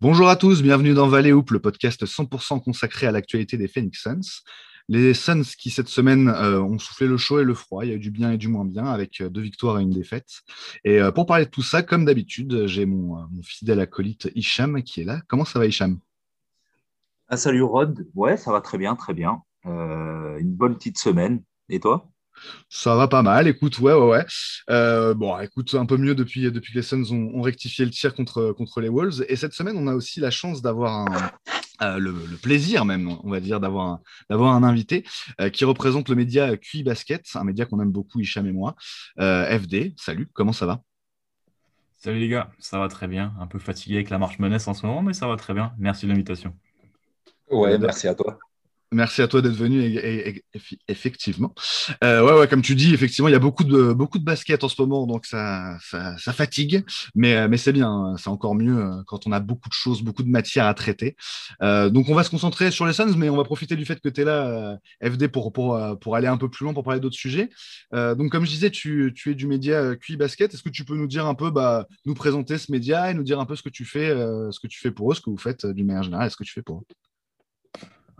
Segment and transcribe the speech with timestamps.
[0.00, 4.02] Bonjour à tous, bienvenue dans Valley Hoop, le podcast 100% consacré à l'actualité des Phoenix
[4.02, 4.42] Suns.
[4.88, 7.92] Les Suns qui cette semaine euh, ont soufflé le chaud et le froid, il y
[7.92, 10.42] a eu du bien et du moins bien avec euh, deux victoires et une défaite.
[10.84, 15.00] Et euh, pour parler de tout ça, comme d'habitude, j'ai mon, fidèle acolyte Hicham qui
[15.00, 15.20] est là.
[15.28, 15.98] Comment ça va Hicham?
[17.28, 19.40] Ah, Salut Rod, ouais ça va très bien, très bien.
[19.64, 21.42] une bonne petite semaine.
[21.70, 22.10] Et toi?
[22.68, 24.26] Ça va pas mal, écoute, ouais, ouais, ouais.
[24.70, 28.14] Euh, bon, écoute, un peu mieux depuis, depuis que les Suns ont, rectifié le tir
[28.14, 29.24] contre, contre les Wolves.
[29.28, 31.06] Et cette semaine, on a aussi la chance d'avoir
[31.82, 34.00] euh, le, plaisir même, on va dire, d'avoir un,
[34.30, 35.04] d'avoir un invité
[35.40, 38.74] euh, qui représente le média QI Basket, un média qu'on aime beaucoup, Hicham et moi.
[39.18, 40.82] FD, salut, comment ça va?
[41.96, 43.32] Salut les gars, ça va très bien.
[43.40, 45.72] Un peu fatigué avec la marche menesse en ce moment, mais ça va très bien.
[45.78, 46.54] Merci de l'invitation.
[47.50, 48.38] Ouais, merci à toi.
[48.94, 50.44] Merci à toi d'être venu, et,
[50.86, 51.52] effectivement.
[52.04, 54.68] Euh, ouais, ouais, comme tu dis, effectivement, il y a beaucoup de, beaucoup basket en
[54.68, 55.76] ce moment, donc ça,
[56.32, 56.84] fatigue,
[57.16, 58.16] mais, mais c'est bien, hein.
[58.16, 61.16] c'est encore mieux euh, quand on a beaucoup de choses, beaucoup de matière à traiter.
[61.60, 64.00] Euh, donc, on va se concentrer sur les Suns, mais on va profiter du fait
[64.00, 65.76] que tu es là, FD, pour,
[66.14, 67.50] aller un peu plus loin, pour parler d'autres sujets.
[67.92, 70.54] donc, comme je disais, tu, tu es du média QI Basket.
[70.54, 73.24] Est-ce que tu peux nous dire un peu, bah, nous présenter ce média et nous
[73.24, 75.30] dire un peu ce que tu fais, ce que tu fais pour eux, ce que
[75.30, 77.13] vous faites d'une manière générale, ce que tu fais pour eux?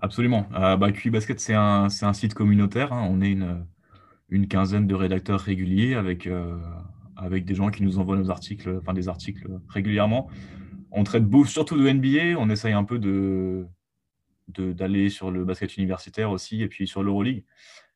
[0.04, 0.46] Absolument.
[0.52, 2.92] Euh, bah, QI Basket, c'est un, un, site communautaire.
[2.92, 3.08] Hein.
[3.10, 3.64] On est une,
[4.28, 6.58] une, quinzaine de rédacteurs réguliers avec, euh,
[7.16, 10.28] avec des gens qui nous envoient nos articles, enfin des articles régulièrement.
[10.90, 12.38] On traite surtout de NBA.
[12.38, 13.66] On essaye un peu de
[14.48, 17.42] d'aller sur le basket universitaire aussi et puis sur l'Euroleague.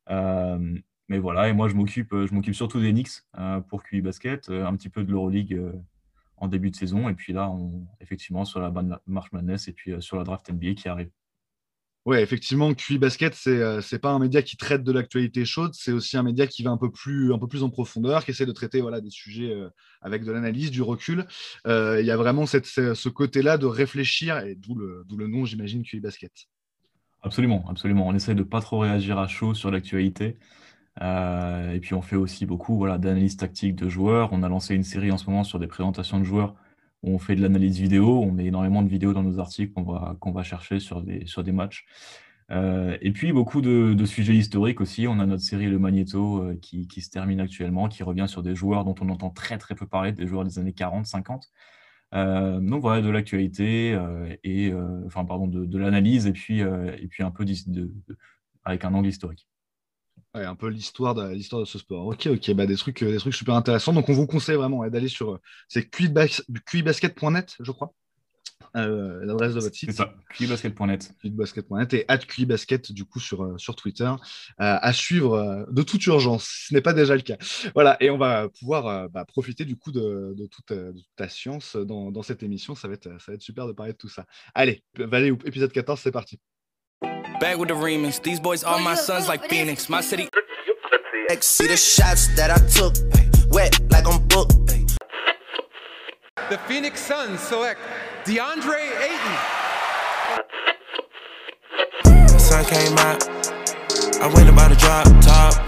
[0.09, 0.78] Euh,
[1.09, 3.20] mais voilà, et moi je m'occupe, je m'occupe surtout des Knicks
[3.69, 5.61] pour QI Basket, un petit peu de l'Euroleague
[6.39, 8.72] en début de saison, et puis là, on, effectivement, sur la
[9.06, 11.11] marche Madness et puis sur la draft NBA qui arrive.
[12.06, 15.72] Oui, effectivement, QI Basket, ce n'est euh, pas un média qui traite de l'actualité chaude,
[15.74, 18.30] c'est aussi un média qui va un peu plus, un peu plus en profondeur, qui
[18.30, 19.68] essaie de traiter voilà, des sujets euh,
[20.00, 21.26] avec de l'analyse, du recul.
[21.66, 25.82] Euh, il y a vraiment ce côté-là de réfléchir, et d'où le, le, nom, j'imagine,
[25.82, 26.32] QI Basket.
[27.22, 28.06] Absolument, absolument.
[28.06, 30.37] On essaie de pas trop réagir à chaud sur l'actualité.
[31.03, 34.31] et puis on fait aussi beaucoup voilà, d'analyse tactique de joueurs.
[34.32, 36.54] On a lancé une série en ce moment sur des présentations de joueurs
[37.03, 40.42] on fait de l'analyse vidéo, on met énormément de vidéos dans nos articles qu'on va,
[40.42, 41.86] chercher sur des, matchs.
[42.50, 45.06] Euh, et puis beaucoup de, sujets historiques aussi.
[45.06, 48.54] On a notre série Le Magneto euh, qui, se termine actuellement, qui revient sur des
[48.54, 51.48] joueurs dont on entend très très peu parler, des joueurs des années 40, 50.
[52.14, 53.98] Euh, donc voilà, de l'actualité
[54.44, 54.72] et
[55.06, 57.44] enfin pardon de, l'analyse et puis un peu
[58.64, 59.47] avec un angle historique
[60.34, 62.06] un peu l'histoire de, l'histoire de ce sport.
[62.06, 63.93] Ok, ok, bah, des, trucs, des trucs super intéressants.
[63.93, 65.33] Donc, on vous conseille vraiment d'aller sur.
[65.33, 67.93] Euh, c'est cuibasket.net, je crois.
[68.77, 69.91] Euh, l'adresse de votre site.
[69.91, 71.12] C'est ça, cuibasket.net.
[71.21, 74.11] Cuibasket.net et at cuibasket, du coup, sur, euh, sur Twitter,
[74.59, 77.38] à suivre de toute urgence, ce n'est pas déjà le cas.
[77.75, 80.72] Voilà, et on va pouvoir bah, profiter, du coup, de, de, toute,
[81.17, 82.75] ta science dans, dans, cette émission.
[82.75, 84.27] Ça va, être, ça va être super de parler de tout ça.
[84.55, 86.38] Allez, Valet, épisode 14, c'est parti.
[87.41, 88.21] Back with the remix.
[88.21, 89.88] These boys are my sons like Phoenix.
[89.88, 90.28] My city.
[91.41, 92.94] See the shots that I took.
[93.53, 94.56] Wet like I'm booked.
[96.50, 97.81] The Phoenix Suns select
[98.25, 99.37] DeAndre Ayton.
[102.38, 103.28] Sun came out.
[104.20, 105.68] I went about to drop top.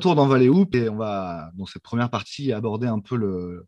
[0.00, 3.66] Retour dans Valley Hoop et on va, dans cette première partie, aborder un peu le,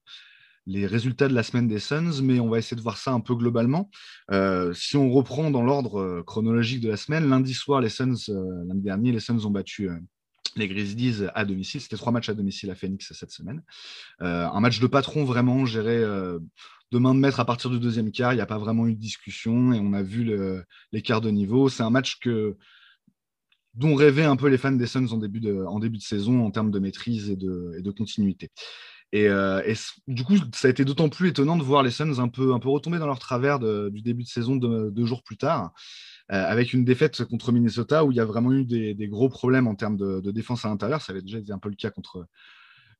[0.67, 3.21] les résultats de la semaine des Suns, mais on va essayer de voir ça un
[3.21, 3.91] peu globalement.
[4.31, 8.15] Euh, si on reprend dans l'ordre euh, chronologique de la semaine, lundi soir, les Suns,
[8.31, 9.91] euh, lundi dernier, les Suns ont battu
[10.57, 11.83] les Grizzlies à domicile.
[11.83, 13.63] C'était trois matchs à domicile à Phoenix cette semaine.
[14.21, 18.33] un match de patron vraiment géré de main de maître à partir du deuxième quart.
[18.33, 20.31] Il n'y a pas vraiment eu de discussion et on a vu
[20.93, 21.69] l'écart de niveau.
[21.69, 22.57] C'est un match que
[23.75, 26.45] dont rêvaient un peu les fans des Suns en début de, en début de saison
[26.45, 28.51] en termes de maîtrise et de, et de continuité.
[29.13, 29.61] Et, euh,
[30.09, 32.59] du coup, ça a été d'autant plus étonnant de voir les Suns un peu, un
[32.59, 35.73] peu retomber dans leur travers du début de saison deux jours plus tard,
[36.33, 39.67] euh, avec une défaite contre Minnesota où il y a vraiment eu des, gros problèmes
[39.67, 41.03] en termes de, défense à l'intérieur.
[41.03, 42.27] Ça avait déjà été un peu le cas contre,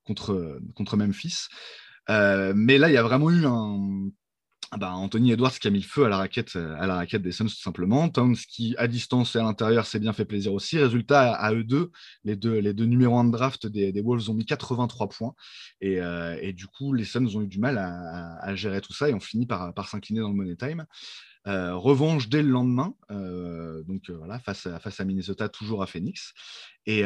[0.05, 1.49] contre, contre Memphis.
[2.11, 4.11] Euh, mais là, il y a vraiment eu un,
[4.79, 7.33] bah, Anthony Edwards qui a mis le feu à la raquette, à la raquette des
[7.33, 8.09] Suns tout simplement.
[8.09, 10.79] Towns qui, à distance et à l'intérieur, s'est bien fait plaisir aussi.
[10.79, 11.91] Résultat, à, eux deux,
[12.25, 15.35] les deux, les deux numéros 1 de draft des, Wolves ont mis 83 points.
[15.85, 19.15] Euh, et, du coup, les Suns ont eu du mal à, gérer tout ça et
[19.15, 20.87] ont fini par, s'incliner dans le Money Time.
[21.49, 25.87] Euh, revanche dès le lendemain, euh, donc voilà, face à, face à Minnesota, toujours à
[25.87, 26.33] Phoenix.
[26.87, 27.05] Et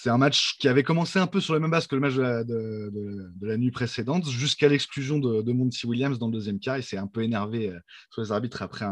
[0.00, 2.14] c'est un match qui avait commencé un peu sur la même base que le match
[2.14, 6.78] de la, nuit précédente, jusqu'à l'exclusion de, Monty Williams dans le deuxième quart.
[6.78, 7.80] Il s'est un peu énervé euh,
[8.12, 8.84] sur les arbitres après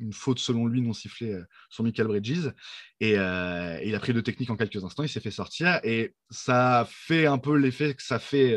[0.00, 2.50] une faute, selon lui, non sifflée euh, sur Michael Bridges.
[2.98, 5.78] Et, il a pris de technique en quelques instants, il s'est fait sortir.
[5.84, 8.56] Et ça fait un peu l'effet que ça fait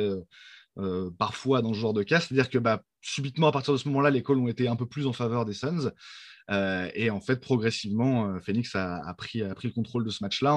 [1.20, 2.20] parfois dans ce genre de cas.
[2.20, 4.88] C'est-à-dire que bah, subitement, à partir de ce moment-là, les calls ont été un peu
[4.88, 5.92] plus en faveur des Suns.
[6.50, 10.56] et en fait, progressivement, Phoenix a, pris, le contrôle de ce match-là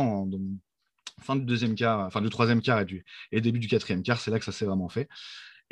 [1.21, 4.31] fin du deuxième quart, enfin du troisième quart et, et début du quatrième quart, c'est
[4.31, 5.09] là que ça s'est vraiment fait.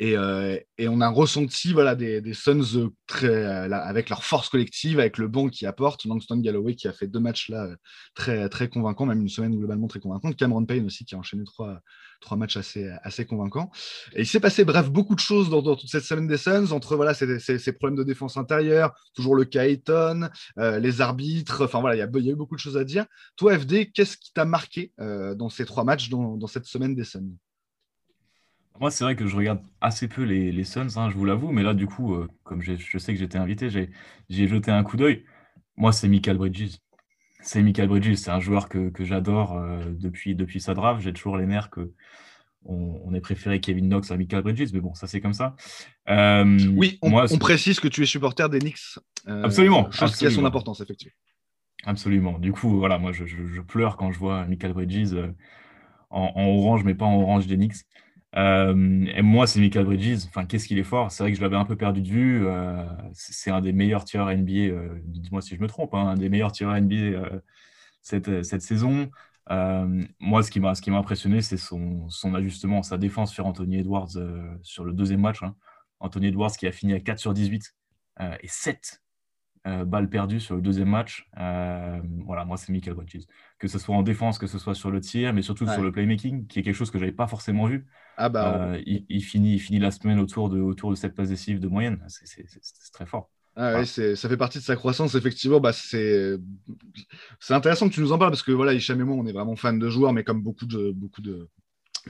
[0.03, 2.89] Et, euh, et, on a ressenti voilà, des, Suns euh,
[3.23, 6.03] euh, avec leur force collective, avec le banc qui apporte.
[6.03, 7.69] Langston Galloway qui a fait deux matchs là
[8.13, 10.35] très, très convaincants, même une semaine globalement très convaincante.
[10.35, 11.79] Cameron Payne aussi qui a enchaîné trois,
[12.19, 13.71] trois matchs assez, assez convaincants.
[14.13, 16.97] Et il s'est passé, bref, beaucoup de choses dans, toute cette semaine des Suns, entre
[16.97, 20.27] voilà, ces, ces, problèmes de défense intérieure, toujours le Kaeton,
[20.57, 21.63] les arbitres.
[21.63, 23.05] Enfin voilà, il y, a, y, a eu beaucoup de choses à dire.
[23.37, 27.37] Toi, FD, qu'est-ce qui t'a marqué dans ces trois matchs, dans cette semaine des Suns?
[28.79, 31.51] Moi, c'est vrai que je regarde assez peu les, les Suns, hein, je vous l'avoue,
[31.51, 34.97] mais là, du coup, euh, comme je sais que j'étais invité, j'ai jeté un coup
[34.97, 35.23] d'œil.
[35.77, 36.77] Moi, c'est Michael Bridges.
[37.41, 41.01] C'est Michael Bridges, c'est un joueur que, j'adore euh, depuis, depuis sa draft.
[41.01, 41.91] J'ai toujours les nerfs que
[42.65, 45.55] on, ait préféré Kevin Knox à Michael Bridges, mais bon, ça c'est comme ça.
[46.07, 48.97] Euh, oui, on, moi, on précise que tu es supporter des Knicks.
[49.27, 49.91] absolument.
[49.91, 51.13] Chose qui a son importance, effectivement.
[51.85, 52.39] Absolument.
[52.39, 53.25] Du coup, voilà, moi, je,
[53.61, 55.13] pleure quand je vois Michael Bridges
[56.09, 57.83] en, en, orange, mais pas en orange des Knicks.
[58.35, 60.25] Euh, et moi, c'est Michael Bridges.
[60.27, 61.11] Enfin, qu'est-ce qu'il est fort?
[61.11, 62.47] C'est vrai que je l'avais un peu perdu de vue.
[62.47, 66.15] Euh, c'est un des meilleurs tireurs NBA, euh, dis-moi si je me trompe, hein, un
[66.15, 67.41] des meilleurs tireurs NBA
[68.01, 69.09] cette, cette, saison.
[70.19, 74.11] moi, ce qui m'a impressionné, c'est son, son, ajustement, sa défense sur Anthony Edwards
[74.61, 75.43] sur le deuxième match.
[75.43, 75.55] Hein.
[75.99, 77.75] Anthony Edwards qui a fini à 4 sur 18
[78.41, 79.02] et 7
[79.65, 81.29] euh, balles perdues sur le deuxième match.
[81.39, 83.23] Euh, voilà, moi, c'est Michael Bridges.
[83.59, 85.91] Que ce soit en défense, que ce soit sur le tir, mais surtout sur le
[85.91, 87.85] playmaking, qui est quelque chose que je n'avais pas forcément vu.
[88.17, 91.29] Ah bah, euh, il, finit, il finit la semaine autour de, autour de 7 passes
[91.29, 92.03] décisives de moyenne.
[92.07, 92.43] C'est
[92.91, 93.29] très fort.
[93.55, 95.61] Ah ça fait partie de sa croissance, effectivement.
[95.61, 96.37] Bah, c'est
[97.49, 99.55] intéressant que tu nous en parles parce que voilà, Hicham et moi, on est vraiment
[99.55, 101.47] fans de joueurs, mais comme beaucoup de, beaucoup de,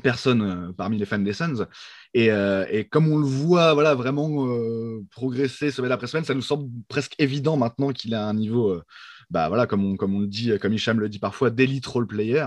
[0.02, 1.68] personne euh, parmi les fans des Suns.
[2.14, 6.34] Et, euh, et, comme on le voit voilà, vraiment euh, progresser semaine après semaine, ça
[6.34, 8.80] nous semble presque évident maintenant qu'il a un niveau,
[9.30, 12.08] bah, voilà, comme, on, comme on le dit, comme Hicham le dit parfois, d'élite role
[12.08, 12.46] player.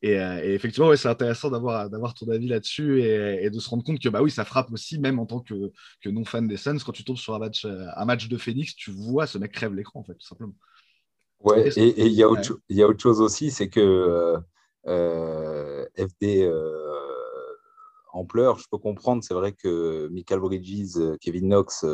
[0.00, 3.68] Et, et effectivement, ouais, c'est intéressant d'avoir, d'avoir ton avis là-dessus et, et, de se
[3.68, 6.56] rendre compte que bah oui, ça frappe aussi, même en tant que, que non-fan des
[6.56, 9.52] Suns, quand tu tombes sur un match, un match de Phoenix, tu vois ce mec
[9.52, 10.54] crève l'écran, en fait, tout simplement.
[11.40, 14.38] Ouais, et il y, a autre, y a autre chose aussi, c'est que euh,
[14.86, 17.54] FD euh,
[18.12, 19.22] en pleurs, je peux comprendre.
[19.22, 21.84] C'est vrai que Michael Bridges, euh, Kevin Knox,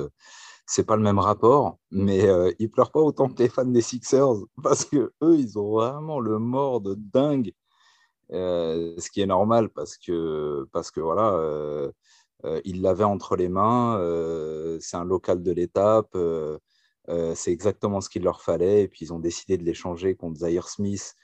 [0.66, 3.82] c'est pas le même rapport, mais euh, ils pleurent pas autant que les fans des
[3.82, 7.52] Sixers parce que eux, ils ont vraiment le mort de dingue,
[8.30, 11.38] ce qui est normal parce que parce que voilà,
[12.64, 13.98] ils l'avaient entre les mains.
[14.80, 16.16] c'est un local de l'étape.
[17.34, 20.68] c'est exactement ce qu'il leur fallait et puis ils ont décidé de l'échanger contre Zaire
[20.68, 21.14] Smith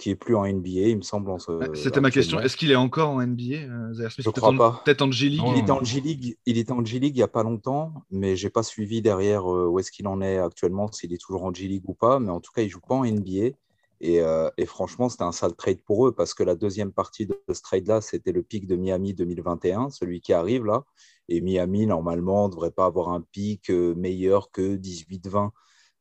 [0.00, 1.30] qui est plus en NBA, il me semble.
[1.74, 2.40] C'était ma question.
[2.40, 4.82] Est-ce qu'il est encore en NBA euh, Je ne crois pas.
[4.84, 5.42] Peut-être en G-League.
[5.46, 6.38] Il, était en G-League.
[6.46, 9.66] Il était en G-League il n'y a pas longtemps, mais j'ai pas suivi derrière euh,
[9.66, 12.18] où est-ce qu'il en est actuellement, s'il est toujours en G-League ou pas.
[12.18, 13.54] Mais en tout cas, il joue pas en NBA.
[14.02, 17.26] Et, euh, et franchement, c'était un sale trade pour eux parce que la deuxième partie
[17.26, 20.84] de ce trade-là, c'était le pic de Miami 2021, celui qui arrive là.
[21.28, 25.50] Et Miami, normalement, ne devrait pas avoir un pic meilleur que 18-20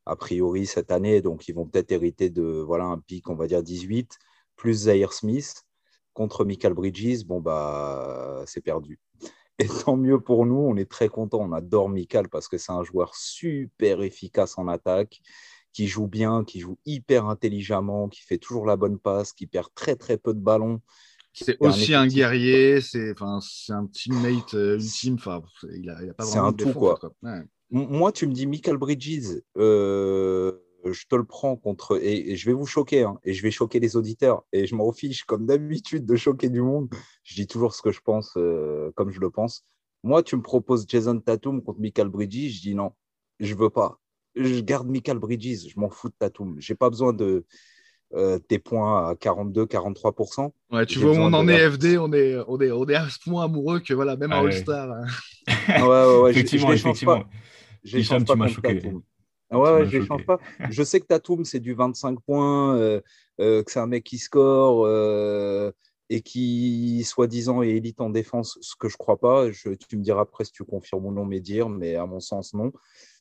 [0.10, 1.22] a priori cette année.
[1.22, 4.18] Donc, ils vont peut-être hériter de voilà, un pic, on va dire 18,
[4.56, 5.64] plus Zaire Smith
[6.14, 7.26] contre Michael Bridges.
[7.26, 9.00] Bon, bah, c'est perdu.
[9.60, 11.40] Et tant mieux pour nous, on est très content.
[11.42, 15.22] On adore Michael parce que c'est un joueur super efficace en attaque,
[15.74, 19.68] qui joue bien, qui joue hyper intelligemment, qui fait toujours la bonne passe, qui perd
[19.76, 20.82] très très peu de ballons.
[21.34, 25.16] C'est aussi un, guerrier, c'est un teammate euh, ultime.
[25.16, 25.42] Enfin,
[25.76, 26.26] il a, pas vraiment.
[26.26, 27.00] C'est un tout, quoi.
[27.72, 30.54] Moi, tu me dis Michael Bridges, euh,
[30.86, 32.00] je te le prends contre.
[32.02, 34.44] Et, je vais vous choquer, hein, et je vais choquer les auditeurs.
[34.52, 36.90] Et je m'en fiche, comme d'habitude, de choquer du monde.
[37.24, 39.66] Je dis toujours ce que je pense, euh, comme je le pense.
[40.04, 42.94] Moi, tu me proposes Jason Tatum contre Michael Bridges, je dis non,
[43.40, 44.00] je veux pas.
[44.36, 46.56] Je garde Michael Bridges, je m'en fous de Tatum.
[46.60, 47.46] J'ai pas besoin de
[48.14, 50.52] euh, tes points à 42-43%.
[50.72, 53.20] Ouais, tu vois on en est, FD, on est, on, est, on est à ce
[53.20, 54.90] point amoureux que voilà, même un All-Star.
[54.90, 55.06] Hein.
[55.68, 57.18] ouais, ouais, ouais, effectivement, effectivement.
[57.18, 57.30] Je change pas
[58.48, 58.82] choqué.
[59.52, 60.40] Ah ouais, je change pas.
[60.70, 63.02] Je sais que Tatum, c'est du 25 points, euh,
[63.40, 65.72] euh, que c'est un mec qui score euh,
[66.10, 69.52] et qui, soi-disant, est élite en défense, ce que je crois pas.
[69.52, 72.20] Je, tu me diras après si tu confirmes ou non mes dires, mais à mon
[72.20, 72.72] sens, non.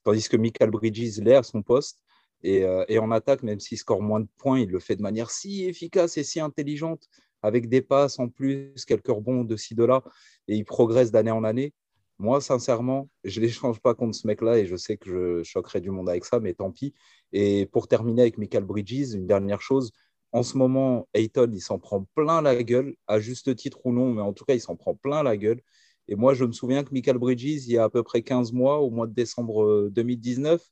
[0.05, 2.03] Tandis que Michael Bridges l'est à son poste.
[2.45, 5.29] Et, et, en attaque, même s'il score moins de points, il le fait de manière
[5.29, 7.09] si efficace et si intelligente
[7.43, 10.05] avec des passes en plus, quelques rebonds de ci, de là,
[10.47, 11.73] et il progresse d'année en année.
[12.19, 15.81] Moi, sincèrement, je ne l'échange pas contre ce mec-là et je sais que je choquerai
[15.81, 16.95] du monde avec ça, mais tant pis.
[17.33, 19.93] Et pour terminer avec Michael Bridges, une dernière chose.
[20.33, 24.13] En ce moment, Ayton, il s'en prend plein la gueule, à juste titre ou non,
[24.13, 25.63] mais en tout cas, il s'en prend plein la gueule.
[26.09, 28.53] Et moi, je me souviens que Michael Bridges, il y a à peu près 15
[28.53, 30.65] mois, au mois de décembre 2019, euh,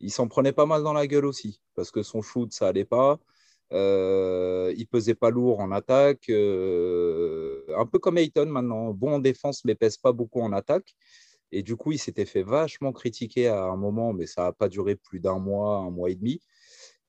[0.00, 2.84] il s'en prenait pas mal dans la gueule aussi, parce que son shoot, ça allait
[2.84, 3.18] pas.
[3.74, 9.18] Euh, il pesait pas lourd en attaque, euh, un peu comme Ayton maintenant, bon en
[9.18, 10.94] défense mais pèse pas beaucoup en attaque.
[11.52, 14.68] Et du coup, il s'était fait vachement critiquer à un moment, mais ça n'a pas
[14.68, 16.40] duré plus d'un mois, un mois et demi.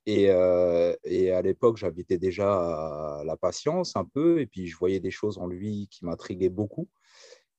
[0.08, 5.00] Et, euh, et à l'époque, j'habitais déjà la patience un peu, et puis je voyais
[5.00, 6.88] des choses en lui qui m'intriguaient beaucoup.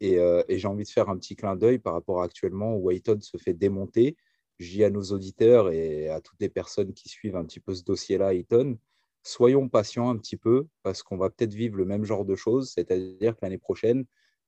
[0.01, 3.19] Et, j'ai envie de faire un petit clin d'œil par rapport à actuellement où Ayton
[3.21, 4.17] se fait démonter.
[4.59, 7.75] Je dis à nos auditeurs et à toutes les personnes qui suivent un petit peu
[7.75, 8.79] ce dossier-là, Ayton,
[9.27, 12.71] soyons patients un petit peu parce qu'on va peut-être vivre le même genre de choses,
[12.71, 14.05] c'est-à-dire que l'année prochaine,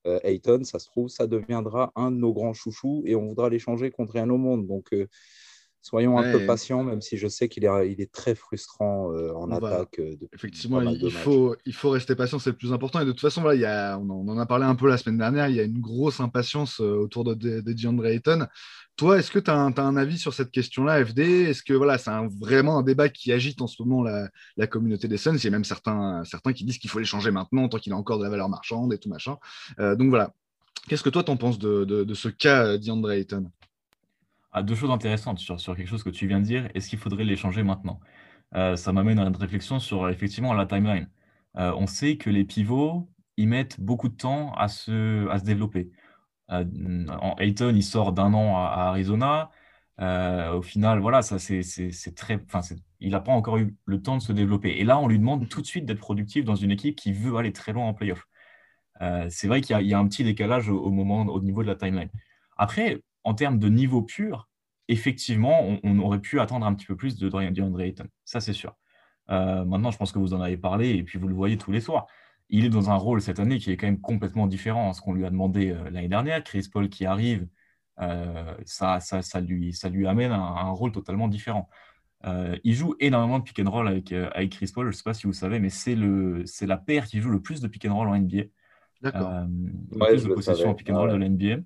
[0.06, 3.48] euh, Ayton, ça se trouve, ça deviendra un de nos grands chouchous et on voudra
[3.48, 4.66] l'échanger contre un au monde.
[4.66, 5.08] Donc, euh,
[5.82, 9.32] soyons un peu patients, même si je sais qu'il est, il est très frustrant euh,
[9.34, 10.00] en attaque.
[10.32, 13.00] Effectivement, il, faut, il faut rester patient, c'est le plus important.
[13.00, 15.18] Et de toute façon, il y a, on, en, a parlé un peu la semaine
[15.18, 18.46] dernière, il y a une grosse impatience autour de, de, de DeAndre Ayton.
[18.98, 22.10] Toi, est-ce que tu as, un avis sur cette question-là, FD Est-ce que voilà, c'est
[22.40, 25.36] vraiment un débat qui agite en ce moment la, communauté des Suns?
[25.36, 27.92] Il y a même certains, certains qui disent qu'il faut les changer maintenant tant qu'il
[27.92, 29.36] a encore de la valeur marchande et tout machin.
[29.78, 30.34] Euh, donc voilà.
[30.88, 33.48] Qu'est-ce que toi, tu en penses de, ce cas euh, d'Andre Ayton?
[34.52, 36.68] Ah, Deux choses intéressantes sur, quelque chose que tu viens de dire.
[36.74, 38.00] Est-ce qu'il faudrait les changer maintenant
[38.54, 41.08] euh, Ça m'amène à une réflexion sur effectivement la timeline.
[41.54, 45.90] on sait que les pivots, ils mettent beaucoup de temps à se, à se développer.
[46.50, 49.50] Euh, en Ayton, il sort d'un an à, Arizona.
[50.00, 51.62] Euh, au final, voilà, ça c'est
[52.14, 52.60] très, enfin,
[53.00, 54.78] il n'a pas encore eu le temps de se développer.
[54.78, 57.36] Et là, on lui demande tout de suite d'être productif dans une équipe qui veut
[57.36, 58.26] aller très loin en playoff.
[59.02, 61.76] Euh, c'est vrai qu'il y, a un petit décalage au, moment, au niveau de la
[61.76, 62.10] timeline.
[62.56, 64.48] Après, en termes de niveau pur,
[64.88, 68.06] effectivement, on, aurait pu attendre un petit peu plus de DeAndre Ayton.
[68.24, 68.76] Ça, c'est sûr.
[69.28, 71.80] maintenant, je pense que vous en avez parlé et puis vous le voyez tous les
[71.80, 72.06] soirs
[72.50, 75.00] il est dans un rôle cette année qui est quand même complètement différent à ce
[75.00, 76.42] qu'on lui a demandé euh, l'année dernière.
[76.42, 77.46] Chris Paul qui arrive,
[78.00, 81.68] euh, ça, ça, lui, ça lui amène un, rôle totalement différent.
[82.24, 84.86] Euh, il joue énormément de pick and roll avec, avec Chris Paul.
[84.86, 87.60] Je ne sais pas si vous savez, mais c'est la paire qui joue le plus
[87.60, 88.44] de pick and roll en NBA.
[89.00, 89.30] D'accord.
[89.30, 91.62] le plus de possession en pick and roll de la NBA.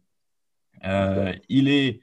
[0.82, 2.00] Il est,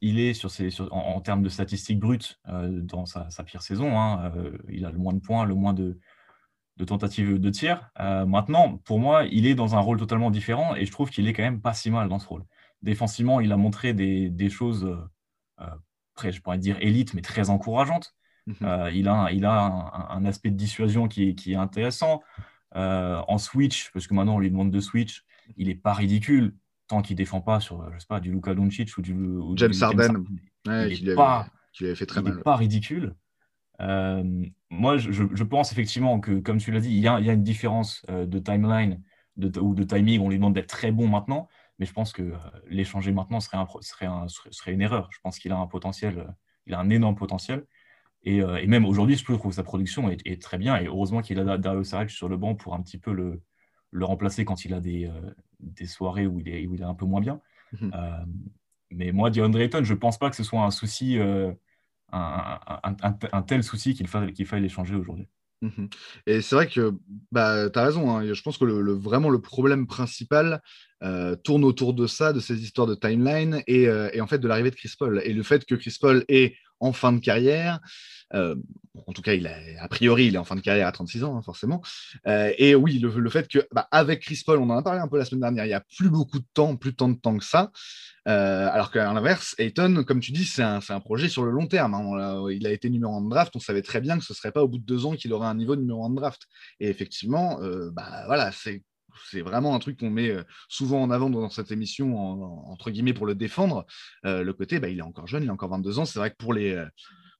[0.00, 3.98] il est sur ses, en, termes de statistiques brutes dans sa, pire saison.
[3.98, 4.32] Hein,
[4.68, 5.98] il a le moins de points, le moins de,
[6.76, 7.90] de tentative de tir.
[8.00, 11.26] Euh, maintenant, pour moi, il est dans un rôle totalement différent et je trouve qu'il
[11.26, 12.44] est quand même pas si mal dans ce rôle.
[12.82, 14.96] Défensivement, il a montré des, choses, euh,
[15.60, 18.14] euh je pourrais dire élite, mais très encourageantes.
[18.46, 18.56] Mhm.
[18.62, 22.22] Euh, il a, il a un, aspect de dissuasion qui est, qui est intéressant.
[22.74, 25.24] en switch, parce que maintenant on lui demande de switch,
[25.56, 26.54] il n'est pas ridicule
[26.88, 29.16] tant qu'il défend pas sur, je sais pas, du Luka Doncic ou du
[29.56, 30.24] James Harden,
[30.66, 32.42] il n'est pas, fait très mal.
[32.42, 33.14] pas ridicule.
[33.80, 38.04] Euh, moi, je, pense effectivement que, comme tu l'as dit, il y, a, une différence
[38.10, 39.02] euh, de timeline
[39.60, 40.20] ou de timing.
[40.20, 42.36] On lui demande d'être très bon maintenant, mais je pense que euh,
[42.68, 43.58] l'échanger maintenant serait,
[44.28, 45.10] serait, une erreur.
[45.12, 46.26] Je pense qu'il a un potentiel,
[46.66, 47.66] il a un énorme potentiel.
[48.22, 50.76] Et, même aujourd'hui, je trouve que sa production est, très bien.
[50.78, 53.40] Et heureusement qu'il a Dario Saric sur le banc pour un petit peu le,
[53.92, 55.08] le remplacer quand il a des,
[55.60, 57.40] des soirées où il, est, où il est un peu moins bien.
[57.80, 57.90] Mmh
[58.92, 61.18] mais moi, DeAndre Ayton, je ne pense pas que ce soit un souci
[62.12, 65.26] un, tel souci qu'il faille, qu'il faille l'échanger aujourd'hui.
[65.62, 65.88] Mhm.
[66.26, 66.92] Et c'est vrai que
[67.32, 68.32] bah, tu as raison, hein.
[68.32, 70.60] je pense que le, vraiment le problème principal
[71.02, 74.38] euh, tourne autour de ça, de ces histoires de timeline et, euh, et en fait
[74.38, 75.22] de l'arrivée de Chris Paul.
[75.24, 77.80] Et le fait que Chris Paul est en fin de carrière,
[78.34, 78.56] euh,
[79.06, 81.24] en tout cas, il a, a priori, il est en fin de carrière à 36
[81.24, 81.82] ans, hein, forcément.
[82.26, 85.18] et oui, le, fait que bah, avec Chris Paul, on en a parlé un peu
[85.18, 87.44] la semaine dernière, il n'y a plus beaucoup de temps, plus tant de temps que
[87.44, 87.70] ça.
[88.28, 91.94] Euh, alors qu'à l'inverse, Ayton, comme tu dis, c'est un, projet sur le long terme.
[91.94, 92.46] Hein.
[92.50, 94.50] il a été numéro 1 de draft, on savait très bien que ce ne serait
[94.50, 96.42] pas au bout de deux ans qu'il aurait un niveau de numéro 1 de draft.
[96.80, 98.82] Et effectivement, euh, bah, voilà, c'est
[99.42, 102.16] vraiment un truc qu'on met euh, souvent en avant dans cette émission,
[102.70, 103.86] entre guillemets, pour le défendre.
[104.24, 106.04] le côté, bah, il est encore jeune, il a encore 22 ans.
[106.04, 106.82] C'est vrai que pour les,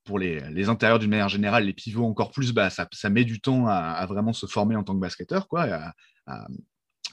[0.05, 3.67] pour les, intérieurs d'une manière générale, les pivots encore plus, bah, ça, met du temps
[3.69, 5.93] à, vraiment se former en tant que basketteur, quoi,
[6.27, 6.47] à,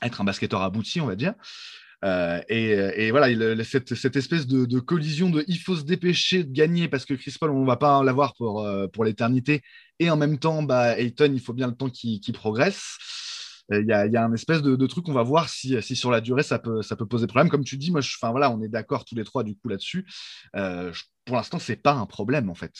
[0.01, 1.33] être un basketteur abouti, on va dire.
[2.03, 3.27] Euh, euh, et, voilà,
[3.63, 7.51] cette, espèce de, collision de il faut se dépêcher de gagner parce que Chris Paul,
[7.51, 9.61] on ne va pas l'avoir pour, euh, pour l'éternité.
[9.99, 12.97] Et en même temps, bah, Ayton, il faut bien le temps qu'il progresse.
[13.71, 16.11] Il y a, y a, un espèce de, truc, on va voir si, si, sur
[16.11, 17.49] la durée ça peut, ça peut poser problème.
[17.49, 20.05] Comme tu dis, moi, je, voilà, on est d'accord tous les trois du coup là-dessus.
[20.51, 22.73] pour l'instant, c'est pas un problème en fait.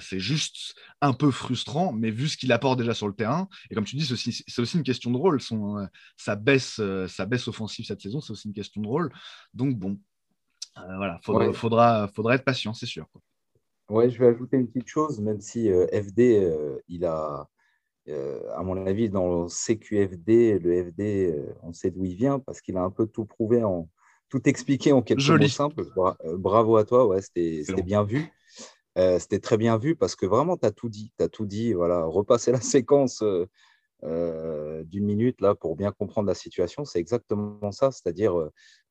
[0.00, 3.74] c'est juste un peu frustrant, mais vu ce qu'il apporte déjà sur le terrain, et
[3.74, 5.40] comme tu dis, c'est aussi, une question de rôle.
[5.40, 9.12] Son, sa, baisse, sa baisse offensive cette saison, c'est aussi une question de rôle.
[9.54, 9.98] Donc bon,
[10.76, 13.06] voilà, faudra, faudra, faudra, être patient, c'est sûr.
[13.88, 16.52] Ouais, je vais ajouter une petite chose, même si FD,
[16.88, 17.44] il a, euh,
[18.54, 22.60] à mon avis, dans le CQFD, le FD, euh, on sait d'où il vient parce
[22.60, 23.88] qu'il a un peu tout prouvé, en,
[24.28, 25.84] tout expliqué en quelques mots simples.
[26.24, 28.26] Euh, bravo à toi, ouais, c'était bien vu.
[28.96, 31.12] c'était très bien vu parce que vraiment, tu as tout dit.
[31.18, 31.72] Tu as tout dit.
[31.72, 33.22] Voilà, repasser la séquence
[34.02, 37.90] d'une minute là pour bien comprendre la situation, c'est exactement ça.
[37.90, 38.34] C'est-à-dire,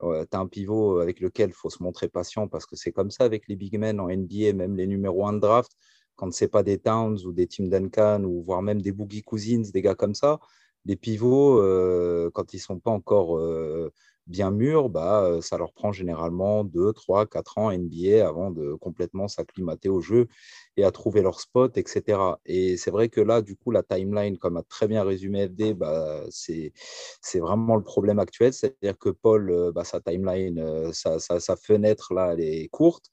[0.01, 3.11] tu as un pivot avec lequel il faut se montrer patient parce que c'est comme
[3.11, 5.71] ça avec les big men en NBA, même les numéros 1 de draft
[6.17, 9.21] quand ce n'est pas des Towns ou des Tim Duncan ou voire même des Boogie
[9.23, 10.39] Cousins, des gars comme ça,
[10.85, 13.93] les pivots, euh, quand ils ne sont pas encore euh,
[14.25, 18.73] bien mûrs, bah, euh, ça leur prend généralement 2, 3, 4 ans NBA avant de
[18.73, 20.27] complètement s'acclimater au jeu
[20.77, 22.19] et à trouver leur spot, etc.
[22.45, 25.73] Et c'est vrai que là, du coup, la timeline, comme a très bien résumé FD,
[25.73, 26.71] bah, c'est
[27.39, 28.53] vraiment le problème actuel.
[28.53, 33.05] C'est-à-dire que Paul, bah, sa timeline, sa, sa, fenêtre, là, elle est courte.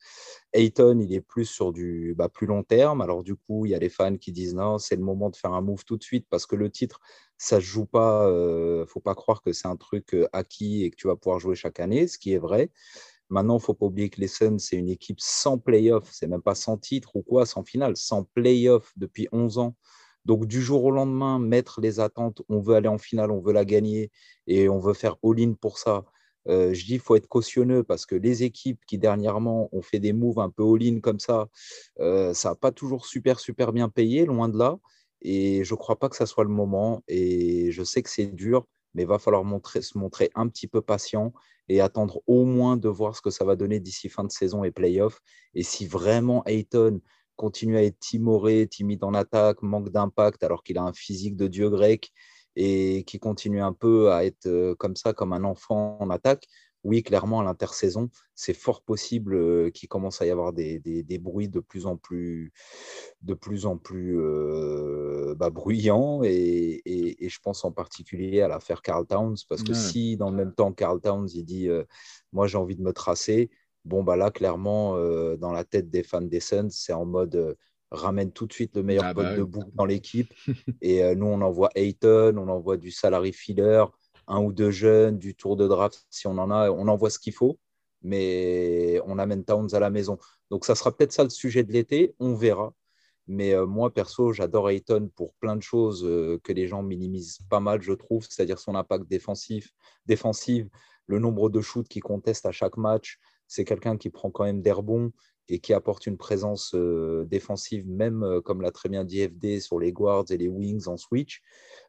[0.52, 3.00] Ayton, il est plus sur du bah, plus long terme.
[3.00, 5.37] Alors, du coup, il y a les fans qui disent non, c'est le moment de
[5.37, 7.00] faire un move tout de suite parce que le titre,
[7.38, 8.26] ça ne joue pas.
[8.28, 11.06] Il euh, ne faut pas croire que c'est un truc euh, acquis et que tu
[11.06, 12.71] vas pouvoir jouer chaque année, ce qui est vrai.
[13.31, 16.09] Maintenant, il faut pas oublier que les Suns, c'est une équipe sans playoff.
[16.12, 19.76] C'est même pas sans titre ou quoi, sans finale, sans playoff depuis 11 ans.
[20.25, 23.52] Donc, du jour au lendemain, mettre les attentes, on veut aller en finale, on veut
[23.52, 24.11] la gagner
[24.47, 26.04] et on veut faire all-in pour ça.
[26.49, 30.12] Euh, je dis faut être cautionneux parce que les équipes qui dernièrement ont fait des
[30.12, 31.49] moves un peu all-in comme ça,
[32.00, 34.78] euh, ça n'a pas toujours super, super bien payé, loin de là.
[35.23, 37.02] Et je ne crois pas que ça soit le moment.
[37.09, 40.80] Et je sais que c'est dur, mais il va falloir se montrer un petit peu
[40.80, 41.32] patient
[41.68, 44.64] et attendre au moins de voir ce que ça va donner d'ici fin de saison
[44.64, 45.20] et playoff.
[45.54, 47.00] Et si vraiment Ayton
[47.36, 51.48] continue à être timoré, timide en attaque, manque d'impact alors qu'il a un physique de
[51.48, 52.12] dieu grec
[52.56, 56.46] et qui continue un peu à être euh, comme ça, comme un enfant en attaque,
[56.85, 61.19] oui, clairement, à l'intersaison, c'est fort possible euh, qu'il commence à y avoir des, des,
[61.19, 62.53] bruits de plus en plus,
[63.23, 66.23] de plus, en plus euh, bah, bruyants.
[66.23, 70.37] Et, et, je pense en particulier à l'affaire Carl Towns, parce que si dans le
[70.37, 71.68] même temps, Carl Towns, il dit
[72.33, 73.51] Moi, j'ai envie de me tracer,
[73.85, 74.97] bon, bah là, clairement,
[75.37, 77.57] dans la tête des fans des Suns, c'est en mode
[77.94, 80.33] ramène tout de suite le meilleur ah pote bah de boucle dans l'équipe.
[80.83, 83.85] et euh, nous, on envoie Ayton, on envoie du salary filler,
[84.26, 87.18] un ou deux jeunes, du tour de draft si on en a, on envoie ce
[87.18, 87.58] qu'il faut,
[88.02, 90.18] mais on amène Towns à la maison.
[90.50, 92.72] Donc ça sera peut-être ça le sujet de l'été, on verra.
[93.26, 97.38] Mais euh, moi, perso, j'adore Ayton pour plein de choses euh, que les gens minimisent
[97.48, 99.72] pas mal, je trouve, c'est-à-dire son impact défensif,
[100.04, 100.66] défensif,
[101.06, 103.18] le nombre de shoots qu'il conteste à chaque match.
[103.46, 105.10] C'est quelqu'un qui prend quand même des rebonds
[105.48, 109.61] et qui apporte une présence euh, défensive, même euh, comme l'a très bien dit FD
[109.61, 111.42] sur les guards et les wings en switch,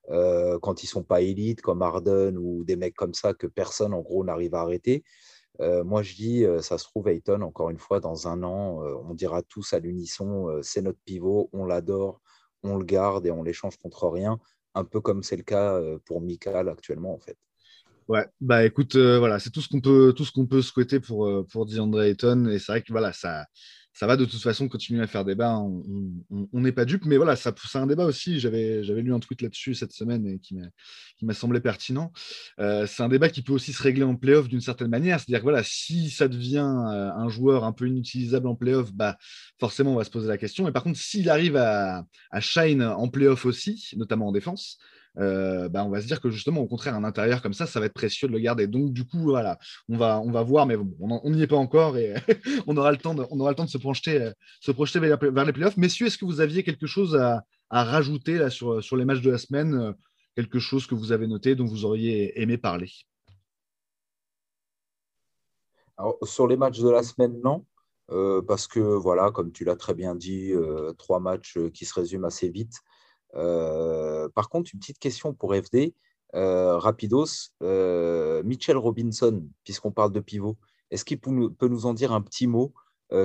[0.10, 3.48] euh, quand ils ne sont pas élites, comme Arden ou des mecs comme ça que
[3.48, 5.04] personne en gros n'arrive à arrêter.
[5.60, 9.42] moi, je dis, ça se trouve, Ayton, encore une fois, dans un an, on dira
[9.42, 12.20] tous à l'unisson, c'est notre pivot, on l'adore,
[12.64, 14.38] on le garde et on l'échange contre rien,
[14.74, 17.38] un peu comme c'est le cas pour Mikal actuellement, en fait.
[18.08, 21.00] Ouais, bah écoute, euh, voilà, c'est tout ce qu'on peut, tout ce qu'on peut souhaiter
[21.00, 22.46] pour, euh, pour DeAndre Ayton.
[22.50, 23.48] Et c'est vrai que voilà, ça,
[23.94, 25.58] ça va de toute façon continuer à faire débat.
[25.58, 28.40] On n'est pas dupe, mais voilà, ça, c'est un débat aussi.
[28.40, 30.68] J'avais, j'avais lu un tweet là-dessus cette semaine et qui m'a,
[31.18, 32.12] qui m'a semblé pertinent.
[32.60, 35.20] Euh, c'est un débat qui peut aussi se régler en playoff d'une certaine manière.
[35.20, 39.18] C'est-à-dire que voilà, si ça devient un joueur un peu inutilisable en playoff, bah
[39.60, 40.68] forcément on va se poser la question.
[40.68, 44.78] Et par contre, s'il arrive à, à shine en playoff aussi, notamment en défense,
[45.18, 47.80] euh, bah, on va se dire que justement, au contraire, un intérieur comme ça, ça
[47.80, 48.68] va être précieux de le garder.
[48.68, 49.58] Donc, du coup, voilà,
[49.90, 52.14] on va, on va voir, mais on n'y est pas encore et
[52.68, 55.46] on, aura le temps de, on aura le temps de se projeter, se projeter vers,
[55.46, 55.78] les playoffs.
[55.78, 59.32] Messieurs, est-ce que vous aviez quelque chose à, rajouter là, sur, sur les matchs de
[59.32, 59.92] la semaine euh,
[60.36, 62.92] Quelque chose que vous avez noté dont vous auriez aimé parler?
[66.24, 67.66] Sur les matchs de la semaine, non.
[68.12, 70.52] Euh, parce que, voilà, comme tu l'as très bien dit,
[70.98, 72.82] trois matchs qui se résument assez vite.
[73.36, 75.94] Euh, par contre, une petite question pour FD.
[76.34, 80.58] Euh, rapidos, euh, Mitchell Robinson, puisqu'on parle de pivot,
[80.92, 82.74] est-ce qu'il peut nous en dire un petit mot?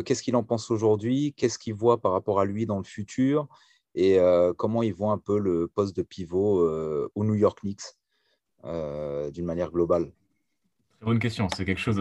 [0.04, 1.34] Qu'est-ce qu'il en pense aujourd'hui?
[1.36, 3.48] Qu'est-ce qu'il voit par rapport à lui dans le futur?
[3.94, 4.18] Et
[4.56, 6.64] comment il voit un peu le poste de pivot
[7.14, 7.96] au New York Knicks
[8.64, 10.12] d'une manière globale?
[11.00, 11.48] Très bonne question.
[11.48, 12.00] C'est quelque chose,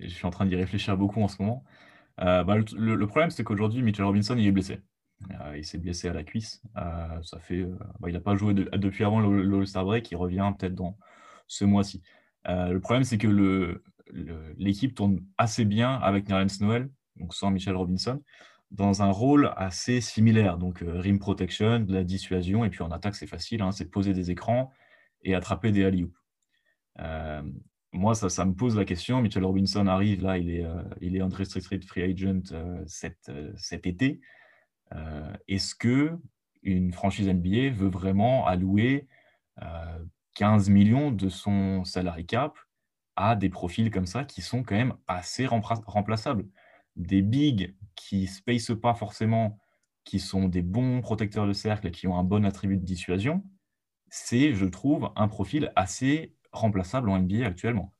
[0.00, 1.64] je suis en train d'y réfléchir beaucoup en ce moment.
[2.18, 4.80] Bah, le, problème, c'est qu'aujourd'hui, Mitchell Robinson, il est blessé.
[5.56, 6.62] Il s'est blessé à la cuisse.
[6.74, 7.64] ça fait,
[8.00, 10.10] bah, il n'a pas joué depuis avant le, All-Star Break.
[10.10, 10.96] Il revient peut-être dans
[11.46, 12.02] ce mois-ci.
[12.46, 13.82] le problème, c'est que
[14.56, 18.22] l'équipe tourne assez bien avec Nerlens Noël, donc sans Michel Robinson,
[18.70, 20.58] dans un rôle assez similaire.
[20.58, 24.14] Donc, rim protection, de la dissuasion, et puis en attaque, c'est facile, hein, c'est poser
[24.14, 24.72] des écrans
[25.22, 26.08] et attraper des alley
[27.92, 29.20] moi, ça, me pose la question.
[29.20, 33.52] Mitchell Robinson arrive, là, il est, euh, il est unrestricted free agent euh, cet, euh,
[33.56, 34.20] cet, été.
[35.48, 36.18] Est-ce que
[36.62, 39.06] une franchise NBA veut vraiment allouer
[40.34, 42.58] 15 millions de son salary cap
[43.16, 46.46] à des profils comme ça qui sont quand même assez remplaçables?
[46.96, 49.58] Des bigs qui ne spacent pas forcément,
[50.04, 53.44] qui sont des bons protecteurs de cercle qui ont un bon attribut de dissuasion,
[54.10, 57.94] c'est, je trouve, un profil assez remplaçable en NBA actuellement.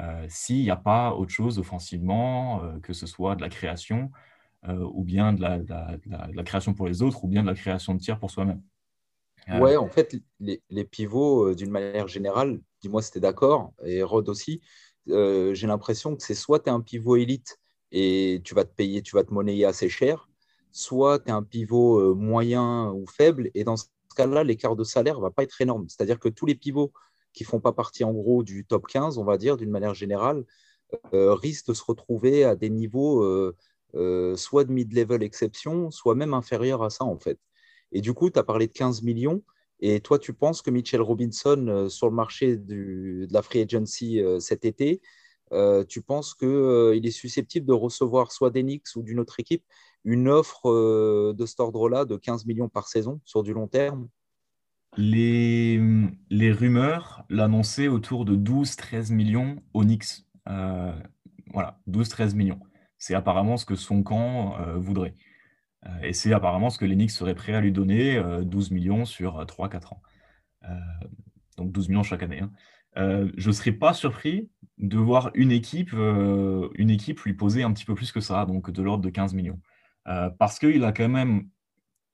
[0.00, 4.10] Euh, s'il n'y a pas autre chose offensivement, euh, que ce soit de la création,
[4.10, 4.31] euh,
[4.68, 8.18] ou bien de la, création pour les autres, ou bien de la création de tirs
[8.18, 8.62] pour soi-même.
[9.48, 14.28] Ouais, en fait, les, pivots, d'une manière générale, dis-moi si tu es d'accord, et Rod
[14.28, 14.60] aussi,
[15.06, 17.58] j'ai l'impression que c'est soit tu es un pivot élite
[17.90, 20.28] et tu vas te payer, tu vas te monnayer assez cher,
[20.70, 25.16] soit tu es un pivot moyen ou faible, et dans ce cas-là, l'écart de salaire
[25.16, 25.88] ne va pas être énorme.
[25.88, 26.92] C'est-à-dire que tous les pivots
[27.32, 30.44] qui font pas partie en gros du top 15, on va dire, d'une manière générale,
[31.14, 33.56] euh, risquent de se retrouver à des niveaux euh,
[33.94, 37.38] euh, soit de mid-level exception, soit même inférieurs à ça, en fait.
[37.92, 39.42] Et du coup, tu as parlé de 15 millions.
[39.80, 44.64] Et toi, tu penses que Mitchell Robinson, sur le marché de la free agency cet
[44.64, 45.02] été,
[45.88, 49.64] tu penses qu'il est susceptible de recevoir soit d'Enix ou d'une autre équipe
[50.04, 54.08] une offre de cet ordre-là de 15 millions par saison sur du long terme?
[54.96, 55.80] Les,
[56.28, 60.26] les rumeurs l'annonçaient autour de 12-13 millions Onyx.
[60.48, 60.92] Euh,
[61.52, 62.60] voilà, 12-13 millions.
[63.02, 65.14] C'est apparemment ce que son camp euh, voudrait.
[65.86, 69.44] Euh, et c'est apparemment ce que l'Enix serait prêt à lui donner, 12 millions sur
[69.44, 70.02] 3-4 ans.
[71.56, 72.40] donc 12 millions chaque année.
[72.40, 72.52] Hein.
[73.36, 75.92] je ne serais pas surpris de voir une équipe,
[77.24, 79.60] lui poser un petit peu plus que ça, donc de l'ordre de 15 millions.
[80.38, 81.48] parce qu'il a quand même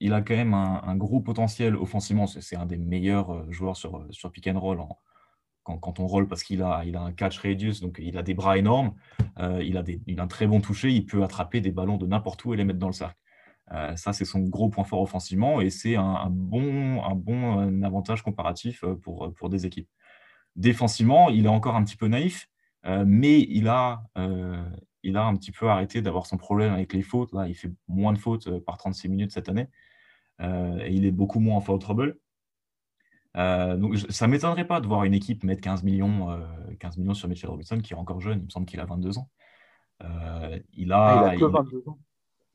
[0.00, 2.26] il a même un, gros potentiel offensivement.
[2.26, 4.80] C'est un des meilleurs euh, joueurs sur, euh, sur pick and roll
[5.76, 8.94] quand, on roll parce qu'il a, un catch radius, donc il a des bras énormes,
[9.38, 12.44] euh, il, a des, un très bon toucher, il peut attraper des ballons de n'importe
[12.44, 13.16] où et les mettre dans le cercle.
[13.96, 18.84] ça, c'est son gros point fort offensivement et c'est un, bon, un bon avantage comparatif
[19.02, 19.88] pour, pour des équipes.
[20.56, 22.48] Défensivement, il est encore un petit peu naïf,
[22.84, 27.32] mais il a, un petit peu arrêté d'avoir son problème avec les fautes.
[27.32, 29.68] Là, il fait moins de fautes par 36 minutes cette année.
[30.40, 32.18] Euh, et il est beaucoup moins en foul trouble.
[33.38, 36.28] Euh, donc, ça ne m'étonnerait pas de voir une équipe mettre 15 millions,
[36.80, 38.40] 15 euh, millions sur Mitchell Robinson, qui est encore jeune.
[38.40, 39.30] Il me semble qu'il a 22 ans.
[40.00, 41.98] il a, ah, il a que 22 ans.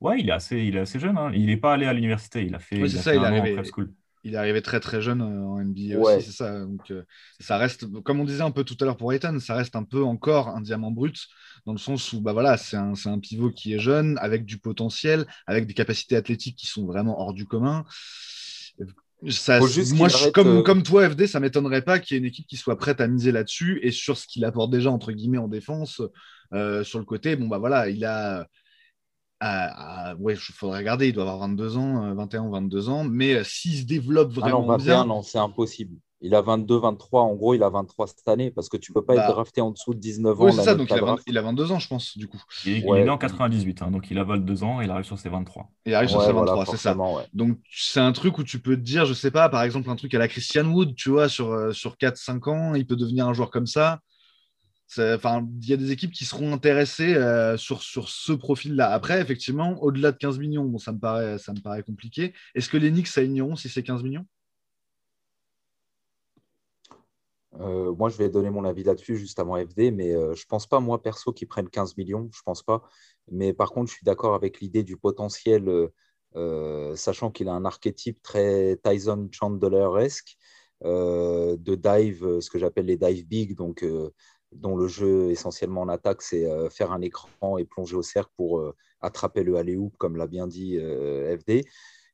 [0.02, 1.17] Ouais, il est assez, il est assez jeune.
[1.17, 1.32] Hein.
[1.34, 2.43] Il n'est pas allé à l'université.
[2.46, 3.58] Il a fait, il a il arrivé,
[4.26, 6.60] Il est arrivé très très jeune en NBA aussi, c'est ça.
[6.65, 6.91] Donc,
[7.39, 9.84] ça reste, comme on disait un peu tout à l'heure pour Ethan, ça reste un
[9.84, 11.28] peu encore un diamant brut
[11.65, 14.58] dans le sens où bah voilà, c'est un, un, pivot qui est jeune, avec du
[14.58, 17.86] potentiel, avec des capacités athlétiques qui sont vraiment hors du commun.
[19.30, 22.48] Ça, moi, comme, euh, comme toi, FD, ça m'étonnerait pas qu'il y ait une équipe
[22.48, 25.48] qui soit prête à miser là-dessus et sur ce qu'il apporte déjà, entre guillemets, en
[25.48, 26.02] défense,
[26.54, 27.36] euh, sur le côté.
[27.36, 28.48] Bon, bah voilà, il a.
[30.20, 33.44] ouais, il faudrait regarder, il doit avoir 22 ans, 21 ou 22 ans, mais euh,
[33.44, 35.06] s'il se développe ah vraiment non, 21, bien.
[35.06, 35.98] Non, c'est impossible.
[36.26, 37.22] Il a 22, 23.
[37.22, 39.34] En gros, il a 23 cette année parce que tu ne peux pas être bah,
[39.34, 40.46] drafté en dessous de 19 ans.
[40.46, 40.74] Oui, c'est ça.
[40.74, 40.90] Donc,
[41.28, 42.42] il a, 22 ans, je pense, du coup.
[42.66, 43.82] Il, est né en 98.
[43.82, 45.70] Hein, donc, il a 22 ans et il arrive sur ses 23.
[45.86, 46.96] Il arrive sur ses 23, c'est ça.
[47.34, 49.98] Donc, c'est un truc où tu peux te dire, je sais pas, par exemple, un
[49.98, 53.28] truc à la Christian Wood, tu vois, sur, euh, sur 4-5 ans, il peut devenir
[53.28, 54.00] un joueur comme ça.
[54.98, 58.92] Enfin, il y a des équipes qui seront intéressées euh, sur, sur ce profil-là.
[58.92, 62.34] Après, effectivement, au-delà de 15 millions, bon, ça, me paraît, ça me paraît compliqué.
[62.56, 64.26] Est-ce que les Knicks s'aligneront si c'est 15 millions?
[67.60, 70.48] Euh, moi, je vais donner mon avis là-dessus juste avant FD, mais euh, je ne
[70.48, 72.30] pense pas, moi, perso, qu'ils prennent 15 millions.
[72.32, 72.84] Je ne pense pas.
[73.32, 75.89] Mais par contre, je suis d'accord avec l'idée du potentiel,
[76.36, 80.36] euh, sachant qu'il a un archétype très Tyson Chandler-esque
[80.84, 83.86] de dive, ce que j'appelle les dive big, donc,
[84.52, 88.74] dont le jeu essentiellement en attaque, c'est faire un écran et plonger au cercle pour
[89.00, 91.66] attraper le alley-oop, comme l'a bien dit FD,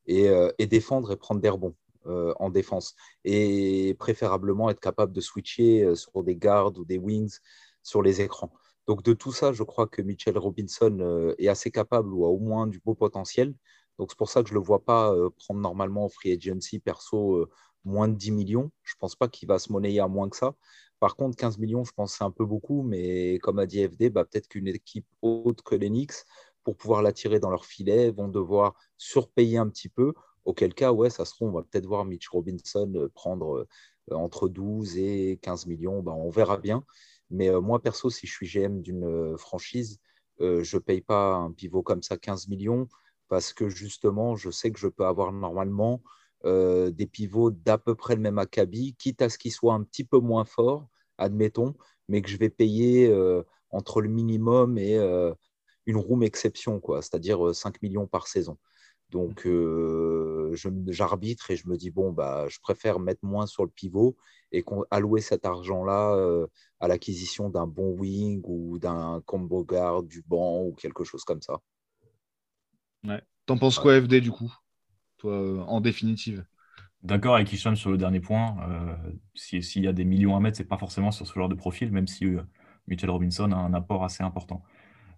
[0.05, 0.27] et,
[0.59, 1.75] et, défendre et prendre des rebonds.
[2.05, 6.97] Euh, en défense et préférablement être capable de switcher euh, sur des gardes ou des
[6.97, 7.39] wings
[7.83, 8.53] sur les écrans.
[8.87, 12.29] Donc de tout ça, je crois que Mitchell Robinson euh, est assez capable ou a
[12.29, 13.53] au moins du beau potentiel.
[13.97, 16.79] Donc c'est pour ça que je ne le vois pas prendre normalement en free agency
[16.79, 17.45] perso
[17.83, 18.71] moins de 10 millions.
[18.83, 20.55] Je ne pense pas qu'il va se monnayer à moins que ça.
[21.01, 23.85] Par contre, 15 millions, je pense que c'est un peu beaucoup, mais comme a dit
[23.85, 26.25] FD, bah, peut-être qu'une équipe autre que l'Enix
[26.63, 30.13] pour pouvoir l'attirer dans leur filet, vont devoir surpayer un petit peu.
[30.49, 33.67] Auquel cas, ouais, ça se trouve, on va peut-être voir Mitch Robinson prendre
[34.11, 36.01] entre 12 et 15 millions.
[36.01, 36.83] Ben, on verra bien.
[37.29, 39.99] Mais moi, perso, si je suis GM d'une franchise,
[40.39, 42.87] je ne paye pas un pivot comme ça 15 millions
[43.29, 46.01] parce que justement, je sais que je peux avoir normalement
[46.45, 49.83] euh, des pivots d'à peu près le même acabit, quitte à ce qu'ils soient un
[49.83, 51.75] petit peu moins forts, admettons,
[52.09, 55.33] mais que je vais payer euh, entre le minimum et euh,
[55.85, 58.57] une room exception, quoi, c'est-à-dire 5 millions par saison.
[59.09, 59.47] Donc,
[60.87, 64.15] j'arbitre et je me dis, bon, bah, je préfère mettre moins sur le pivot
[64.51, 66.45] et allouer cet argent-là
[66.79, 71.41] à l'acquisition d'un bon wing ou d'un combo guard, du banc ou quelque chose comme
[71.41, 71.59] ça.
[73.03, 73.21] Ouais.
[73.45, 74.53] T'en penses quoi, FD, du coup,
[75.17, 76.45] toi, euh, en définitive
[77.01, 78.57] D'accord avec Hicham sur le dernier point.
[78.69, 78.95] Euh,
[79.33, 81.91] s'il y a des millions à mettre, c'est pas forcément sur ce genre de profil,
[81.91, 82.43] même si euh,
[82.87, 84.61] Mitchell Robinson a un apport assez important.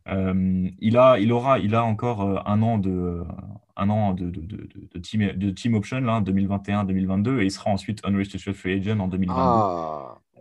[0.06, 3.26] il, a, il, aura, il a encore un an de,
[3.82, 8.74] un an de, de, team, de team option, 2021-2022, et il sera ensuite unrestricted free
[8.74, 9.42] agent en 2022.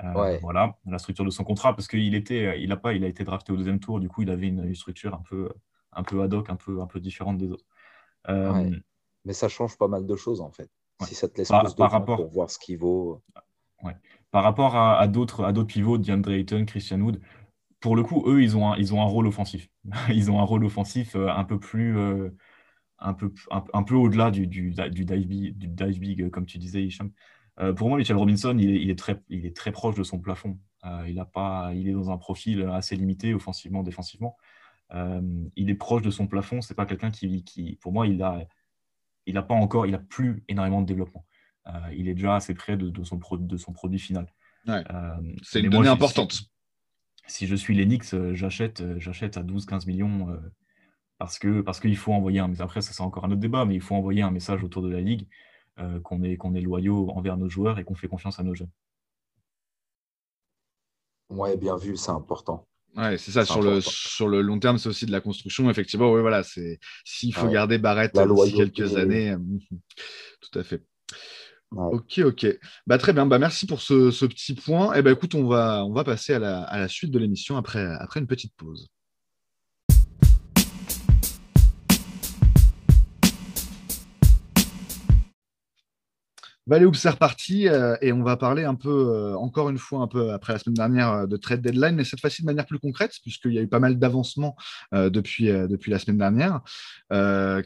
[0.03, 3.07] Ah, voilà, la structure de son contrat, parce qu'il était, il a pas, il a
[3.07, 5.51] été drafté au deuxième tour, du coup, il avait une structure un peu,
[5.93, 7.65] un peu ad hoc, un peu, un peu différente des autres.
[8.29, 8.71] Euh,
[9.25, 10.71] Mais ça change pas mal de choses en fait.
[11.05, 12.17] Si ça te laisse par, plus de temps rapport...
[12.17, 13.23] pour voir ce qu'il vaut.
[14.31, 17.21] Par rapport à, à d'autres pivots, DeAndre Ayton, Christian Wood,
[17.81, 19.69] pour le coup, eux, ils ont un, ils ont un rôle offensif.
[20.11, 21.97] ils ont un rôle offensif euh, un peu plus.
[21.99, 22.31] Euh,
[23.01, 26.59] un peu, un, peu au-delà du, du, du, dive big, du dive big, comme tu
[26.59, 27.11] disais, Hicham.
[27.77, 30.19] pour moi, Mitchell Robinson, il est, il est, très, il est très proche de son
[30.19, 30.59] plafond.
[31.07, 34.37] il, a pas, il est dans un profil assez limité, offensivement, défensivement.
[34.95, 36.61] Euh, il est proche de son plafond.
[36.61, 38.47] C'est pas quelqu'un qui, qui, pour moi, il a,
[39.27, 41.27] il a pas encore, il a plus énormément de développement.
[41.67, 44.27] Euh, il est déjà assez près de, son, de son produit final.
[44.69, 44.83] Euh,
[45.43, 46.41] c'est une donnée importante.
[47.27, 50.37] Si, je suis l'Enix, j'achète, j'achète à 12-15 millions
[51.21, 52.49] parce que parce qu'il faut envoyer un.
[52.49, 54.83] Mais après, ça c'est encore un autre débat, mais il faut envoyer un message autour
[54.83, 55.29] de la ligue
[56.03, 58.71] qu'on est qu'on est loyaux envers nos joueurs et qu'on fait confiance à nos jeunes.
[61.31, 62.67] Ouais, bien vu, c'est important.
[62.97, 63.45] Ouais, c'est ça.
[63.45, 65.71] Sur le, sur le long terme, c'est aussi de la construction.
[65.71, 66.43] Effectivement, oui, voilà.
[66.43, 69.31] C'est s'il faut garder Barrett d'ici quelques années.
[69.31, 69.39] Euh,
[70.41, 70.83] tout à fait.
[71.71, 72.47] Ok, ok.
[72.89, 73.27] Bah, très bien.
[73.27, 74.93] Bah, merci pour ce, ce petit point.
[74.95, 77.19] Et eh ben, écoute, on va, on va passer à la, à la suite de
[77.21, 78.89] l'émission après, après une petite pause.
[86.71, 90.07] Valéoup, c'est reparti euh, et on va parler un peu, euh, encore une fois, un
[90.07, 92.79] peu après la semaine dernière euh, de trade deadline, mais cette fois-ci de manière plus
[92.79, 94.55] concrète, puisqu'il y a eu pas mal d'avancements
[94.93, 96.61] depuis, depuis la semaine dernière.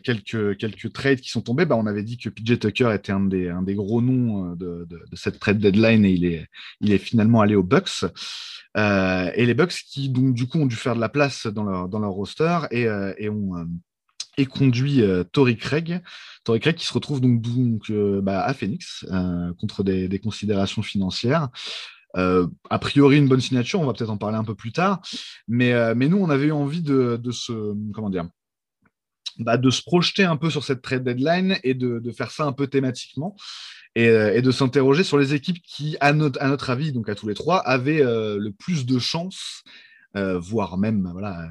[0.02, 1.66] quelques, quelques trades qui sont tombés.
[1.66, 4.86] Bah, on avait dit que PJ Tucker était un des, un des gros noms de,
[4.88, 6.46] de, cette trade deadline et il est,
[6.80, 8.04] il est finalement allé aux Bucks.
[8.74, 11.88] et les Bucks qui, donc, du coup, ont dû faire de la place dans leur,
[11.88, 12.86] dans leur roster et,
[13.18, 13.66] et ont
[14.36, 16.02] et conduit euh, Tory Craig.
[16.44, 21.48] Tory Craig qui se retrouve donc, euh, bah, à Phoenix euh, contre des, considérations financières.
[22.14, 25.00] a priori une bonne signature, on va peut-être en parler un peu plus tard,
[25.48, 28.28] mais, mais nous on avait eu envie de, de se comment dire
[29.38, 32.44] bah, de se projeter un peu sur cette trade deadline et de, de faire ça
[32.44, 33.34] un peu thématiquement
[33.96, 37.16] et, et de s'interroger sur les équipes qui, à notre, à notre avis, donc à
[37.16, 39.64] tous les trois, avaient le plus de chances
[40.16, 41.48] euh, voire même voilà,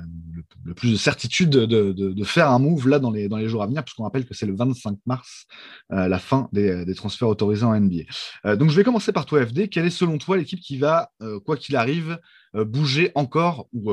[0.63, 3.67] le, plus de certitude de, faire un move là dans les, dans les jours à
[3.67, 5.45] venir, puisqu'on rappelle que c'est le 25 mars
[5.91, 8.03] euh, la fin des, transferts autorisés en NBA.
[8.45, 9.67] Euh, donc je vais commencer par toi, FD.
[9.69, 11.11] Quelle est selon toi l'équipe qui va,
[11.45, 12.19] quoi qu'il arrive,
[12.53, 13.91] bouger encore ou,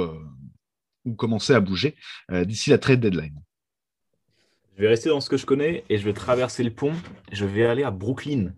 [1.05, 1.97] ou commencer à bouger
[2.31, 3.41] d'ici la trade deadline?
[4.77, 6.95] Je vais rester dans ce que je connais et je vais traverser le pont.
[7.33, 8.53] Je vais aller à Brooklyn.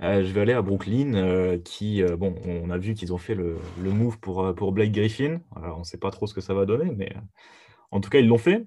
[0.00, 3.18] Euh, je vais aller à Brooklyn, euh, qui, euh, bon, on a vu qu'ils ont
[3.18, 5.40] fait le, move pour, pour Blake Griffin.
[5.54, 7.14] on ne sait pas trop ce que ça va donner, mais
[7.90, 8.66] en tout cas, ils l'ont fait.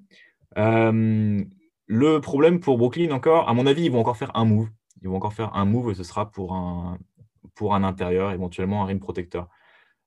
[0.55, 4.69] le problème pour Brooklyn, encore, à mon avis, ils vont encore faire un move.
[5.01, 6.97] Ils vont encore faire un move et ce sera pour un,
[7.53, 9.49] pour un intérieur, éventuellement un rim protecteur.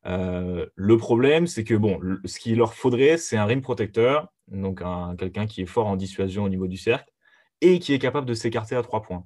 [0.05, 4.83] le problème, c'est que bon, ce qu'il leur faudrait, c'est un rim protecteur, donc
[5.19, 7.13] quelqu'un qui est fort en dissuasion au niveau du cercle
[7.61, 9.25] et qui est capable de s'écarter à trois points.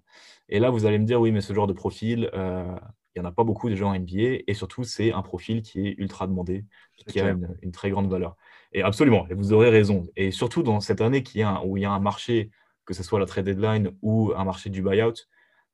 [0.49, 2.75] Et là, vous allez me dire, oui, mais ce genre de profil, euh,
[3.15, 5.63] il n'y en a pas beaucoup de gens en NBA, et surtout, c'est un profil
[5.63, 6.65] qui est ultra demandé,
[7.07, 8.37] qui a une, très grande valeur.
[8.73, 10.07] Et absolument, et vous aurez raison.
[10.17, 12.51] Et surtout dans cette année qui a, où il y a un marché,
[12.87, 15.15] que ce soit la trade deadline ou un marché du buyout,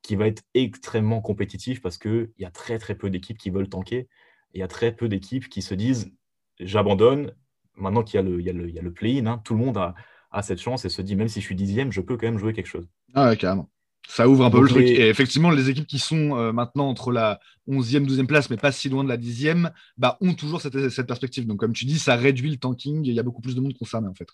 [0.03, 3.69] qui va être extrêmement compétitif parce qu'il y a très très peu d'équipes qui veulent
[3.69, 4.09] tanker.
[4.55, 6.13] Il y a très peu d'équipes qui se disent
[6.61, 7.35] j'abandonne.
[7.75, 9.95] Maintenant qu'il y a le, le, le play-in, hein, tout le monde a,
[10.31, 12.39] a cette chance et se dit même si je suis dixième, je peux quand même
[12.39, 12.89] jouer quelque chose.
[13.15, 13.71] Ah ouais, carrément.
[14.09, 14.87] Ça ouvre un peu le truc.
[14.87, 18.73] Et effectivement, les équipes qui sont euh, maintenant entre la 11e, 12e place, mais pas
[18.73, 21.47] si loin de la 10e, bah, ont toujours cette, cette, perspective.
[21.47, 23.05] Donc, comme tu dis, ça réduit le tanking.
[23.05, 24.29] Il y a beaucoup plus de monde concerné, en fait.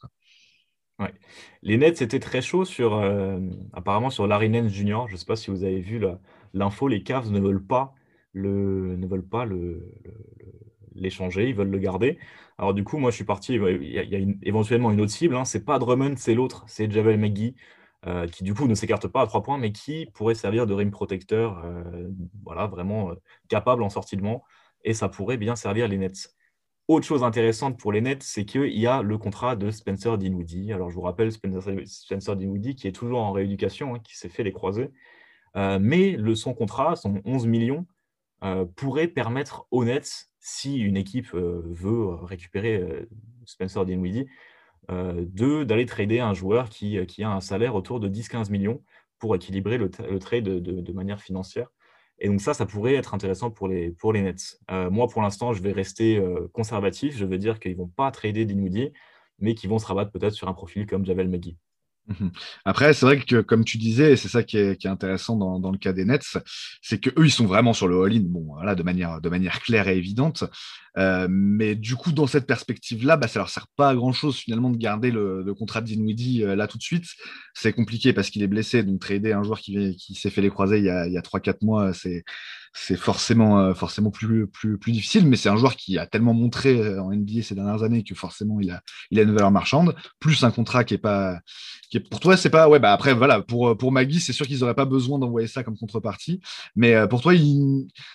[1.00, 1.12] Ouais.
[1.62, 3.40] Les Nets étaient très chauds sur, euh,
[3.72, 5.06] apparemment sur Larry Nance Jr.
[5.08, 6.00] Je ne sais pas si vous avez vu
[6.52, 6.86] l'info.
[6.86, 7.96] Les Cavs ne veulent pas
[8.32, 9.90] le, ne veulent pas le,
[10.94, 12.18] l'échanger, ils veulent le garder.
[12.58, 15.44] Alors du coup, moi je suis parti, il y a, éventuellement une autre cible, hein.
[15.44, 17.56] c'est pas Drummond, c'est l'autre, c'est Javel McGee,
[18.06, 20.74] euh, qui du coup ne s'écarte pas à trois points, mais qui pourrait servir de
[20.74, 22.10] rim protecteur, euh,
[22.44, 23.14] voilà, vraiment euh,
[23.48, 24.44] capable en sortie de banc,
[24.84, 26.34] et ça pourrait bien servir les Nets.
[26.86, 30.72] Autre chose intéressante pour les Nets, c'est qu'il y a le contrat de Spencer Dinwiddie.
[30.72, 34.42] Alors je vous rappelle Spencer, Dinwiddie qui est toujours en rééducation, hein, qui s'est fait
[34.42, 34.90] les croisés,
[35.54, 37.86] mais le, son contrat, son 11 millions,
[38.76, 43.08] pourrait permettre aux Nets, si une équipe veut récupérer
[43.46, 44.26] Spencer Dinwiddie,
[44.88, 48.82] d'aller trader un joueur qui, a un salaire autour de 10-15 millions
[49.18, 51.68] pour équilibrer le, trade de, manière financière.
[52.18, 54.60] Et donc ça, ça pourrait être intéressant pour les, Nets.
[54.70, 57.16] Euh, moi, pour l'instant, je vais rester conservatif.
[57.16, 58.92] Je vais dire qu'ils ne vont pas trader Dinwiddie,
[59.38, 61.56] mais qu'ils vont se rabattre peut-être sur un profil comme Javel McGee.
[62.06, 62.32] Mhm.
[62.66, 65.78] Après, c'est vrai que, comme tu disais, et c'est ça qui est, intéressant dans, le
[65.78, 66.36] cas des Nets,
[66.82, 69.88] c'est qu'eux, ils sont vraiment sur le all-in, bon, voilà, de manière, de manière claire
[69.88, 70.44] et évidente.
[70.98, 74.70] Euh, mais du coup, dans cette perspective-là, bah, ça leur sert pas à grand-chose finalement
[74.70, 77.06] de garder le, contrat de Dinwiddie euh, là tout de suite.
[77.54, 80.78] C'est compliqué parce qu'il est blessé, donc trader un joueur qui, s'est fait les croisés
[80.78, 82.24] il y a, a 3-4 mois, c'est
[82.76, 83.72] c'est forcément, euh,
[84.12, 84.48] plus,
[84.88, 88.02] difficile, mais c'est un joueur qui a tellement montré euh, en NBA ces dernières années
[88.02, 88.82] que forcément il a,
[89.12, 91.38] il a une valeur marchande, plus un contrat qui est pas.
[91.88, 92.68] Qui pour toi, c'est pas.
[92.68, 95.62] Ouais, bah après, voilà, pour, pour Maggie, c'est sûr qu'ils n'auraient pas besoin d'envoyer ça
[95.62, 96.40] comme contrepartie,
[96.74, 97.32] mais euh, pour toi,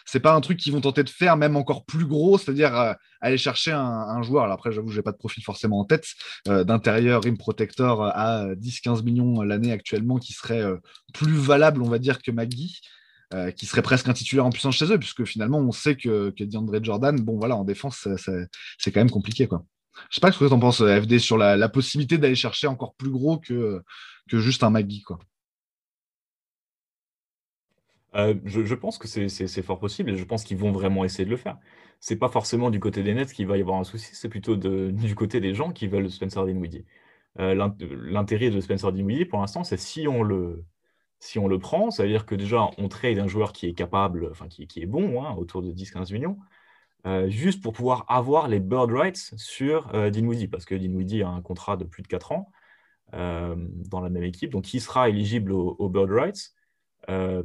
[0.06, 3.38] c'est pas un truc qu'ils vont tenter de faire, même encore plus gros, c'est-à-dire aller
[3.38, 4.44] chercher un, joueur.
[4.44, 6.06] Alors après, j'avoue, j'ai pas de profil forcément en tête,
[6.46, 10.64] d'intérieur rim protector à 10-15 millions l'année actuellement, qui serait
[11.14, 12.82] plus valable, on va dire, que Maggie.
[13.32, 16.32] Euh, qui serait presque un titulaire en puissance chez eux, puisque finalement, on sait que,
[16.32, 18.08] que DeAndre Jordan, bon, voilà, en défense,
[18.80, 19.64] c'est quand même compliqué, quoi.
[20.10, 22.96] Je sais pas ce que tu en penses, FD, sur la, possibilité d'aller chercher encore
[22.96, 23.84] plus gros que,
[24.30, 25.20] que juste un Maggie, quoi?
[28.16, 31.30] Euh, je, pense que c'est fort possible et je pense qu'ils vont vraiment essayer de
[31.30, 31.60] le faire.
[32.00, 34.56] C'est pas forcément du côté des Nets qu'il va y avoir un souci, c'est plutôt
[34.56, 36.86] de, du côté des gens qui veulent Spencer Dinwiddie.
[37.40, 37.54] Euh,
[38.10, 40.66] l'intérêt de Spencer Dinwiddie, pour l'instant, c'est si on le,
[41.20, 43.74] si on le prend, ça veut dire que déjà, on trade un joueur qui est
[43.74, 46.38] capable, enfin qui, est bon, hein, autour de 10-15 millions,
[47.06, 51.30] euh, juste pour pouvoir avoir les bird rights sur euh, Dinwiddie, parce que Dinwiddie a
[51.30, 52.52] un contrat de plus de 4 ans
[53.14, 56.54] euh, dans la même équipe, donc il sera éligible aux, bird rights,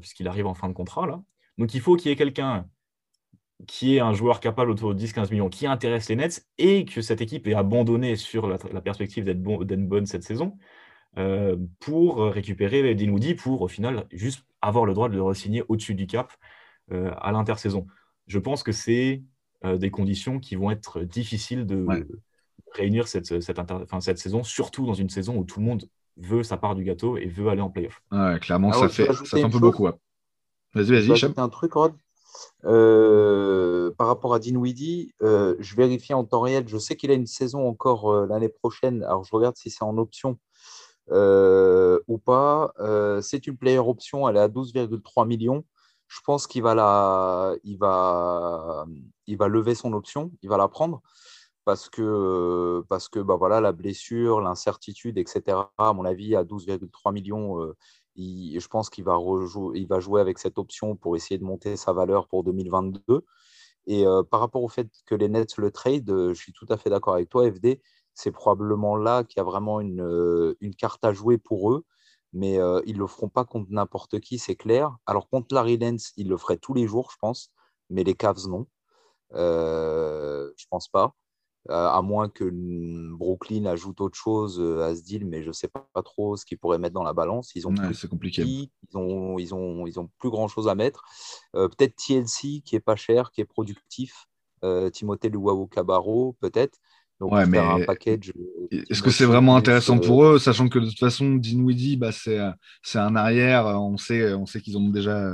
[0.00, 1.06] puisqu'il arrive en fin de contrat.
[1.06, 1.22] Là.
[1.58, 2.68] Donc il faut qu'il y ait quelqu'un
[3.66, 7.00] qui est un joueur capable autour de 10-15 millions, qui intéresse les Nets, et que
[7.00, 10.58] cette équipe ait abandonné sur la, perspective d'être bonne cette saison,
[11.16, 15.94] euh, pour récupérer Dinwiddie, pour au final juste avoir le droit de le re-signer au-dessus
[15.94, 16.32] du cap
[16.92, 17.86] euh, à l'intersaison.
[18.26, 19.22] Je pense que c'est
[19.64, 21.86] euh, des conditions qui vont être difficiles de
[22.72, 26.74] réunir cette, cette, saison, surtout dans une saison où tout le monde veut sa part
[26.74, 28.02] du gâteau et veut aller en playoff.
[28.10, 29.86] Ouais, clairement, ça, fait, ça fait un peu beaucoup.
[30.74, 31.92] Vas-y, vas-y, un truc, Rod.
[32.62, 36.64] par rapport à Dinwiddie, je vérifie en temps réel.
[36.66, 39.04] Je sais qu'il a une saison encore l'année prochaine.
[39.04, 40.38] Alors, je regarde si c'est en option.
[41.10, 42.72] Euh, ou pas.
[42.80, 45.64] Euh, c'est une player option, elle est à 12,3 millions.
[46.08, 48.86] Je pense qu'il va, la, il va,
[49.26, 51.02] il va lever son option, il va la prendre
[51.64, 57.12] parce que, parce que bah voilà, la blessure, l'incertitude, etc., à mon avis, à 12,3
[57.12, 57.74] millions, euh,
[58.16, 59.18] je pense qu'il va,
[59.74, 63.24] il va jouer avec cette option pour essayer de monter sa valeur pour 2022.
[63.86, 66.90] Et par rapport au fait que les Nets le trade, je suis tout à fait
[66.90, 67.80] d'accord avec toi, FD
[68.14, 71.84] c'est probablement là qu'il y a vraiment une, euh, une, carte à jouer pour eux.
[72.34, 74.96] Mais euh, ils ne le feront pas contre n'importe qui, c'est clair.
[75.06, 77.52] Alors, contre Larry Lance, ils le feraient tous les jours, je pense.
[77.90, 78.66] Mais les Cavs, non.
[79.34, 81.14] Euh, je pense pas.
[81.70, 82.50] Euh, à moins que
[83.14, 86.58] Brooklyn ajoute autre chose à ce deal, mais je ne sais pas trop ce qu'ils
[86.58, 87.52] pourraient mettre dans la balance.
[87.54, 88.42] Ils ont c'est compliqué.
[88.42, 91.04] Ils ont, ils ont, ils ont plus grand chose à mettre.
[91.52, 94.26] peut-être TLC qui est pas cher, qui est productif.
[94.92, 96.78] Timothée Luau Cabarro, peut-être
[97.20, 98.32] ouais, mais package.
[98.36, 102.12] Euh, est-ce que c'est vraiment intéressant pour eux, sachant que de toute façon, Dinwiddie, bah,
[102.12, 102.38] c'est,
[102.82, 103.66] c'est un arrière.
[103.66, 105.32] On sait, on sait qu'ils ont déjà,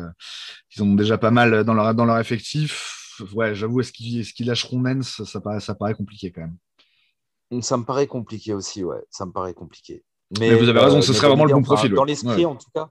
[0.69, 3.23] qu'ils ont déjà pas mal dans leur, dans leur effectif.
[3.35, 5.23] Ouais, j'avoue, est-ce qu'ils, est-ce qu'ils lâcheront Nance?
[5.25, 7.63] Ça paraît, ça paraît compliqué quand même.
[7.63, 9.03] Ça me paraît compliqué aussi, ouais.
[9.11, 10.05] Ça me paraît compliqué.
[10.39, 11.93] Mais, vous avez raison, ce serait vraiment le bon profil.
[11.93, 12.89] Dans l'esprit, en tout cas,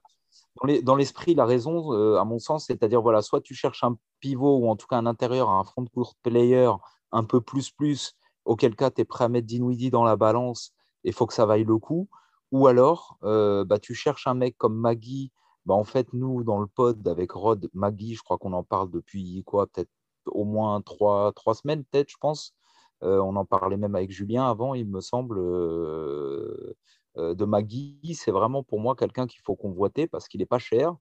[0.82, 4.58] dans, l'esprit, la raison, euh, à mon sens, c'est-à-dire, voilà, soit tu cherches un pivot
[4.58, 6.70] ou en tout cas un intérieur, un front court player
[7.12, 8.14] un peu plus plus
[8.44, 10.72] auquel cas tu es prêt à mettre Dinwiddie dans la balance
[11.04, 12.08] et il faut que ça vaille le coup.
[12.52, 15.32] Ou alors, euh, bah, tu cherches un mec comme Maggie
[15.66, 18.90] bah, en fait, nous, dans le pod avec Rod, Maggie, je crois qu'on en parle
[18.90, 19.90] depuis quoi Peut-être
[20.26, 22.54] au moins trois, semaines, peut-être, je pense.
[23.02, 26.74] Euh, on en parlait même avec Julien avant, il me semble, euh,
[27.16, 28.00] de Magui.
[28.14, 30.94] C'est vraiment pour moi quelqu'un qu'il faut convoiter parce qu'il n'est pas cher.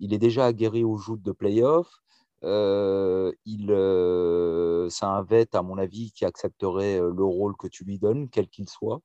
[0.00, 1.88] Il est déjà aguerri aux joutes de playoff.
[2.44, 3.66] Il,
[4.90, 8.48] c'est un vet, à mon avis, qui accepterait le rôle que tu lui donnes, quel
[8.48, 9.00] qu'il soit.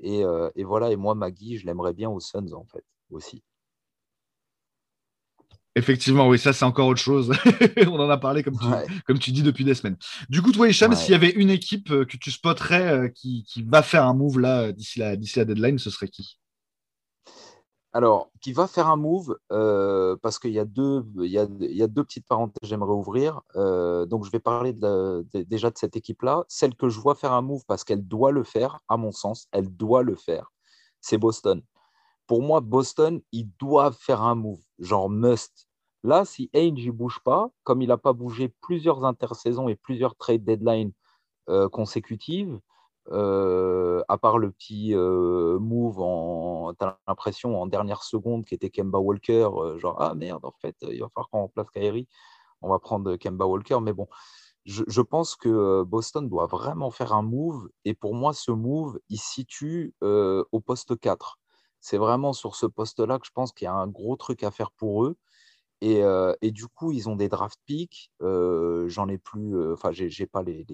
[0.00, 0.22] Et,
[0.56, 3.42] et, voilà, et moi, Magui, je l'aimerais bien aux Suns, en fait, aussi.
[5.74, 7.32] Effectivement, oui, ça c'est encore autre chose.
[7.86, 8.66] On en a parlé, comme tu,
[9.06, 9.96] comme tu dis, depuis des semaines.
[10.28, 13.42] Du coup, toi, Hicham, s'il y avait une équipe euh, que tu spotterais euh, qui,
[13.44, 16.38] qui va faire un move là d'ici la, d'ici la deadline, ce serait qui?
[17.94, 21.04] Alors, qui va faire un move, euh, parce qu'il y, a deux,
[22.04, 23.42] petites parenthèses que j'aimerais ouvrir.
[23.54, 26.44] donc, je vais parler déjà de cette équipe-là.
[26.48, 29.46] Celle que je vois faire un move parce qu'elle doit le faire, à mon sens,
[29.52, 30.52] elle doit le faire,
[31.00, 31.62] c'est Boston
[32.32, 35.68] pour moi, Boston, ils doivent faire un move, genre must.
[36.02, 40.16] Là, si Ainge ne bouge pas, comme il n'a pas bougé plusieurs intersaisons et plusieurs
[40.16, 40.92] trade deadlines
[41.50, 42.58] euh, consécutives,
[43.10, 49.48] à part le petit move en, as l'impression, en dernière seconde qui était Kemba Walker,
[49.78, 52.08] genre ah merde, en fait, il va falloir qu'on remplace Kyrie,
[52.60, 54.08] on va prendre Kemba Walker, mais bon,
[54.64, 58.98] je, je, pense que Boston doit vraiment faire un move, et pour moi, ce move,
[59.08, 61.38] il situe au poste 4
[61.82, 64.50] c'est vraiment sur ce poste-là que je pense qu'il y a un gros truc à
[64.50, 65.16] faire pour eux.
[65.82, 68.12] Et, euh, du coup, ils ont des draft picks.
[68.22, 70.64] Euh, j'en ai plus, euh, enfin, j'ai, j'ai pas les,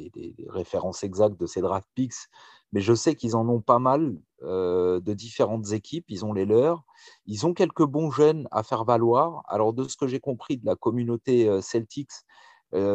[0.49, 2.29] références exactes de ces draft picks,
[2.73, 6.05] mais je sais qu'ils en ont pas mal de différentes équipes.
[6.11, 6.85] Ils ont les leurs.
[7.27, 9.43] Ils ont quelques bons jeunes à faire valoir.
[9.49, 12.13] Alors, de ce que j'ai compris de la communauté Celtics,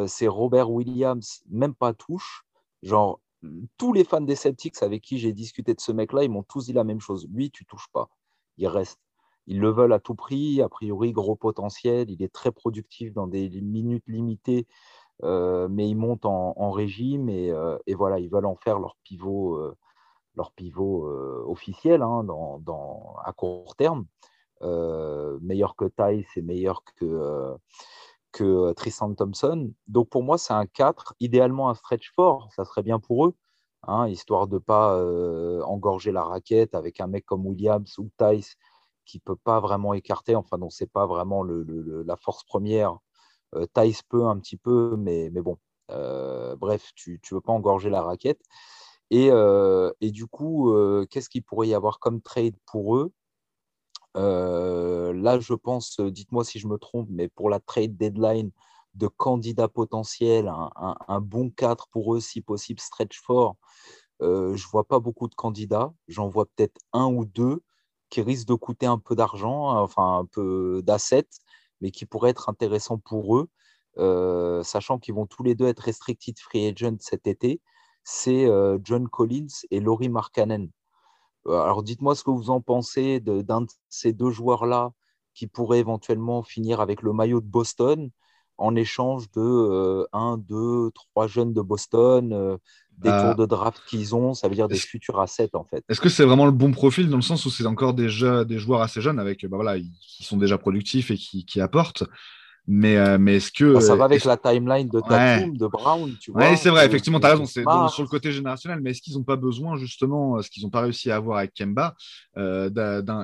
[0.08, 2.46] c'est Robert Williams, même pas touche.
[2.84, 3.20] Genre,
[3.78, 6.66] tous les fans des Celtics avec qui j'ai discuté de ce mec-là, ils m'ont tous
[6.66, 7.28] dit la même chose.
[7.34, 8.10] Lui, tu touches pas.
[8.58, 9.03] Il reste.
[9.48, 10.62] Ils le veulent à tout prix.
[10.62, 12.10] A priori, gros potentiel.
[12.10, 14.68] Il est très productif dans des minutes limitées,
[15.22, 17.52] mais il monte en, régime et,
[17.94, 19.60] voilà, ils veulent en faire leur pivot,
[20.36, 21.08] leur pivot
[21.48, 24.06] officiel hein, dans, à court terme.
[25.42, 27.56] meilleur que Ty, c'est meilleur que
[28.32, 29.72] que Tristan Thompson.
[29.88, 33.36] Donc pour moi, c'est un 4, idéalement un stretch fort, ça serait bien pour eux,
[33.84, 34.98] hein, histoire de ne pas
[35.66, 38.58] engorger la raquette avec un mec comme Williams ou Tice
[39.06, 42.98] qui ne peut pas vraiment écarter, enfin non, c'est pas vraiment la force première.
[43.56, 43.68] Euh,
[44.10, 45.58] peut un petit peu, mais, bon,
[45.90, 48.42] bref, tu ne veux pas engorger la raquette.
[49.12, 49.28] Et,
[50.02, 50.74] et du coup,
[51.10, 53.14] qu'est-ce qu'il pourrait y avoir comme trade pour eux?
[54.18, 58.52] Euh, là, je pense, euh, dites-moi si je me trompe, mais pour la trade deadline
[58.94, 60.52] de candidats potentiels,
[61.08, 63.56] un, bon 4 pour eux, si possible, stretch fort,
[64.22, 65.94] euh, je ne vois pas beaucoup de candidats.
[66.08, 67.64] J'en vois peut-être un ou deux
[68.14, 71.30] qui risquent de coûter un peu d'argent, enfin un peu d'assets,
[71.82, 73.50] mais qui pourraient être intéressants pour eux,
[74.64, 77.60] sachant qu'ils vont tous les deux être restricted free agent cet été.
[78.04, 78.48] C'est
[78.84, 80.70] John Collins et Laurie Markkanen.
[81.48, 84.92] Euh, alors dites-moi ce que vous en pensez d'un de, ces deux joueurs-là
[85.34, 88.12] qui pourrait éventuellement finir avec le maillot de Boston
[88.58, 92.58] en échange de euh, un, deux, trois jeunes de Boston, euh,
[93.00, 95.84] des bah, tours de draft qu'ils ont, ça veut dire des futurs assets en fait.
[95.90, 98.10] Est-ce que c'est vraiment le bon profil dans le sens où c'est encore des,
[98.46, 102.04] des joueurs assez jeunes avec, bah voilà, qui sont déjà productifs et qui, qui apportent?
[102.66, 103.74] Mais, euh, mais est-ce que.
[103.74, 106.50] Bah, ça va avec la timeline de Tatum, de Brown, tu vois.
[106.50, 107.46] Oui, c'est vrai, effectivement, tu as raison.
[107.46, 110.70] C'est sur le côté générationnel, mais est-ce qu'ils n'ont pas besoin, justement, ce qu'ils n'ont
[110.70, 111.96] pas réussi à avoir avec Kemba,
[112.38, 112.70] euh,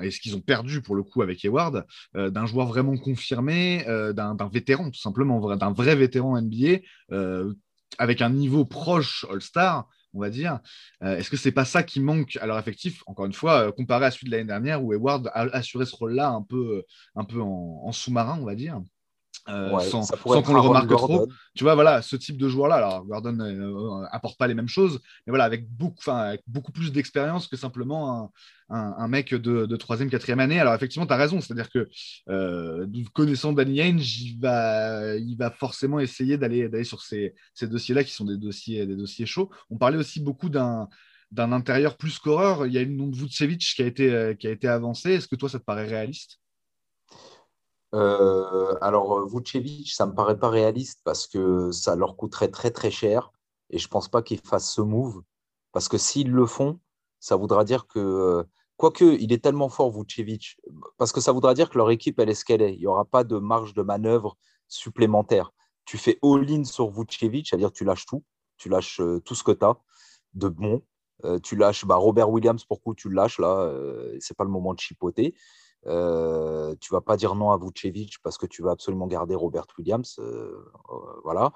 [0.02, 1.86] et ce qu'ils ont perdu pour le coup avec Hayward,
[2.16, 6.80] euh, d'un joueur vraiment confirmé, euh, d'un vétéran, tout simplement, d'un vrai vétéran NBA,
[7.98, 10.60] avec un niveau proche All-Star on va dire.
[11.02, 14.12] Est-ce que c'est pas ça qui manque à leur effectif, encore une fois, comparé à
[14.12, 16.84] celui de l'année dernière où Hayward a assuré ce rôle-là un peu,
[17.16, 18.82] un peu en sous-marin, on va dire?
[19.50, 20.06] Euh, sans,
[20.42, 21.28] qu'on le remarque trop.
[21.56, 24.68] Tu vois, voilà, ce type de joueur-là, alors Gordon n'apporte euh, apporte pas les mêmes
[24.68, 28.32] choses, mais voilà, avec beaucoup, avec beaucoup plus d'expérience que simplement
[28.70, 30.60] un, mec de, troisième, quatrième année.
[30.60, 31.90] Alors effectivement, tu as raison, c'est-à-dire que
[32.30, 38.04] euh, connaissant Danny Ainge, il va, il va forcément essayer d'aller sur ces, ces dossiers-là
[38.04, 39.50] qui sont des dossiers, des dossiers chauds.
[39.70, 40.88] On parlait aussi beaucoup d'un
[41.32, 42.66] d'un intérieur plus scoreur.
[42.66, 45.12] Il y a le nom de Vucevic qui a été, qui a été avancé.
[45.12, 46.40] Est-ce que toi, ça te paraît réaliste?
[47.94, 52.50] Euh, alors, euh, Vucevic, ça ne me paraît pas réaliste parce que ça leur coûterait
[52.50, 53.32] très très cher
[53.70, 55.24] et je ne pense pas qu'ils fassent ce move
[55.72, 56.80] parce que s'ils le font,
[57.20, 58.44] ça voudra dire que, euh,
[58.78, 60.60] quoique il est tellement fort, Vucevic,
[60.98, 62.74] parce que ça voudra dire que leur équipe, elle est ce qu'elle est.
[62.74, 64.38] Il n'y aura pas de marge de manœuvre
[64.68, 65.52] supplémentaire.
[65.86, 68.24] Tu fais all-in sur Vucevic, c'est-à-dire tu lâches tout,
[68.58, 69.76] tu lâches tout ce que tu as
[70.36, 70.84] de bon.
[71.44, 73.72] tu lâches bah, Robert Williams, pourquoi tu le lâches là
[74.20, 75.34] C'est pas le moment de chipoter.
[75.88, 79.66] Euh, tu vas pas dire non à Vucevic parce que tu vas absolument garder Robert
[79.78, 80.20] Williams.
[81.24, 81.52] Voilà.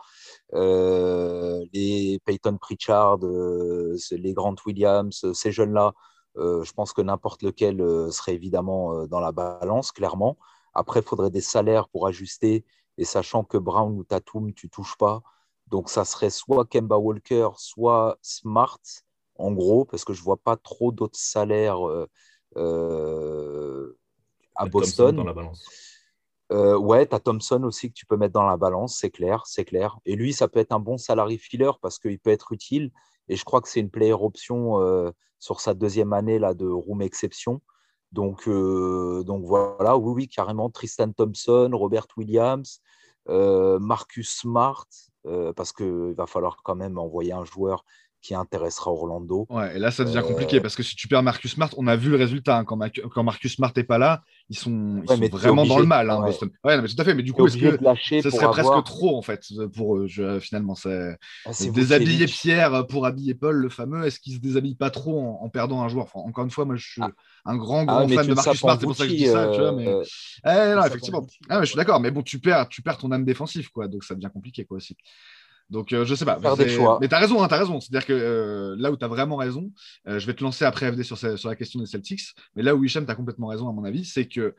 [0.53, 5.93] les Peyton Pritchard, les Grant Williams, ces jeunes-là,
[6.36, 7.78] je pense que n'importe lequel
[8.11, 10.38] serait évidemment dans la balance, clairement.
[10.74, 12.65] Après, il faudrait des salaires pour ajuster.
[12.97, 15.21] Et sachant que Brown ou Tatum, tu touches pas.
[15.67, 18.80] Donc, ça serait soit Kemba Walker, soit Smart,
[19.36, 21.80] en gros, parce que je vois pas trop d'autres salaires
[24.56, 25.16] à Boston.
[25.16, 25.66] dans la balance.
[26.51, 29.43] Euh, ouais, tu as Thompson aussi que tu peux mettre dans la balance, c'est clair,
[29.45, 29.97] c'est clair.
[30.06, 32.91] Et lui, ça peut être un bon salary filler parce qu'il peut être utile.
[33.28, 36.68] Et je crois que c'est une player option euh, sur sa deuxième année là, de
[36.68, 37.62] room exception.
[38.12, 40.70] Donc, euh, donc voilà, oui, oui, carrément.
[40.70, 42.82] Tristan Thompson, Robert Williams,
[43.28, 44.86] Marcus Smart,
[45.56, 47.86] parce qu'il va falloir quand même envoyer un joueur
[48.24, 49.45] qui intéressera Orlando.
[49.49, 51.97] Ouais, et là, ça devient compliqué parce que si tu perds Marcus Smart, on a
[51.97, 52.57] vu le résultat.
[52.57, 52.80] Hein, quand,
[53.11, 56.49] quand, Marcus Smart n'est pas là, ils sont, vraiment dans le mal, hein, Boston.
[56.63, 57.15] Ouais, mais tout à fait.
[57.15, 57.78] Mais du coup, est-ce que
[58.21, 59.43] ce serait presque trop, en fait,
[59.76, 60.07] pour eux
[60.39, 64.05] Finalement, c'est ah, déshabiller Pierre pour habiller Paul, le fameux.
[64.05, 66.07] Est-ce qu'ils se déshabillent pas trop en, perdant un joueur?
[66.13, 67.11] Encore une fois, moi, je suis ah.
[67.43, 69.49] un grand, ah, grand fan de Marcus Smart, c'est pour ça que je dis ça.
[69.53, 69.88] Tu vois, mais...
[69.88, 70.03] Euh,
[70.45, 71.28] eh, non, effectivement.
[71.49, 71.99] Je suis d'accord.
[71.99, 73.89] Mais bon, tu perds, tu perds ton âme défensive, quoi.
[73.89, 74.95] Donc, ça devient compliqué, quoi, aussi.
[75.74, 76.39] Donc, euh, je sais pas.
[77.01, 77.82] Mais tu as raison, hein, tu as raison.
[77.82, 79.71] C'est-à-dire que euh, là où tu as vraiment raison,
[80.07, 82.76] euh, je vais te lancer après FD sur, sur, la question des Celtics, mais là
[82.76, 84.55] où Hicham, tu as complètement raison, à mon avis, c'est que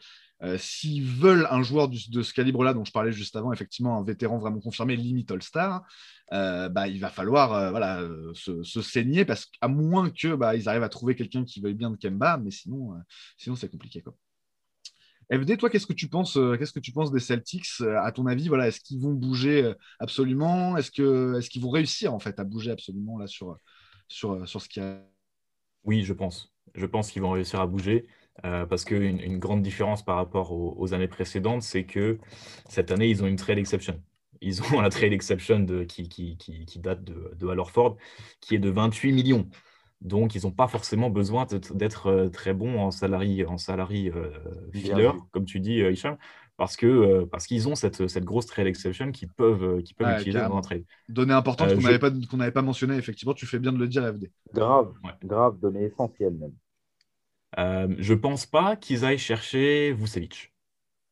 [0.59, 4.37] s'ils veulent un joueur de ce calibre-là, dont je parlais juste avant, effectivement, un vétéran
[4.37, 5.83] vraiment confirmé, limite All-Star,
[6.31, 8.03] bah, il va falloir voilà,
[8.35, 11.91] se, saigner, parce qu'à moins que bah, ils arrivent à trouver quelqu'un qui veuille bien
[11.91, 12.95] de Kemba, mais sinon,
[13.39, 14.03] sinon c'est compliqué.
[14.03, 14.15] Quoi.
[15.33, 18.13] FD, toi, qu'est-ce que tu penses euh, Qu'est-ce que tu penses des Celtics euh, À
[18.13, 20.77] ton avis, voilà, est-ce qu'ils vont bouger euh, absolument?
[20.77, 23.57] Est-ce que est-ce qu'ils vont réussir en fait à bouger absolument là sur
[24.09, 25.01] sur, sur ce qui a?
[25.85, 26.53] Oui, je pense.
[26.75, 28.07] Je pense qu'ils vont réussir à bouger.
[28.43, 32.19] parce qu'une une grande différence par rapport aux, années précédentes, c'est que
[32.69, 34.03] cette année, ils ont une trade exception.
[34.41, 37.97] Ils ont la trade exception de, qui, qui, qui, date de, de Hallerford,
[38.41, 39.49] qui est de 28 millions.
[40.05, 44.31] Donc, ils n'ont pas forcément besoin d'être euh, très bons en salarié, en salarié euh,
[44.71, 46.19] filler, comme tu dis, euh, Hicham,
[46.59, 50.41] parce que parce qu'ils ont cette, cette, grosse trade exception qu'ils peuvent, qui peuvent utiliser
[50.41, 50.85] dans un trade.
[51.09, 54.07] Donnée importante qu'on n'avait pas, qu'on pas mentionné, effectivement, tu fais bien de le dire,
[54.07, 54.31] FD.
[54.53, 54.93] Grave,
[55.25, 56.53] grave, donnée essentielle même.
[57.59, 60.53] Euh, je pense pas qu'ils aillent chercher Vucevic.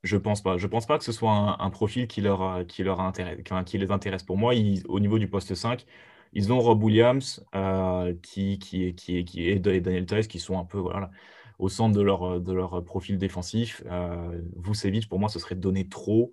[0.02, 0.58] Je pense pas.
[0.58, 3.90] Je pense pas que ce soit un, profil qui leur, qui, leur intéresse, qui les
[3.90, 4.24] intéresse.
[4.24, 4.52] Pour moi,
[4.88, 5.86] au niveau du poste 5,
[6.32, 10.64] ils ont Rob Williams euh, qui, qui, qui, qui, et Daniel Tice qui sont un
[10.64, 11.10] peu voilà,
[11.58, 13.82] au centre de leur, de leur profil défensif.
[13.86, 16.32] Euh, Vucevic, pour moi, ce serait donner trop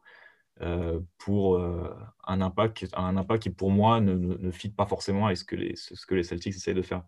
[0.62, 1.94] euh, pour euh,
[2.28, 5.56] un, impact, un impact qui, pour moi, ne, ne, fit pas forcément avec ce que
[5.56, 7.04] les, ce que les Celtics essayent de faire.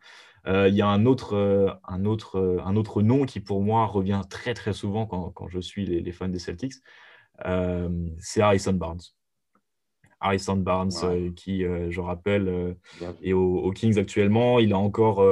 [0.46, 4.54] Il y a un autre, un, autre, un autre nom qui, pour moi, revient très,
[4.56, 6.74] très souvent quand, quand je suis les fans des Celtics.
[8.18, 9.02] c'est Harrison Barnes.
[10.22, 12.74] Harrison Barnes, euh, qui, euh, je rappelle, euh,
[13.24, 14.60] est aux, Kings actuellement.
[14.60, 15.24] Il a, encore,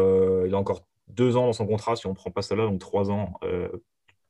[0.45, 2.79] il a encore deux ans dans son contrat, si on ne prend pas cela, donc
[2.79, 3.39] trois ans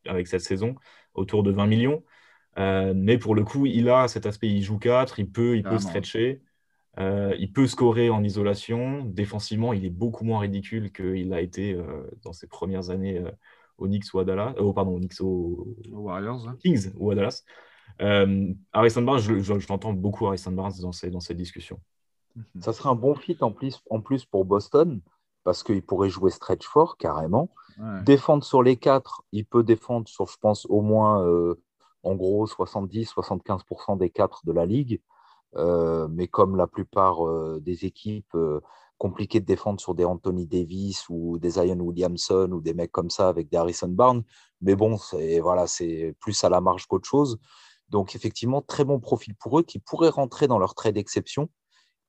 [0.05, 0.75] avec cette saison,
[1.13, 2.03] autour de 20 millions.
[2.57, 5.79] mais pour le coup, il a cet aspect, il joue 4, il peut, il peut
[5.79, 6.41] stretcher,
[6.97, 9.05] il peut scorer en isolation.
[9.05, 11.77] Défensivement, il est beaucoup moins ridicule qu'il a été
[12.23, 13.23] dans ses premières années
[13.77, 14.55] au Knicks ou à Dallas.
[14.75, 16.47] pardon, au Knicks, aux, Warriors.
[16.49, 16.57] Hein.
[16.61, 17.43] Kings ou à Dallas.
[18.01, 21.79] Euh, Harrison Barnes, je, je, beaucoup Harrison Barnes dans ces, dans ces discussions.
[22.35, 22.61] Mhm.
[22.61, 25.01] Ça serait un bon fit en plus, en plus pour Boston
[25.43, 27.49] parce qu'il pourrait jouer stretch fort carrément.
[28.03, 31.55] Défendre sur les quatre, il peut défendre sur, je pense, au moins euh,
[32.03, 35.01] en gros 70-75% des quatre de la ligue.
[35.55, 37.19] Euh, mais comme la plupart
[37.61, 38.35] des équipes,
[38.99, 43.09] compliquées de défendre sur des Anthony Davis ou des Zion Williamson ou des mecs comme
[43.09, 44.23] ça avec des Harrison Barnes.
[44.61, 45.65] Mais bon, c'est voilà,
[46.19, 47.39] plus à la marge qu'autre chose.
[47.89, 51.49] Donc, effectivement, très bon profil pour eux qui pourraient rentrer dans leur trait d'exception.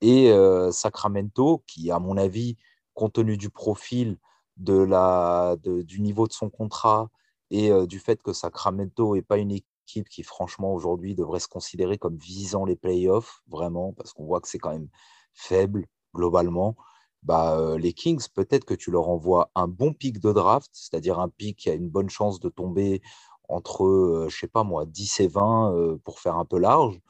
[0.00, 2.56] Et euh, Sacramento, qui, à mon avis,
[2.94, 4.18] compte tenu du profil,
[4.56, 7.08] du niveau de son contrat
[7.50, 11.48] et euh, du fait que Sacramento n'est pas une équipe qui, franchement, aujourd'hui devrait se
[11.48, 14.88] considérer comme visant les playoffs, vraiment, parce qu'on voit que c'est quand même
[15.32, 16.76] faible globalement.
[17.22, 21.18] Bah, euh, les Kings, peut-être que tu leur envoies un bon pic de draft, c'est-à-dire
[21.18, 23.02] un pic qui a une bonne chance de tomber
[23.50, 27.00] entre, euh, je sais pas moi, 10 et 20 euh, pour faire un peu large,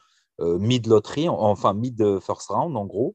[0.41, 3.15] euh, mid-lottery, enfin mid-first round en gros.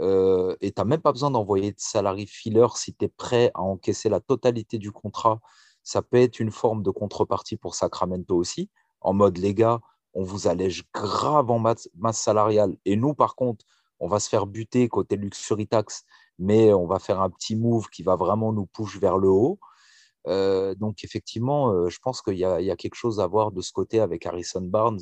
[0.00, 3.62] et tu n'as même pas besoin d'envoyer de salary filler si tu es prêt à
[3.62, 5.40] encaisser la totalité du contrat.
[5.82, 8.70] Ça peut être une forme de contrepartie pour Sacramento aussi,
[9.00, 9.80] en mode les gars,
[10.14, 12.76] on vous allège grave en masse, salariale.
[12.84, 13.64] Et nous, par contre,
[14.00, 16.04] on va se faire buter côté luxury tax,
[16.38, 19.58] mais on va faire un petit move qui va vraiment nous push vers le haut.
[20.26, 24.26] Donc, effectivement, je pense qu'il y, a quelque chose à voir de ce côté avec
[24.26, 25.00] Harrison Barnes.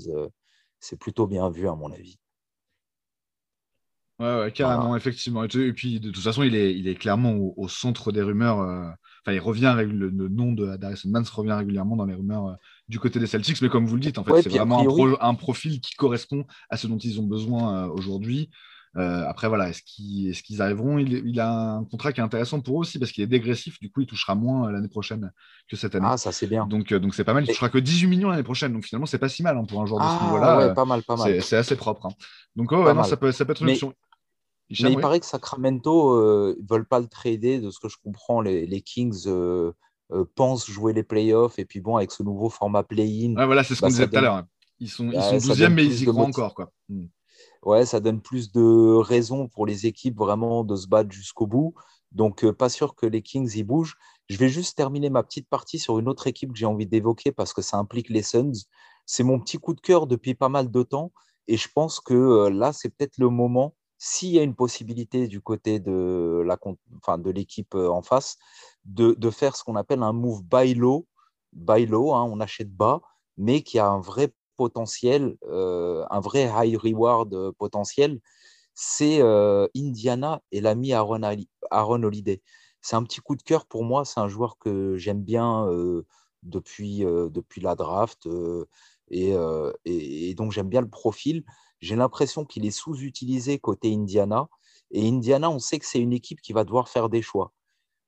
[0.78, 2.18] c'est plutôt bien vu, à mon avis.
[4.18, 5.44] Ouais, carrément, effectivement.
[5.44, 8.58] Et puis, de toute façon, il est, il est clairement au, centre des rumeurs.
[8.58, 12.56] Enfin, il revient, le, le nom de Harrison Barnes revient régulièrement dans les rumeurs
[12.88, 13.62] du côté des Celtics.
[13.62, 16.86] Mais comme vous le dites, en fait, c'est vraiment un, profil qui correspond à ce
[16.86, 18.50] dont ils ont besoin aujourd'hui.
[18.96, 20.98] Euh, après, voilà, est-ce qu'ils arriveront?
[20.98, 23.78] Il, a un contrat qui est intéressant pour eux aussi parce qu'il est dégressif.
[23.80, 25.32] Du coup, il touchera moins euh, l'année prochaine
[25.68, 26.06] que cette année.
[26.08, 26.66] Ah, ça, c'est bien.
[26.66, 27.44] Donc, euh, donc c'est pas mal.
[27.44, 28.72] Il touchera que 18 millions l'année prochaine.
[28.72, 30.58] Donc, finalement, c'est pas si mal hein, pour un joueur de ce ah, niveau-là.
[30.58, 31.40] Ouais, pas mal, pas mal.
[31.42, 32.06] C'est assez propre.
[32.06, 32.14] Hein.
[32.56, 33.94] Donc, oh, non, ça, peut, ça peut être une option.
[34.82, 37.60] mais il paraît que Sacramento ne veulent pas le trader.
[37.60, 39.28] De ce que je comprends, les, les Kings
[40.34, 41.60] pensent jouer les playoffs.
[41.60, 43.34] Et puis, bon, avec ce nouveau format play-in.
[43.36, 44.42] Ah, voilà, c'est ce qu'on bah, disait tout à l'heure.
[44.80, 46.54] Ils sont, ils sont 12e, mais ils y croient encore.
[46.54, 46.72] Quoi.
[47.62, 51.74] Ouais, ça donne plus de raisons pour les équipes vraiment de se battre jusqu'au bout.
[52.12, 53.96] Donc, euh, pas sûr que les Kings y bougent.
[54.28, 57.32] Je vais juste terminer ma petite partie sur une autre équipe que j'ai envie d'évoquer
[57.32, 58.52] parce que ça implique les Suns.
[59.06, 61.12] C'est mon petit coup de cœur depuis pas mal de temps.
[61.48, 65.28] Et je pense que euh, là, c'est peut-être le moment, s'il y a une possibilité
[65.28, 66.58] du côté de, la,
[66.98, 68.38] enfin, de l'équipe euh, en face,
[68.84, 71.06] de, faire ce qu'on appelle un move buy low.
[71.52, 73.00] Buy low, hein, on achète bas,
[73.36, 78.20] mais qui a un vrai potentiel, euh, un vrai high reward euh, potentiel,
[78.74, 81.22] c'est euh, Indiana et l'ami Aaron,
[81.70, 82.42] Aaron Holiday.
[82.82, 84.04] C'est un petit coup de cœur pour moi.
[84.04, 85.66] C'est un joueur que j'aime bien
[86.42, 88.26] depuis, depuis la draft
[89.10, 89.34] et,
[89.84, 91.44] et, donc j'aime bien le profil.
[91.80, 94.48] J'ai l'impression qu'il est sous-utilisé côté Indiana.
[94.92, 97.52] Et Indiana, on sait que c'est une équipe qui va devoir faire des choix.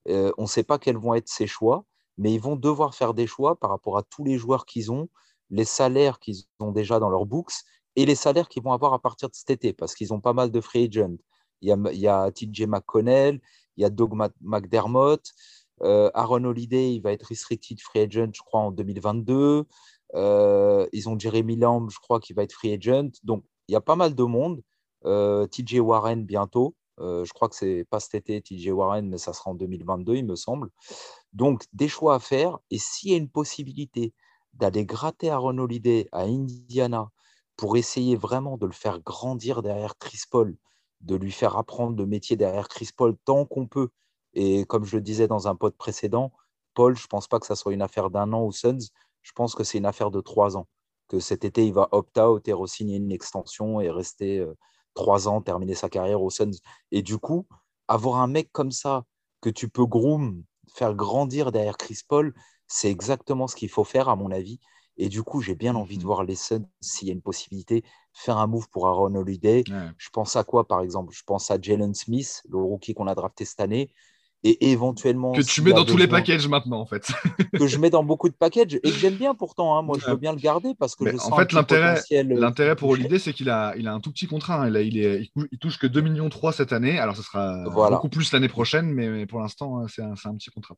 [0.07, 1.85] on ne sait pas quels vont être ses choix,
[2.17, 5.09] mais ils vont devoir faire des choix par rapport à tous les joueurs qu'ils ont
[5.53, 7.53] les salaires qu'ils ont déjà dans leurs books
[7.95, 10.33] et les salaires qu'ils vont avoir à partir de cet été, parce qu'ils ont pas
[10.33, 11.17] mal de free agents.
[11.61, 13.41] Il y a, TJ McConnell,
[13.77, 15.23] il y a Doug McDermott,
[15.83, 19.65] euh, Aaron Holiday, il va être restricted free agent, je crois, en 2022.
[20.15, 23.11] Euh, ils ont Jeremy Lamb, je crois, qui va être free agent.
[23.23, 24.63] Donc, il y a pas mal de monde.
[25.05, 26.75] Euh, TJ Warren bientôt.
[26.99, 30.25] je crois que c'est pas cet été, TJ Warren, mais ça sera en 2022, il
[30.25, 30.71] me semble.
[31.33, 32.59] Donc, des choix à faire.
[32.71, 34.15] Et s'il y a une possibilité
[34.55, 37.11] d'aller gratter Aaron Holiday à Indiana
[37.57, 40.57] pour essayer vraiment de le faire grandir derrière Chris Paul,
[41.01, 43.91] de lui faire apprendre le métier derrière Chris Paul tant qu'on peut.
[44.35, 46.33] Et comme je le disais dans un pod précédent,
[46.75, 48.91] Paul, je ne pense pas que ça soit une affaire d'un an aux Suns,
[49.23, 50.67] je pense que c'est une affaire de trois ans.
[51.09, 54.57] Que cet été, il va opt-out et re-signer une extension et rester euh,
[54.95, 56.59] trois ans, terminer sa carrière aux Suns.
[56.91, 57.47] Et du coup,
[57.89, 59.05] avoir un mec comme ça
[59.41, 60.43] que tu peux groom,
[60.75, 62.33] faire grandir derrière Chris Paul,
[62.73, 64.59] c'est exactement ce qu'il faut faire, à mon avis.
[64.97, 67.23] Et du coup, j'ai bien envie de mmh voir les Suns, s'il y a une
[67.23, 69.63] possibilité, faire un move pour Aaron Holiday.
[69.99, 71.15] Je pense à quoi, par exemple?
[71.15, 73.91] Je pense à Jalen Smith, le rookie qu'on a drafté cette année.
[74.45, 75.31] Et éventuellement.
[75.33, 77.13] Que tu mets dans tous les packages maintenant, en fait.
[77.57, 79.77] que je mets dans beaucoup de packages et que j'aime bien pourtant.
[79.77, 79.83] Hein.
[79.83, 83.21] Moi, je veux bien le garder parce que je En fait, euh, l'intérêt pour Holiday,
[83.21, 84.63] c'est qu'il a, il a un tout petit contrat.
[84.63, 84.69] Hein.
[84.69, 86.99] Il, a, il, est, il, touche que 2,3 millions cette année.
[86.99, 90.51] Alors, ce sera beaucoup plus l'année prochaine, mais, pour l'instant, hein, c'est un, un, petit
[90.51, 90.75] contrat.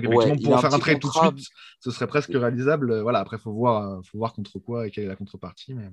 [0.00, 1.48] Donc effectivement, pour faire un trade tout de suite,
[1.80, 3.00] ce serait presque réalisable.
[3.00, 5.74] Voilà, après, il faut voir, faut voir contre quoi et quelle est la contrepartie.
[5.74, 5.90] Mais...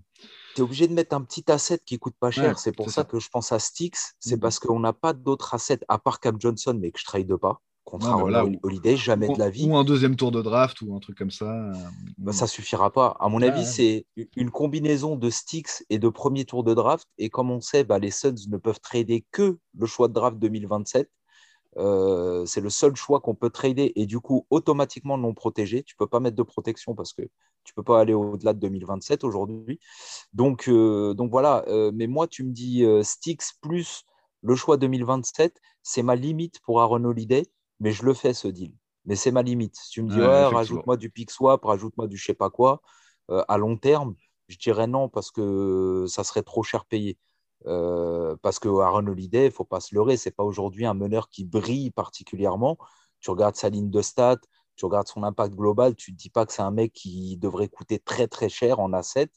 [0.55, 2.59] Tu es obligé de mettre un petit asset qui coûte pas cher.
[2.59, 4.15] c'est pour ça, que je pense à Styx.
[4.19, 4.39] C'est mm.
[4.39, 7.61] parce qu'on n'a pas d'autres assets à part Cap Johnson, mais que je trade pas.
[7.83, 8.07] Contre
[8.63, 9.67] Holiday, jamais de la vie.
[9.67, 11.51] Ou un deuxième tour de draft ou un truc comme ça.
[11.51, 11.73] Euh,
[12.17, 13.17] bah, ça suffira pas.
[13.19, 17.07] À mon avis, c'est une combinaison de Styx et de premier tour de draft.
[17.17, 20.37] Et comme on sait, bah, les Suns ne peuvent trader que le choix de draft
[20.37, 21.09] 2027.
[21.77, 25.83] Euh, c'est le seul choix qu'on peut trader et du coup automatiquement non protégé.
[25.83, 27.21] Tu peux pas mettre de protection parce que
[27.63, 29.79] tu peux pas aller au-delà de 2027 aujourd'hui.
[30.33, 31.63] Donc, euh, donc voilà.
[31.67, 34.03] Euh, mais moi, tu me dis Styx plus
[34.41, 37.43] le choix 2027, c'est ma limite pour Aaron Holiday,
[37.79, 38.73] mais je le fais ce deal.
[39.05, 39.75] Mais c'est ma limite.
[39.75, 42.81] Si tu me dis ouais, rajoute-moi du pick swap, rajoute-moi du je sais pas quoi,
[43.29, 44.15] à long terme,
[44.47, 47.17] je dirais non parce que ça serait trop cher payé.
[47.67, 50.85] Euh, parce que Aaron Holiday, il ne faut pas se leurrer, ce n'est pas aujourd'hui
[50.85, 52.77] un meneur qui brille particulièrement.
[53.19, 54.39] Tu regardes sa ligne de stats,
[54.75, 57.37] tu regardes son impact global, tu ne te dis pas que c'est un mec qui
[57.37, 59.29] devrait coûter très très cher en asset.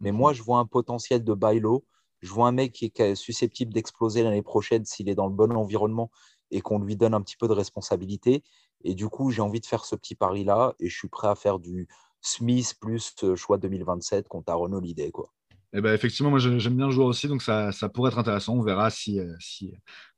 [0.00, 0.36] Mais moi, mhm.
[0.36, 1.84] je vois un potentiel de bailo.
[2.20, 5.52] Je vois un mec qui est susceptible d'exploser l'année prochaine s'il est dans le bon
[5.56, 6.10] environnement
[6.52, 8.44] et qu'on lui donne un petit peu de responsabilité.
[8.84, 11.34] Et du coup, j'ai envie de faire ce petit pari-là et je suis prêt à
[11.34, 11.88] faire du
[12.20, 15.10] Smith plus choix 2027 contre Aaron Holiday.
[15.10, 15.32] Quoi.
[15.74, 18.54] Eh ben, effectivement, moi j'aime bien le joueur aussi, donc ça, ça, pourrait être intéressant.
[18.56, 19.72] On verra si, euh, si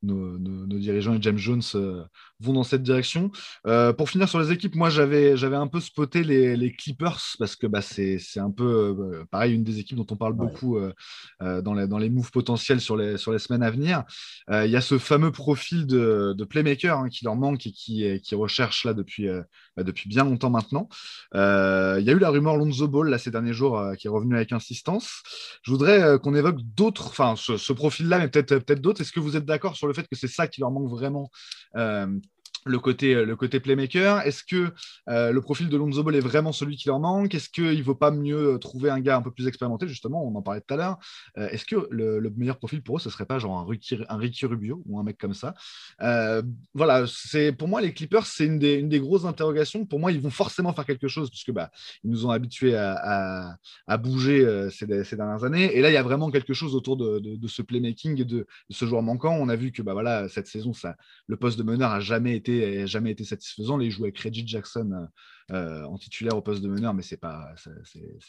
[0.05, 1.63] nos, dirigeants et James Jones
[2.41, 3.31] vont dans cette direction.
[3.97, 7.83] pour finir sur les équipes, moi j'avais un peu spoté les, Clippers parce que bah,
[7.83, 10.79] c'est un peu pareil, une des équipes dont on parle beaucoup
[11.41, 14.05] dans, les, dans les moves potentiels sur les, sur les semaines à venir.
[14.51, 18.35] Il y a ce fameux profil de, playmaker hein, qui leur manque et qui, qui
[18.35, 19.29] recherche là depuis,
[19.77, 20.89] bah, depuis bien longtemps maintenant.
[21.35, 24.37] Il y a eu la rumeur Lonzo Ball là, ces derniers jours qui est revenu
[24.37, 25.23] avec insistance.
[25.63, 29.01] Je voudrais qu'on évoque d'autres, enfin ce, ce profil-là, mais peut-être peut-être d'autres.
[29.01, 31.31] Est-ce que vous êtes d'accord sur le fait que c'est ça qui leur manque vraiment
[31.77, 32.07] euh,
[32.65, 34.73] le côté, euh, le côté playmaker Est-ce que
[35.09, 37.35] euh, le profil de Lonzo Ball est vraiment celui qui leur manque?
[37.35, 39.87] Est-ce qu'il ne vaut pas mieux trouver un gars un peu plus expérimenté?
[39.87, 40.99] Justement, on en parlait tout à l'heure.
[41.37, 44.99] Est-ce que le, meilleur profil pour eux, ce serait pas genre un Ricky, Rubio ou
[44.99, 45.55] un mec comme ça?
[46.75, 47.05] Voilà,
[47.59, 49.85] pour moi les Clippers, c'est une des, une des grosses interrogations.
[49.87, 51.71] Pour moi, ils vont forcément faire quelque chose puisque bah,
[52.03, 55.77] ils nous ont habitués à, à, bouger ces, ces, dernières années.
[55.77, 58.39] Et là, il y a vraiment quelque chose autour de, de, ce playmaking et de,
[58.39, 59.37] de, ce joueur manquant.
[59.39, 60.97] On a vu que bah, voilà, cette saison, ça,
[61.27, 62.54] le poste de meneur a jamais été
[62.87, 63.77] jamais été satisfaisant.
[63.77, 65.09] Les jouait avec Reggie Jackson
[65.51, 67.55] euh, en titulaire au poste de meneur, mais c'est pas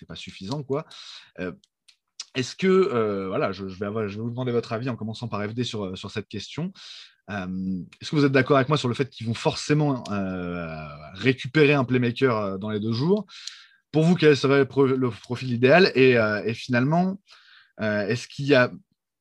[0.07, 0.85] pas suffisant quoi.
[1.39, 1.53] Euh,
[2.35, 5.41] est-ce que euh, voilà, je, vais je, vais vous demander votre avis en commençant par
[5.41, 6.73] FD sur, sur cette question.
[7.29, 10.03] Est-ce que vous êtes d'accord avec moi sur le fait qu'ils vont forcément
[11.13, 13.25] récupérer un playmaker dans les deux jours?
[13.91, 15.91] Pour vous, quel serait le, profil idéal?
[15.95, 17.19] Et finalement,
[17.79, 18.71] est-ce qu'il y a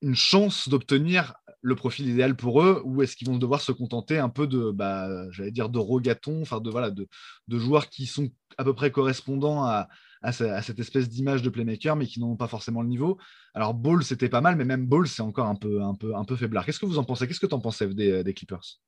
[0.03, 1.35] une chance d'obtenir
[1.65, 4.71] le profil idéal pour eux ou est-ce qu'ils vont devoir se contenter un peu de,
[4.71, 7.09] bah, j'allais dire, de rogatons, enfin de, voilà, de,
[7.49, 9.89] joueurs qui sont à peu près correspondants à,
[10.33, 13.19] cette espèce d'image de playmaker, mais qui n'ont pas forcément le niveau.
[13.55, 16.25] Alors, Ball, c'était pas mal, mais même Ball, c'est encore un peu, un peu, un
[16.25, 16.65] peu faiblard.
[16.67, 17.27] Qu'est-ce que vous en pensez?
[17.27, 18.81] Qu'est-ce que tu en penses, des, des Clippers?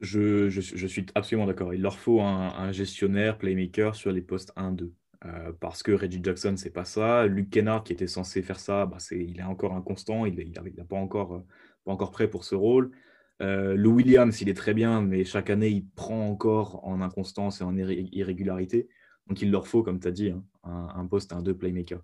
[0.00, 1.74] Je, suis absolument d'accord.
[1.74, 4.90] Il leur faut un gestionnaire, playmaker sur les postes 1-2.
[5.24, 7.26] Euh, parce que Reggie Jackson, c'est pas ça.
[7.26, 10.96] Luke Kennard, qui était censé faire ça, bah, il est encore inconstant, il n'est pas,
[10.96, 11.44] encore, euh,
[11.84, 12.92] pas encore prêt pour ce rôle.
[13.40, 17.60] Euh, Lou Williams, il est très bien, mais chaque année, il prend encore en inconstance
[17.60, 18.88] et en irrégularité.
[19.26, 22.00] Donc, il leur faut, comme tu as dit, hein, un, poste, un deux playmaker.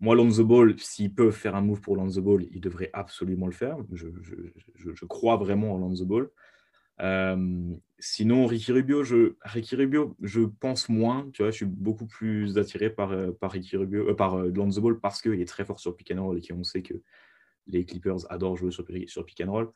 [0.00, 3.52] Moi, Lonzo Ball, s'ils peuvent faire un move pour Lonzo Ball, ils devraient absolument le
[3.52, 3.76] faire.
[3.92, 4.08] Je,
[4.76, 6.28] je crois vraiment en Lonzo Ball.
[7.00, 11.28] Euh, sinon, Ricky Rubio, je, Ricky Rubio, je pense moins.
[11.32, 14.80] Tu vois, je suis beaucoup plus attiré par, euh, par Ricky Rubio, euh, par Lonzo
[14.80, 16.94] Ball parce qu'il est très fort sur pick and roll et qu'on sait que
[17.66, 19.72] les Clippers adorent jouer sur, sur pick and roll.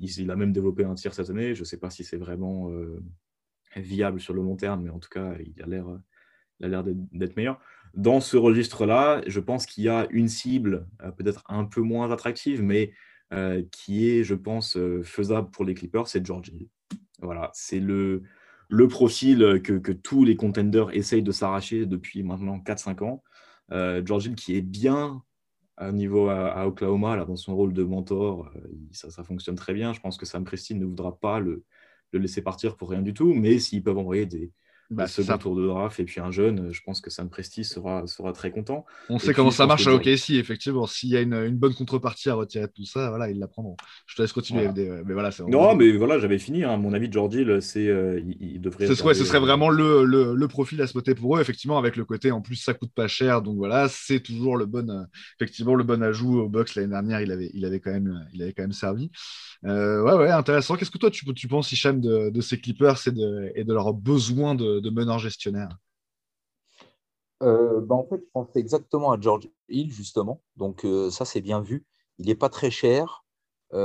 [0.00, 1.54] il, a même développé un tir cette année.
[1.54, 2.70] Je ne sais pas si c'est vraiment
[3.76, 5.86] viable sur le long terme, mais en tout cas, il a l'air,
[6.58, 7.60] il a l'air d'être meilleur.
[7.94, 12.60] Dans ce registre-là, je pense qu'il y a une cible peut-être un peu moins attractive,
[12.60, 12.92] mais
[13.32, 16.68] euh, qui est, je pense, euh, faisable pour les Clippers, c'est George Hill.
[17.20, 18.22] Voilà, c'est le,
[18.68, 23.22] le profil que, que, tous les contenders essayent de s'arracher depuis maintenant 4-5 ans.
[23.72, 25.22] Euh, George Hill qui est bien
[25.76, 28.50] à niveau à, Oklahoma, dans son rôle de mentor,
[28.90, 29.94] ça, ça, fonctionne très bien.
[29.94, 31.64] Je pense que Sam Presti ne voudra pas le,
[32.12, 34.52] le laisser partir pour rien du tout, mais s'ils peuvent envoyer des,
[34.90, 38.06] bah, second tour de draft et puis un jeune, je pense que Sam Presti sera,
[38.06, 38.84] sera très content.
[39.08, 40.86] On sait comment ça marche à OKC, effectivement.
[40.86, 43.46] S'il y a une, une, bonne contrepartie à retirer de tout ça, voilà, ils la
[43.46, 43.76] prendront.
[44.06, 46.64] Je te laisse continuer, Mais voilà, non, mais voilà, j'avais fini.
[46.64, 46.76] Hein.
[46.76, 48.86] Mon avis de Jordi, c'est euh, il, devrait.
[48.86, 51.96] Ce serait, ce serait vraiment le, le, le, profil à spotter pour eux, effectivement, avec
[51.96, 53.42] le côté en plus ça coûte pas cher.
[53.42, 55.04] Donc voilà, c'est toujours le bon, euh,
[55.38, 57.20] effectivement, le bon ajout au box l'année dernière.
[57.20, 59.10] Il avait, il avait quand même, il avait quand même servi.
[59.66, 60.76] Euh, ouais, ouais, intéressant.
[60.76, 63.72] Qu'est-ce que toi tu, tu penses, Hicham, de, de ces Clippers et de, et de
[63.72, 65.78] leur besoin de, de meneurs gestionnaires
[67.42, 70.42] euh, bah, En fait, je pensais exactement à George Hill, justement.
[70.56, 71.86] Donc, euh, ça, c'est bien vu.
[72.18, 73.24] Il n'est pas très cher.
[73.72, 73.78] je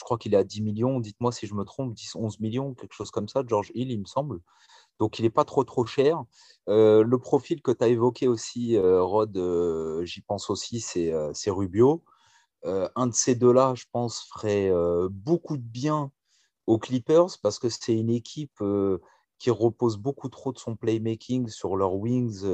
[0.00, 1.00] crois qu'il est à 10 millions.
[1.00, 4.00] Dites-moi si je me trompe, 10, 11 millions, quelque chose comme ça, George Hill, il
[4.00, 4.40] me semble.
[5.00, 6.22] Donc, il n'est pas trop, trop cher.
[6.66, 9.36] le profil que tu as évoqué aussi, Rod,
[10.04, 12.04] j'y pense aussi, c'est Rubio.
[12.64, 16.10] Euh, un de ces deux-là, je pense, ferait euh, beaucoup de bien
[16.68, 19.00] aux Clippers parce que c'est une équipe euh,
[19.38, 22.44] qui repose beaucoup trop de son playmaking sur leurs wings,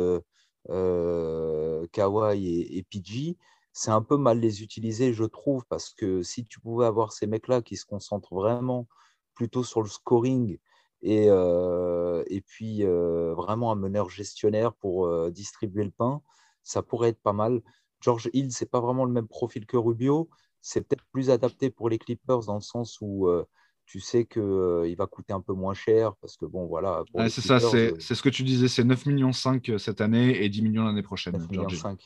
[1.92, 3.36] Kawhi et, PG.
[3.72, 7.26] C'est un peu mal les utiliser, je trouve, parce que si tu pouvais avoir ces
[7.26, 8.86] mecs-là qui se concentrent vraiment
[9.34, 10.58] plutôt sur le scoring
[11.02, 16.22] et, et puis vraiment un meneur gestionnaire pour distribuer le pain,
[16.62, 17.62] ça pourrait être pas mal.
[18.00, 20.28] George Hill, c'est pas vraiment le même profil que Rubio.
[20.60, 23.46] C'est peut-être plus adapté pour les Clippers dans le sens où euh,
[23.86, 27.04] tu sais qu'il euh, va coûter un peu moins cher parce que bon, voilà.
[27.28, 30.48] c'est ça, euh, c'est ce que tu disais, c'est 9 millions 5 cette année et
[30.48, 31.34] 10 millions l'année prochaine.
[31.34, 32.00] 9 millions 5.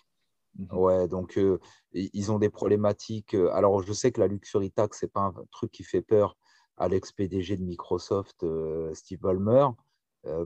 [0.58, 0.78] Mhm.
[0.78, 1.38] Ouais, donc
[1.92, 3.34] ils ont des problématiques.
[3.52, 6.36] Alors, je sais que la luxury tax, c'est pas un truc qui fait peur
[6.76, 8.44] à l'ex-PDG de Microsoft,
[8.94, 9.68] Steve Ballmer,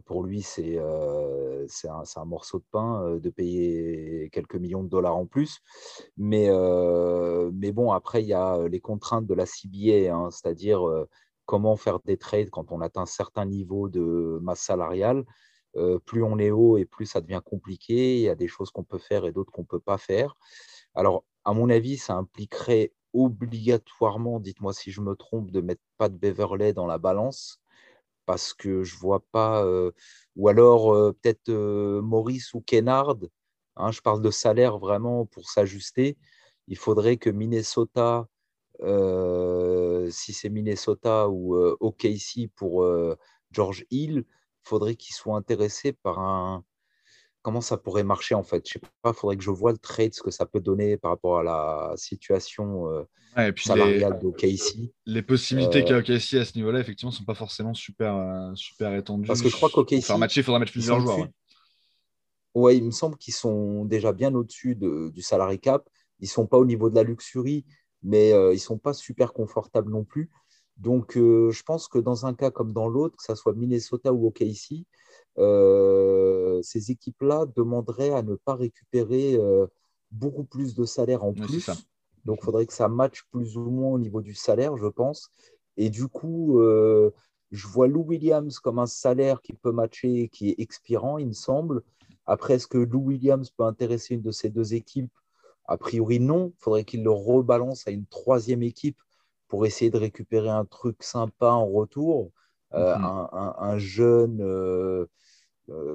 [0.05, 5.61] pour lui, c'est un, morceau de pain de payer quelques millions de dollars en plus.
[6.17, 6.49] Mais,
[7.73, 10.83] bon, après, il y a les contraintes de la CBA, hein, c'est-à-dire
[11.47, 15.25] comment faire des trades quand on atteint un certain niveau de masse salariale.
[16.05, 18.17] plus on est haut et plus ça devient compliqué.
[18.17, 20.37] Il y a des choses qu'on peut faire et d'autres qu'on ne peut pas faire.
[20.95, 26.09] Alors, à mon avis, ça impliquerait obligatoirement, dites-moi si je me trompe, de mettre pas
[26.09, 27.62] de Beverley dans la balance
[28.27, 29.65] parce que je vois pas,
[30.37, 33.17] ou alors peut-être Maurice ou Kennard,
[33.77, 36.17] hein, je parle de salaire vraiment pour s'ajuster.
[36.69, 38.29] Il faudrait que Minnesota,
[38.81, 42.87] si c'est Minnesota ou OKC pour
[43.51, 44.25] George Hill,
[44.65, 46.65] il faudrait qu'il soit intéressé par un,
[47.43, 48.67] comment ça pourrait marcher en fait?
[48.67, 50.97] Je sais pas, il faudrait que je vois le trade, ce que ça peut donner
[50.97, 54.93] par rapport à la situation euh, salariale d'OKC.
[55.07, 58.95] Les possibilités euh, qu'a à ce niveau-là, effectivement, ne sont pas forcément super, euh, super
[58.95, 59.27] étendues.
[59.27, 59.97] Parce que je crois qu'OKC.
[59.97, 61.19] Pour faire matcher, il faudra mettre plusieurs joueurs.
[61.19, 61.31] Ouais.
[62.55, 62.77] ouais.
[62.77, 65.89] il me semble qu'ils sont déjà bien au-dessus du salary cap.
[66.21, 67.65] Ils ne sont pas au niveau de la luxury,
[68.03, 70.31] mais ils ne sont pas super confortables non plus.
[70.79, 74.27] Donc, je pense que dans un cas comme dans l'autre, que ce soit Minnesota ou
[74.27, 74.85] OKC,
[75.39, 79.67] euh, ces équipes-là demanderaient à ne pas récupérer euh,
[80.11, 81.71] beaucoup plus de salaire en plus.
[82.25, 85.31] Donc, il faudrait que ça matche plus ou moins au niveau du salaire, je pense.
[85.77, 87.11] Et du coup, euh,
[87.51, 91.33] je vois Lou Williams comme un salaire qui peut matcher, qui est expirant, il me
[91.33, 91.83] semble.
[92.27, 95.11] Après, est-ce que Lou Williams peut intéresser une de ces deux équipes?
[95.65, 96.53] A priori, non.
[96.57, 98.99] Il faudrait qu'il le rebalance à une troisième équipe
[99.53, 102.31] pour essayer de récupérer un truc sympa en retour.
[102.73, 103.05] Mhm.
[103.35, 105.07] un, jeune euh,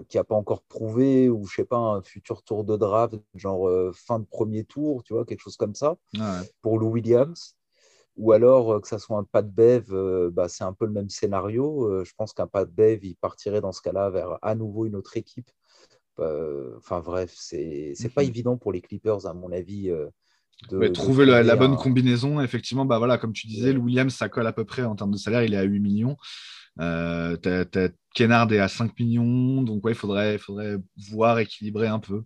[0.07, 3.67] qui n'a pas encore prouvé, ou je sais pas, un futur tour de draft, genre
[3.67, 5.97] euh, fin de premier tour, tu vois, quelque chose comme ça,
[6.61, 7.55] pour Lou Williams.
[8.15, 9.91] Ou alors euh, que ça soit un Pat Bev,
[10.29, 12.03] bah, c'est un peu le même scénario.
[12.05, 15.17] je pense qu'un Pat Bev, il partirait dans ce cas-là vers à nouveau une autre
[15.17, 15.49] équipe.
[16.19, 18.29] Enfin bref, c'est n'est pas mhm.
[18.29, 19.91] évident pour les Clippers, à mon avis.
[20.71, 24.47] De, trouver la, bonne combinaison, effectivement, bah voilà, comme tu disais, Lou Williams, ça colle
[24.47, 26.17] à peu près en termes de salaire, il est à 8 millions.
[26.79, 27.37] Euh,
[28.13, 30.77] Kennard est à 5 millions, donc ouais, il faudrait, faudrait
[31.09, 32.23] voir, équilibrer un peu.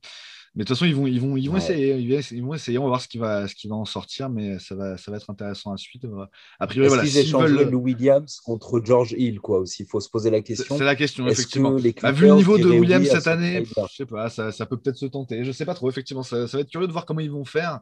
[0.53, 2.83] Mais de toute façon, ils vont, ils vont, ils vont essayer, ils vont essayer, on
[2.83, 5.15] va voir ce qui va, ce qui va en sortir, mais ça va, ça va
[5.15, 6.29] être intéressant à suivre.
[6.59, 7.05] A priori, voilà.
[7.05, 7.69] S'ils échangent veulent...
[7.69, 10.77] Lou Williams contre George Hill, quoi, aussi, il faut se poser la question.
[10.77, 11.77] C'est la question, effectivement.
[12.03, 14.97] À vu le niveau de Williams cette année, je sais pas, ça, ça peut peut-être
[14.97, 15.45] se tenter.
[15.45, 17.45] Je sais pas trop, effectivement, ça, ça, va être curieux de voir comment ils vont
[17.45, 17.79] faire.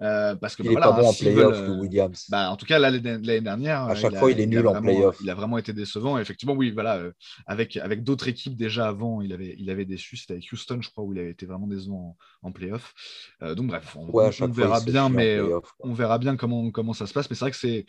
[0.00, 2.26] Euh, parce que il bah, pas bon en playoff, euh, Williams.
[2.30, 3.00] Bah, en tout cas, l'année
[3.40, 5.18] dernière, à chaque fois, il, est nul en playoff.
[5.20, 6.18] Il a vraiment été décevant.
[6.18, 7.12] effectivement, oui, voilà, euh,
[7.46, 10.16] avec, avec d'autres équipes déjà avant, il avait, il avait déçu.
[10.16, 12.94] C'était avec Houston, je crois, où il avait été vraiment décevant en, en playoff.
[13.40, 14.06] donc, bref, on,
[14.48, 15.38] verra bien, mais
[15.80, 17.28] on verra bien comment, comment ça se passe.
[17.30, 17.86] Mais c'est vrai que c'est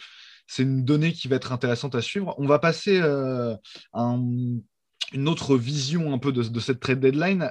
[0.48, 2.34] c'est une donnée qui va être intéressante à suivre.
[2.40, 3.00] On va passer
[3.94, 4.20] un,
[5.14, 7.48] une autre vision un peu de, de cette trade deadline,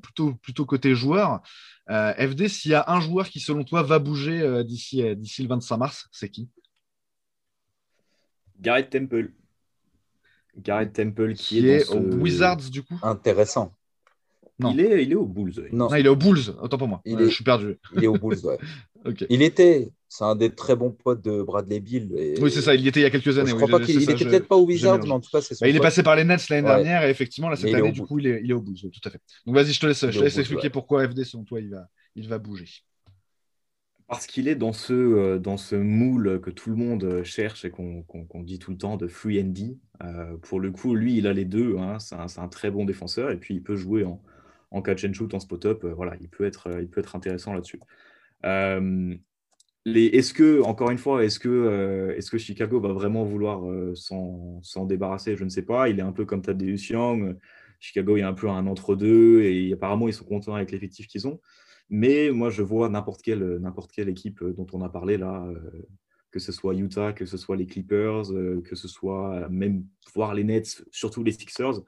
[0.00, 1.42] plutôt, plutôt côté joueur.
[1.90, 5.14] Euh, FD, s'il y a un joueur qui, selon toi, va bouger euh, d'ici, euh,
[5.14, 6.48] d'ici le 25 mars, c'est qui?
[8.60, 9.32] Garrett Temple.
[10.56, 13.74] Garrett Temple qui, est, au Wizards, du coup Intéressant.
[14.70, 15.68] Il, est, il est au Bulls.
[15.72, 15.88] Non.
[15.94, 17.00] il est au Bulls, autant pour moi.
[17.04, 17.24] Il est...
[17.26, 17.78] Je suis perdu.
[17.96, 18.58] Il est au Bulls, ouais.
[19.30, 22.08] Il était, c'est un des très bons potes de Bradley Bill.
[22.40, 23.50] Oui, c'est ça, il y était il y a quelques années.
[23.50, 25.60] Je crois pas qu'il il était peut-être pas au Wizards, mais en tout cas, c'est
[25.60, 28.02] bah, Il est passé par les Nets l'année dernière et effectivement, là, cette année, du
[28.02, 29.20] coup, il est, il est, au Bulls, tout à fait.
[29.46, 31.88] Donc vas-y, je te laisse, je te laisse expliquer pourquoi FD, selon toi, il va,
[32.14, 32.68] il va bouger.
[34.08, 37.70] Parce qu'il est dans ce, euh, dans ce moule que tout le monde cherche et
[37.70, 38.04] qu'on
[38.42, 39.78] dit tout le temps de free and D.
[40.04, 41.78] Euh, pour le coup, lui, il a les deux.
[41.78, 41.98] Hein.
[41.98, 44.20] C'est un, un, très bon défenseur et puis il peut jouer en,
[44.72, 45.84] en catch and shoot, en spot-up.
[45.84, 47.78] Euh, voilà, il peut être, il peut être intéressant là-dessus.
[48.44, 49.14] Euh,
[49.84, 53.94] est-ce que, encore une fois, est-ce que, euh, est que Chicago va vraiment vouloir euh,
[53.94, 55.36] s'en débarrasser?
[55.36, 55.88] Je ne sais pas.
[55.88, 57.36] Il est un peu comme Tadeusz Young.
[57.80, 61.08] Chicago, il y a un peu un entre-deux et apparemment, ils sont contents avec l'effectif
[61.08, 61.40] qu'ils ont.
[61.90, 63.60] Mais moi, je vois n'importe quelle,
[63.92, 65.44] quelle équipe dont on a parlé là,
[66.30, 68.28] que ce soit Utah, que ce soit les Clippers,
[68.64, 71.82] que ce soit même voir les Nets, surtout les Sixers,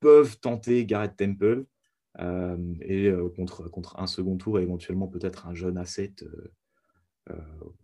[0.00, 1.64] peuvent tenter Garrett Temple.
[2.18, 6.14] et contre, contre un second tour et éventuellement peut-être un jeune asset
[7.30, 7.34] euh,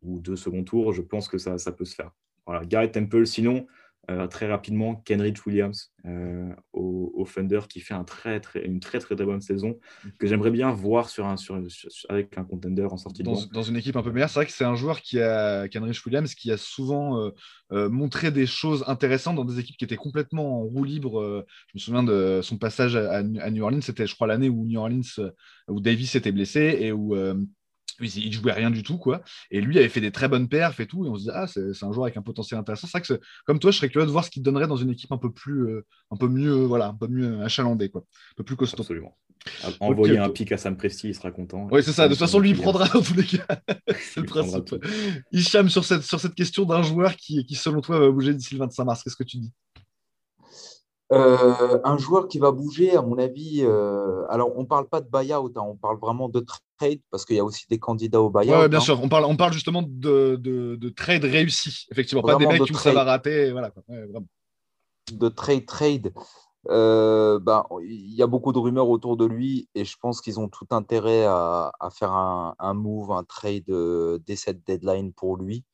[0.02, 2.10] ou deux second tours, je pense que ça, ça peut se faire.
[2.46, 3.66] Voilà, Garrett Temple, sinon,
[4.10, 9.00] euh, très rapidement, Kenrich Williams euh, au, Thunder qui fait un très, très, une très,
[9.00, 9.78] très, très bonne saison
[10.18, 11.60] que j'aimerais bien voir sur un, sur,
[12.08, 14.46] avec un contender en sortie dans, de Dans une équipe un peu meilleure, c'est vrai
[14.46, 17.30] que c'est un joueur qui a, Kenrich Williams, qui a souvent
[17.70, 21.44] montré des choses intéressantes dans des équipes qui étaient complètement en roue libre.
[21.68, 24.64] je me souviens de son passage à, à New Orleans, c'était, je crois, l'année où
[24.64, 25.30] New Orleans,
[25.68, 27.16] où Davis était blessé et où
[28.00, 29.22] il jouait rien du tout, quoi.
[29.50, 31.04] Et lui avait fait des très bonnes perfs et tout.
[31.06, 32.86] Et on se dit, ah, c'est un joueur avec un potentiel intéressant.
[32.86, 34.90] C'est vrai que, comme toi, je serais curieux de voir ce qu'il donnerait dans une
[34.90, 38.02] équipe un peu plus, euh, un peu mieux, voilà, un peu mieux achalandée, quoi.
[38.02, 38.82] Un peu plus costaud.
[38.82, 39.16] Absolument.
[39.80, 41.68] Envoyer un pic à Sam Presti, il sera content.
[41.70, 42.04] Oui, c'est ça.
[42.08, 43.46] De toute façon, lui, il prendra dans tous les cas.
[43.98, 44.74] c'est le principe.
[45.32, 48.54] Hicham, sur cette, sur cette question d'un joueur qui, qui, selon toi, va bouger d'ici
[48.54, 49.52] le 25 mars, qu'est-ce que tu dis?
[51.12, 55.00] Euh, un joueur qui va bouger, à mon avis, euh, alors on ne parle pas
[55.00, 56.44] de buyout, hein, on parle vraiment de
[56.78, 58.62] trade parce qu'il y a aussi des candidats au buyout.
[58.62, 58.82] Oui, bien hein.
[58.82, 62.74] sûr, on parle, on parle justement de, de, trade réussi, effectivement, pas des mecs où
[62.74, 63.52] ça va rater.
[63.52, 63.70] Voilà,
[65.12, 66.12] De trade, trade.
[66.68, 70.40] Euh, ben, il y a beaucoup de rumeurs autour de lui et je pense qu'ils
[70.40, 73.70] ont tout intérêt à, à faire un, un, move, un trade
[74.26, 75.64] dès cette deadline pour lui,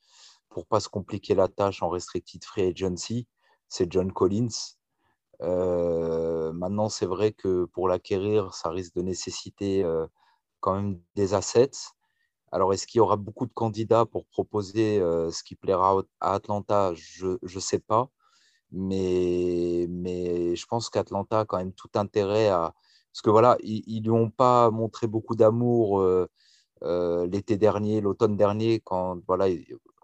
[0.51, 3.27] pour pas se compliquer la tâche en restricted free agency.
[3.71, 4.77] C'est John Collins.
[5.43, 10.07] Euh, maintenant, c'est vrai que pour l'acquérir, ça risque de nécessiter euh,
[10.61, 11.71] quand même des assets.
[12.53, 16.35] Alors, est-ce qu'il y aura beaucoup de candidats pour proposer euh, ce qui plaira à
[16.35, 16.93] Atlanta?
[16.95, 18.11] Je ne sais pas.
[18.73, 19.87] Mais,
[20.57, 22.75] je pense qu'Atlanta a quand même tout intérêt à.
[23.13, 26.03] Parce que voilà, ils ne lui ont pas montré beaucoup d'amour
[26.83, 29.47] l'été dernier, l'automne dernier, quand voilà,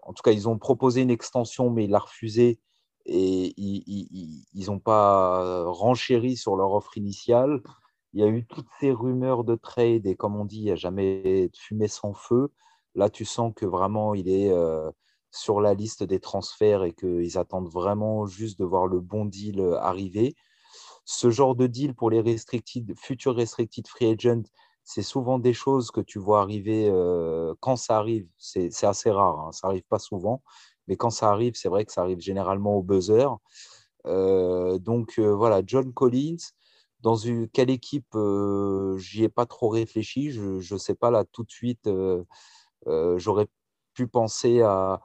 [0.03, 2.59] en tout cas, ils ont proposé une extension, mais il a refusé
[3.05, 7.61] et ils n'ont pas renchéri sur leur offre initiale.
[8.13, 10.71] Il y a eu toutes ces rumeurs de trade et comme on dit, il n'y
[10.71, 12.51] a jamais de fumée sans feu.
[12.95, 14.89] Là, tu sens que vraiment, il est euh,
[15.31, 19.59] sur la liste des transferts et qu'ils attendent vraiment juste de voir le bon deal
[19.59, 20.35] euh, arriver.
[21.05, 24.43] Ce genre de deal pour les restricted, futurs restricted free agents,
[24.83, 28.27] c'est souvent des choses que tu vois arriver euh, quand ça arrive.
[28.37, 30.41] C'est assez rare, hein, ça n'arrive pas souvent.
[30.89, 33.27] Mais quand ça arrive, c'est vrai que ça arrive généralement au buzzer.
[34.07, 36.37] Euh, donc euh, voilà, John Collins,
[37.01, 40.31] dans une, quelle équipe euh, J'y ai pas trop réfléchi.
[40.31, 41.87] Je ne sais pas là tout de suite.
[42.85, 43.47] J'aurais
[43.93, 45.01] pu penser à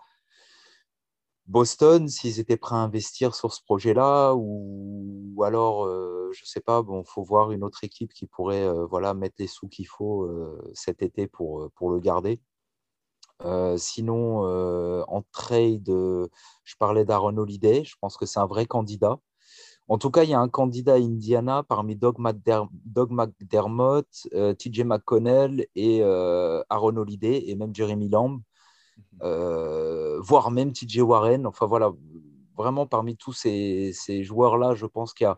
[1.46, 5.86] Boston s'ils étaient prêts à investir sur ce projet-là ou, alors
[6.32, 6.82] je ne sais pas.
[6.82, 10.30] Bon, faut voir une autre équipe qui pourrait voilà mettre les sous qu'il faut
[10.72, 12.40] cet été pour, pour le garder.
[13.42, 16.28] Euh, sinon, euh, en trade, euh,
[16.64, 17.84] je parlais d'Aaron Holiday.
[17.84, 19.18] Je pense que c'est un vrai candidat.
[19.88, 24.06] En tout cas, il y a un candidat à Indiana parmi Doug, McDermott,
[24.58, 28.40] TJ McConnell et Aaron Holiday et même Jeremy Lamb,
[29.20, 30.20] mhm.
[30.20, 31.46] voire même TJ Warren.
[31.46, 31.92] Enfin voilà,
[32.56, 35.30] vraiment parmi tous ces, joueurs-là, je pense qu'il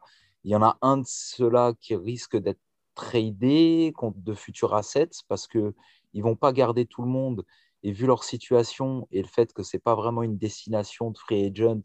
[0.45, 2.61] y, y, en a un de ceux-là qui risque d'être
[2.95, 5.75] tradé contre de futurs assets parce qu'ils
[6.15, 7.45] ne vont pas garder tout le monde
[7.87, 11.47] et vu leur situation et le fait que c'est pas vraiment une destination de free
[11.47, 11.83] agent,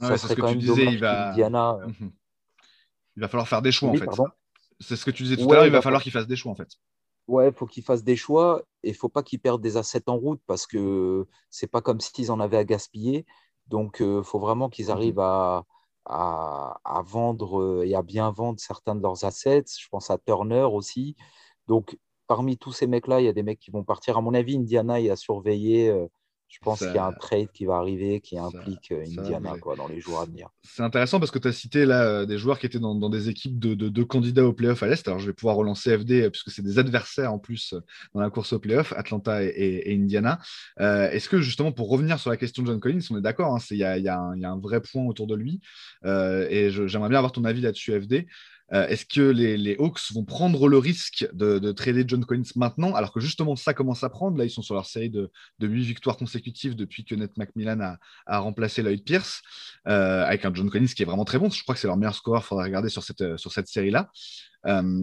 [0.00, 1.32] ça serait quand même disais, il va...
[1.32, 1.74] Indiana...
[1.82, 2.12] Euh, mhm.
[3.16, 4.08] Il va falloir faire des choix en fait.
[4.80, 6.50] C'est ce que tu disais tout à l'heure, il va falloir qu'il fasse des choix
[6.50, 6.70] en fait.
[7.28, 10.08] Ouais, il faut qu'ils fassent des choix et il faut pas qu'ils perdent des assets
[10.08, 13.26] en route parce que c'est pas comme s'ils en avaient à gaspiller.
[13.66, 14.92] Donc, il euh, faut vraiment qu'ils mhm.
[14.92, 15.64] arrivent à,
[16.06, 19.64] à, à, vendre euh, et à bien vendre certains de leurs assets.
[19.78, 21.16] Je pense à Turner aussi.
[21.68, 24.16] Donc, parmi tous ces mecs-là, il y a des mecs qui vont partir.
[24.16, 25.90] À mon avis, Indiana est à surveiller.
[25.90, 26.06] Euh,
[26.48, 29.74] je pense qu'il y a un trade qui va arriver qui implique euh, Indiana quoi,
[29.74, 30.50] dans les jours à venir.
[30.62, 33.28] C'est intéressant parce que tu as cité là euh, des joueurs qui étaient dans, des
[33.28, 35.08] équipes de, de, candidats au playoff à l'Est.
[35.08, 37.74] Alors je vais pouvoir relancer FD puisque c'est des adversaires en plus
[38.14, 40.38] dans la course au playoff, Atlanta et, Indiana.
[40.78, 43.58] Est-ce que justement pour revenir sur la question de John Collins, on est d'accord, hein,
[43.72, 45.60] il y, y, a un vrai point autour de lui
[46.04, 48.28] et j'aimerais bien avoir ton avis là-dessus FD.
[48.72, 53.12] Euh, est-ce que les, Hawks vont prendre le risque de, trader John Collins maintenant, alors
[53.12, 54.38] que justement ça commence à prendre?
[54.38, 57.96] Là, ils sont sur leur série de, de 8 victoires consécutives depuis que Ned McMillan
[58.26, 59.42] a, remplacé Lloyd Pierce,
[59.86, 61.50] euh, avec un John Collins qui est vraiment très bon.
[61.50, 64.10] Je crois que c'est leur meilleur score, il faudra regarder sur cette, cette série-là.
[64.66, 65.02] Euh,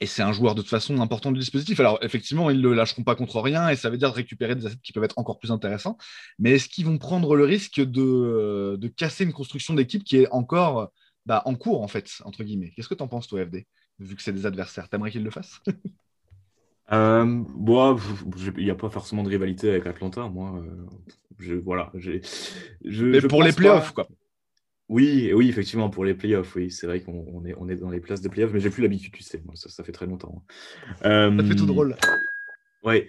[0.00, 1.78] et c'est un joueur de toute façon important du dispositif.
[1.78, 4.66] Alors effectivement, ils ne le lâcheront pas contre rien et ça veut dire récupérer des
[4.66, 5.96] assets qui peuvent être encore plus intéressants.
[6.38, 10.28] Mais est-ce qu'ils vont prendre le risque de, de casser une construction d'équipe qui est
[10.30, 10.90] encore
[11.26, 12.72] bah, en cours, en fait, entre guillemets.
[12.74, 13.66] Qu'est-ce que tu en penses, toi, FD
[13.98, 15.60] Vu que c'est des adversaires, t'aimerais qu'ils le fassent?
[16.90, 17.44] Euh,
[18.58, 20.62] il n'y a pas forcément de rivalité avec Atlanta, moi.
[20.62, 20.86] Euh,
[21.38, 22.18] je, voilà, je,
[23.04, 24.06] Mais pour les playoffs, quoi.
[24.90, 28.00] Oui, oui, effectivement, pour les playoffs, oui, c'est vrai qu'on est, on est dans les
[28.00, 30.44] places de playoffs, mais j'ai plus l'habitude, tu sais, moi, ça, ça fait très longtemps.
[31.02, 31.34] Hein.
[31.38, 31.96] ça fait tout drôle.
[32.84, 33.06] Oui,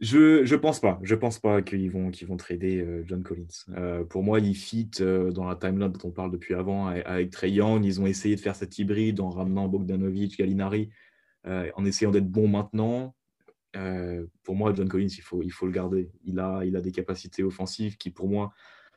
[0.00, 0.98] je je pense pas.
[1.02, 3.46] Je pense pas qu'ils vont qu'ils vont trader euh, John Collins.
[3.76, 7.30] Euh, pour moi, il fit euh, dans la timeline dont on parle depuis avant avec,
[7.30, 7.84] Trey Young.
[7.84, 10.90] Ils ont essayé de faire cet hybride en ramenant Bogdanovic, Gallinari,
[11.46, 13.14] en essayant d'être bon maintenant.
[14.42, 16.10] pour moi, John Collins, il faut il faut le garder.
[16.24, 18.52] Il a il a des capacités offensives qui, pour moi,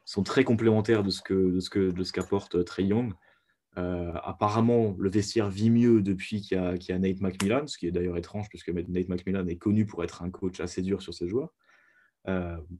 [0.05, 3.13] sont très complémentaires de ce que de ce que de ce qu'apporte Trey Young.
[3.76, 8.17] Apparemment, le vestiaire vit mieux depuis qu'il y, a Nate McMillan, ce qui est d'ailleurs
[8.17, 11.53] étrange, puisque Nate McMillan est connu pour être un coach assez dur sur ses joueurs,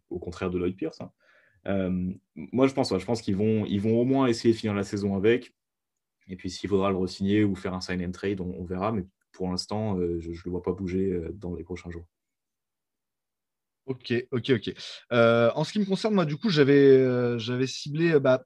[0.10, 1.02] au contraire de Lloyd Pierce.
[1.02, 1.12] Hein.
[2.36, 4.84] moi, je pense, je pense qu'ils vont, ils vont au moins essayer de finir la
[4.84, 5.54] saison avec.
[6.30, 8.92] Et puis, s'il faudra le re-signer ou faire un sign and trade, on, verra.
[8.92, 12.06] Mais pour l'instant, je ne le vois pas bouger dans les prochains jours.
[13.86, 14.74] Ok, ok, ok.
[15.10, 18.46] en ce qui me concerne, moi, du coup, j'avais j'avais ciblé bah,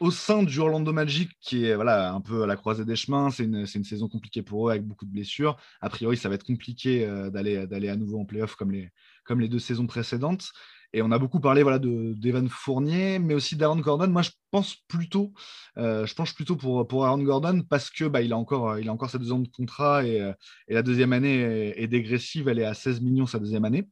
[0.00, 3.30] au sein du Orlando Magic, qui est voilà, un peu à la croisée des chemins,
[3.30, 5.56] c'est une, une, saison compliquée pour eux avec beaucoup de blessures.
[5.80, 8.90] A priori, ça va être compliqué euh, d'aller, à nouveau en playoff comme les,
[9.24, 10.50] comme les deux saisons précédentes.
[10.92, 14.08] Et on a beaucoup parlé voilà, de, d'Evan Fournier, mais aussi d'Aaron Gordon.
[14.08, 15.32] Moi, je pense plutôt,
[15.78, 18.92] euh, je plutôt pour, pour Aaron Gordon parce que bah, il, a encore, il a
[18.92, 20.32] encore sa deux ans de contrat et, euh,
[20.66, 22.48] et la deuxième année est, est, dégressive.
[22.48, 23.86] Elle est à 16 millions sa deuxième année.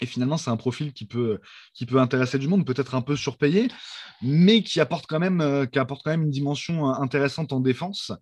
[0.00, 1.40] Et finalement, c'est un profil qui peut,
[1.94, 3.68] intéresser du monde, peut-être un peu surpayé,
[4.22, 5.66] mais qui apporte quand même, euh,
[6.06, 8.12] une dimension euh, intéressante en défense.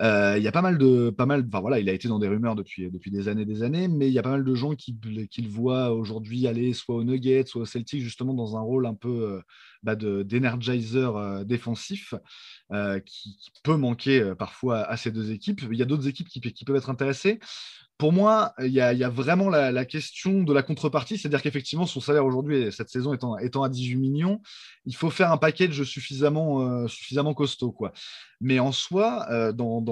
[0.00, 2.18] Euh, il y a pas mal de, pas mal, enfin voilà, il a été dans
[2.18, 4.54] des rumeurs depuis, depuis des années, des années, mais il y a pas mal de
[4.54, 4.96] gens qui,
[5.30, 8.86] qui le voient aujourd'hui aller soit au Nuggets, soit au Celtic, justement dans un rôle
[8.86, 9.40] un peu
[9.82, 12.14] bah de, d'énergizer défensif,
[13.04, 15.62] qui, peut manquer parfois à ces deux équipes.
[15.70, 17.40] Il y a d'autres équipes qui, qui peuvent être intéressées
[17.98, 22.24] pour moi, il y, a, vraiment la, question de la contrepartie, c'est-à-dire qu'effectivement, son salaire
[22.24, 24.40] aujourd'hui, cette saison étant, étant, à 18 millions,
[24.86, 27.72] il faut faire un package suffisamment, euh, suffisamment costaud.
[27.72, 27.92] Quoi.
[28.40, 29.82] Mais en soi, euh, dans,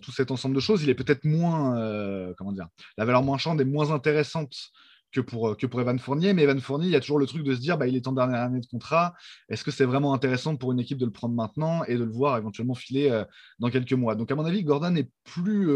[0.00, 3.38] tout cet ensemble de choses, il est peut-être moins, euh, comment dire, la valeur moins
[3.38, 4.54] chante est moins intéressante
[5.10, 6.32] que pour, que pour Evan Fournier.
[6.32, 8.06] Mais Evan Fournier, il y a toujours le truc de se dire, bah, il est
[8.06, 9.14] en dernière année de contrat.
[9.48, 12.10] Est-ce que c'est vraiment intéressant pour une équipe de le prendre maintenant et de le
[12.10, 13.24] voir éventuellement filer
[13.58, 14.14] dans quelques mois?
[14.14, 15.70] Donc, à mon avis, Gordon est plus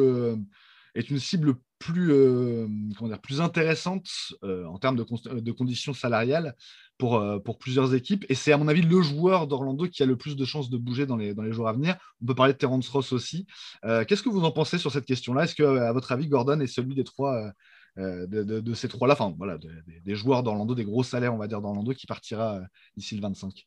[0.95, 2.67] est une cible plus, euh,
[3.03, 4.09] dire, plus intéressante
[4.45, 6.55] euh, en termes de, de, conditions salariales
[6.99, 8.25] pour, euh, pour plusieurs équipes.
[8.29, 10.79] Et c'est à mon avis le joueur d'Orlando qui a le plus de chances de
[10.79, 11.97] bouger dans les, dans les jours à venir.
[12.23, 13.47] On peut parler de Terence Ross aussi.
[13.83, 15.45] Qu'est-ce que vous en pensez sur cette question-là?
[15.45, 17.53] Est-ce que, à votre avis, Gordon est celui des trois
[17.97, 19.59] de, de, ces trois-là, enfin voilà,
[20.05, 22.61] des joueurs d'Orlando, des gros salaires, on va dire, d'Orlando, qui partira
[22.97, 23.67] d'ici le 25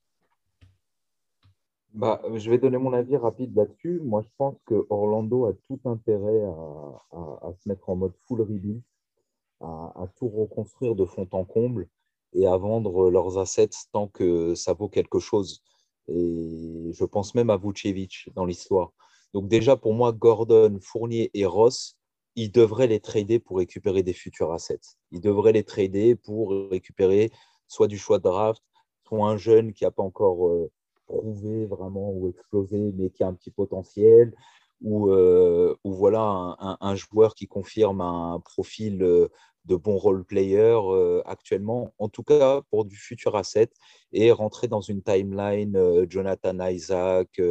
[1.93, 3.99] bah, je vais donner mon avis rapide là-dessus.
[4.03, 6.41] Moi, je pense que Orlando a tout intérêt
[7.11, 8.81] à, se mettre en mode full rebuild,
[9.61, 11.87] à, tout reconstruire de fond en comble
[12.33, 15.63] et à vendre leurs assets tant que ça vaut quelque chose.
[16.07, 18.91] Et je pense même à Vucevic dans l'histoire.
[19.33, 21.97] Donc déjà, pour moi, Gordon, Fournier et Ross,
[22.35, 24.79] ils devraient les trader pour récupérer des futurs assets.
[25.11, 27.31] Ils devraient les trader pour récupérer
[27.67, 28.63] soit du choix de draft,
[29.07, 30.47] soit un jeune qui n'a pas encore...
[30.47, 30.71] Euh,
[31.10, 34.34] prouver vraiment ou exploser, mais qui a un petit potentiel,
[34.82, 39.28] ou, euh, ou voilà un, joueur qui confirme un profil euh,
[39.66, 43.70] de bon role player euh, actuellement, en tout cas pour du futur asset,
[44.14, 47.41] et rentrer dans une timeline Jonathan Isaac,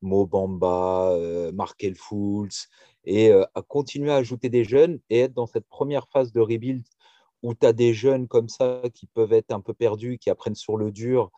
[0.00, 1.18] Mo Bamba,
[1.52, 2.48] Markel Fools,
[3.04, 6.84] et à continuer à ajouter des jeunes et être dans cette première phase de rebuild
[7.42, 10.54] où tu as des jeunes comme ça qui peuvent être un peu perdus, qui apprennent
[10.54, 11.30] sur le dur,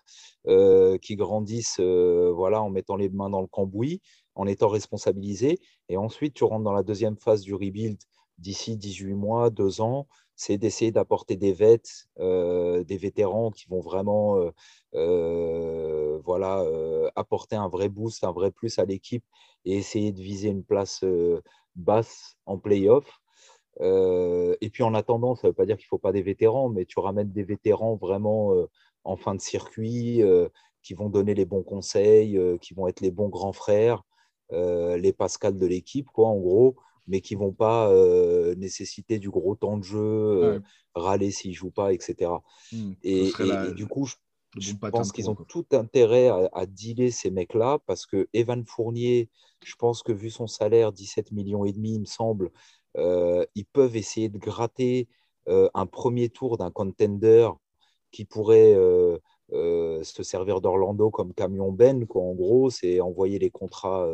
[0.48, 4.00] euh, qui grandissent euh, voilà, en mettant les mains dans le cambouis,
[4.34, 5.58] en étant responsabilisés.
[5.88, 7.98] Et ensuite, tu rentres dans la deuxième phase du rebuild
[8.38, 10.08] d'ici 18 mois, 2 ans.
[10.34, 14.50] C'est d'essayer d'apporter des vêtes, euh, des vétérans qui vont vraiment
[16.24, 16.64] voilà,
[17.16, 19.24] apporter un vrai boost, un vrai plus à l'équipe
[19.64, 21.04] et essayer de viser une place
[21.76, 23.21] basse en playoff.
[23.80, 26.22] Euh, et puis en attendant, ça ne veut pas dire qu'il ne faut pas des
[26.22, 28.66] vétérans, mais tu ramènes des vétérans vraiment euh,
[29.04, 30.48] en fin de circuit, euh,
[30.82, 34.02] qui vont donner les bons conseils, qui vont être les bons grands frères,
[34.50, 36.74] les Pascal de l'équipe, quoi, en gros,
[37.06, 37.88] mais qui ne vont pas
[38.56, 40.60] nécessiter du gros temps de jeu,
[40.96, 42.32] râler s'ils ne jouent pas, etc.
[42.72, 42.94] Hmm.
[43.04, 43.30] et,
[43.76, 44.08] du coup,
[44.58, 49.30] je, pense qu'ils ont tout intérêt à, à dealer ces mecs-là, parce que Evan Fournier,
[49.64, 52.50] je pense que vu son salaire, 17 millions et demi, il me semble,
[52.96, 55.08] ils peuvent essayer de gratter
[55.48, 57.48] euh, un premier tour d'un contender
[58.12, 59.18] qui pourrait euh,
[60.04, 62.06] se servir d'Orlando comme camion Ben.
[62.14, 64.06] En gros, c'est envoyer les contrats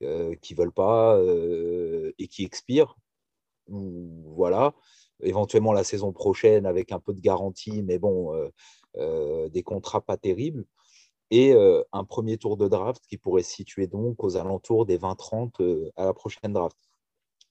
[0.00, 1.18] qui ne veulent pas
[2.18, 2.96] et qui expirent.
[3.68, 4.74] Voilà.
[5.22, 8.32] Éventuellement la saison prochaine avec un peu de garantie, mais bon,
[8.94, 10.64] des contrats pas terribles
[11.30, 11.54] et
[11.92, 16.04] un premier tour de draft qui pourrait se situer donc aux alentours des 20-30 à
[16.04, 16.76] la prochaine draft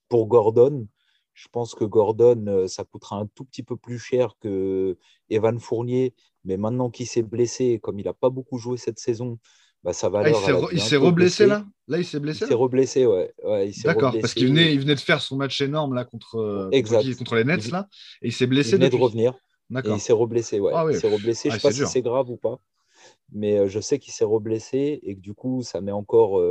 [0.09, 0.87] pour Gordon,
[1.35, 4.97] je pense que Gordon, euh, ça coûtera un tout petit peu plus cher que
[5.29, 6.13] Evan Fournier.
[6.45, 9.37] Mais maintenant qu'il s'est blessé, comme il n'a pas beaucoup joué cette saison,
[9.83, 10.21] bah, ça va.
[10.23, 10.29] Ah,
[10.71, 11.65] il s'est reblessé là?
[11.87, 13.33] Là, il s'est blessé Il s'est reblessé, ouais.
[13.83, 16.71] D'accord, parce qu'il venait, il venait de faire son match énorme là contre, euh,
[17.17, 17.87] contre, les Nets là,
[18.21, 18.71] et il s'est blessé.
[18.71, 19.35] Il venait de revenir.
[19.69, 20.71] Il s'est reblessé, ouais.
[20.73, 21.49] Ah, Il s'est reblessé.
[21.49, 22.59] je ne sais pas si c'est grave ou pas,
[23.31, 26.41] mais euh, je sais qu'il s'est reblessé et que du coup, ça met encore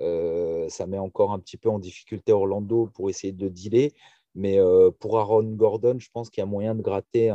[0.00, 3.92] ça met encore un petit peu en difficulté Orlando pour essayer de dealer.
[4.34, 4.58] Mais
[5.00, 7.30] pour Aaron Gordon, je pense qu'il y a moyen de gratter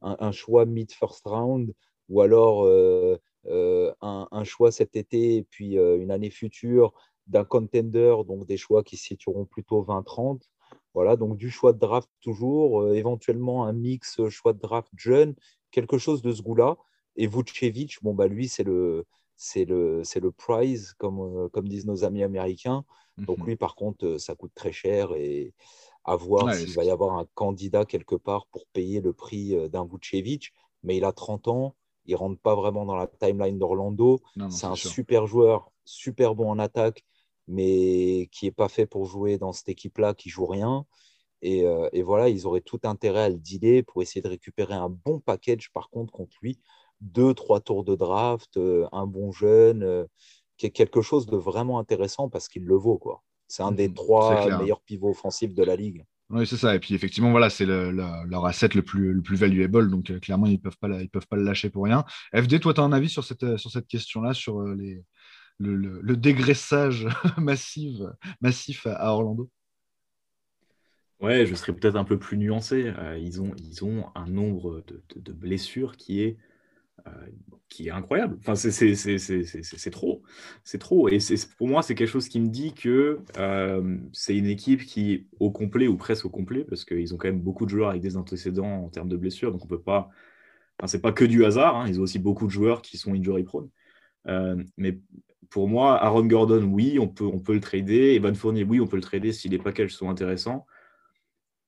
[0.00, 1.72] un, choix mid-first round
[2.08, 6.92] ou alors un, un, choix cet été et puis une année future
[7.26, 10.42] d'un contender, donc des choix qui se situeront plutôt 20-30.
[10.94, 14.90] Voilà, donc du choix de draft toujours, euh, éventuellement un mix euh, choix de draft
[14.96, 15.34] jeune,
[15.70, 16.78] quelque chose de ce goût-là.
[17.16, 19.04] Et Vucevic, bon, bah, lui, c'est le,
[19.36, 22.84] c'est le, c'est le prize, comme, euh, comme disent nos amis américains.
[23.18, 23.46] Donc mhm.
[23.46, 25.54] lui, par contre, ça coûte très cher et
[26.04, 29.86] à voir s'il va y avoir un candidat quelque part pour payer le prix d'un
[29.86, 30.52] Vucevic.
[30.82, 34.20] Mais il a 30 ans, il ne rentre pas vraiment dans la timeline d'Orlando.
[34.50, 37.04] C'est un super joueur, super bon en attaque,
[37.48, 40.86] mais qui n'est pas fait pour jouer dans cette équipe-là, qui joue rien.
[41.44, 44.88] Euh, et, voilà, ils auraient tout intérêt à le dealer pour essayer de récupérer un
[44.88, 46.58] bon package, par contre, contre lui.
[47.00, 50.04] Deux, trois tours de draft, euh, un bon jeune, euh,
[50.56, 52.98] qui est quelque chose de vraiment intéressant parce qu'il le vaut.
[52.98, 53.22] quoi.
[53.48, 56.04] C'est un des mmh, trois meilleurs pivots offensifs de la ligue.
[56.30, 56.74] Oui, c'est ça.
[56.74, 59.90] Et puis effectivement, voilà, c'est leur asset le plus, le plus valuable.
[59.90, 62.04] Donc clairement, ils ne peuvent, pas, ils peuvent pas le lâcher pour rien.
[62.34, 65.04] FD, toi, tu as un avis sur cette, sur cette question-là, sur les,
[65.58, 67.06] le, dégraissage
[67.38, 68.00] massif,
[68.40, 69.50] massif à Orlando?
[71.20, 72.92] Ouais, je serais peut-être un peu plus nuancé.
[72.98, 74.84] Euh, ils, ont, ils ont un nombre
[75.16, 76.36] de, blessures qui est, euh,
[77.68, 78.36] qui est incroyable.
[78.40, 80.22] Enfin, c'est trop.
[80.64, 81.08] C'est trop.
[81.08, 81.18] Et
[81.58, 85.50] pour moi, c'est quelque chose qui me dit que euh, c'est une équipe qui, au
[85.50, 88.16] complet ou presque au complet, parce qu'ils ont quand même beaucoup de joueurs avec des
[88.16, 90.10] antécédents en termes de blessures, donc on peut pas.
[90.78, 91.76] Enfin, c'est pas que du hasard.
[91.76, 91.86] Hein.
[91.88, 93.68] ils ont aussi beaucoup de joueurs qui sont injury prone.
[94.76, 95.00] mais
[95.50, 98.14] pour moi, Aaron Gordon, oui, on peut, on peut le trader.
[98.14, 100.66] Evan Fournier, oui, on peut le trader si les packages sont intéressants.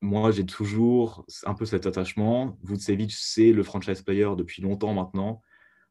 [0.01, 2.57] Moi, j'ai toujours un peu cet attachement.
[2.62, 5.43] Vucevic, c'est le franchise player depuis longtemps maintenant.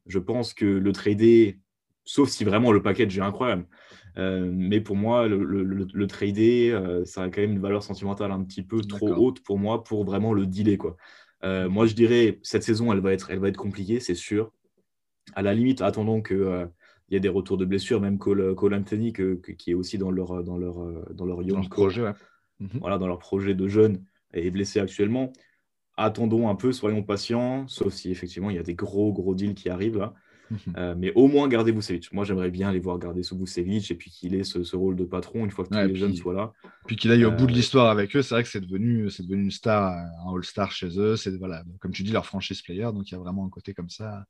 [0.06, 1.60] Je pense que le trader,
[2.06, 3.68] sauf si vraiment le package est incroyable,
[4.18, 8.32] euh, mais pour moi, le, le, trader, euh, ça a quand même une valeur sentimentale
[8.32, 10.78] un petit peu trop haute pour moi pour vraiment le dealer.
[10.78, 10.98] Quoi.
[11.44, 14.52] Euh, moi, je dirais, cette saison, elle va être, elle va être compliquée, c'est sûr.
[15.36, 16.68] À la limite, attendons que
[17.10, 20.44] il y a des retours de blessures, même Cole, Anthony, qui est aussi dans leur,
[20.44, 22.12] dans leur, dans leur young projet,
[22.60, 22.80] mhm.
[22.80, 24.04] voilà, dans leur projet de jeune,
[24.34, 25.32] est blessé actuellement.
[25.96, 29.56] Attendons un peu, soyons patients, sauf si effectivement il y a des gros, gros deals
[29.56, 30.14] qui arrivent là.
[30.50, 30.60] Mhm.
[30.78, 32.14] Euh, mais au moins gardez Vucevic.
[32.14, 35.04] Moi, j'aimerais bien les voir garder ce Vucevic et puis qu'il ait ce, rôle de
[35.04, 36.54] patron une fois que tous les jeunes soient là.
[36.86, 38.22] Puis qu'il aille au bout de euh, l'histoire avec eux.
[38.22, 41.16] C'est vrai que c'est devenu, c'est devenu une star, un All-Star chez eux.
[41.16, 42.84] C'est voilà, comme tu dis, leur franchise player.
[42.94, 44.26] Donc il y a vraiment un côté comme ça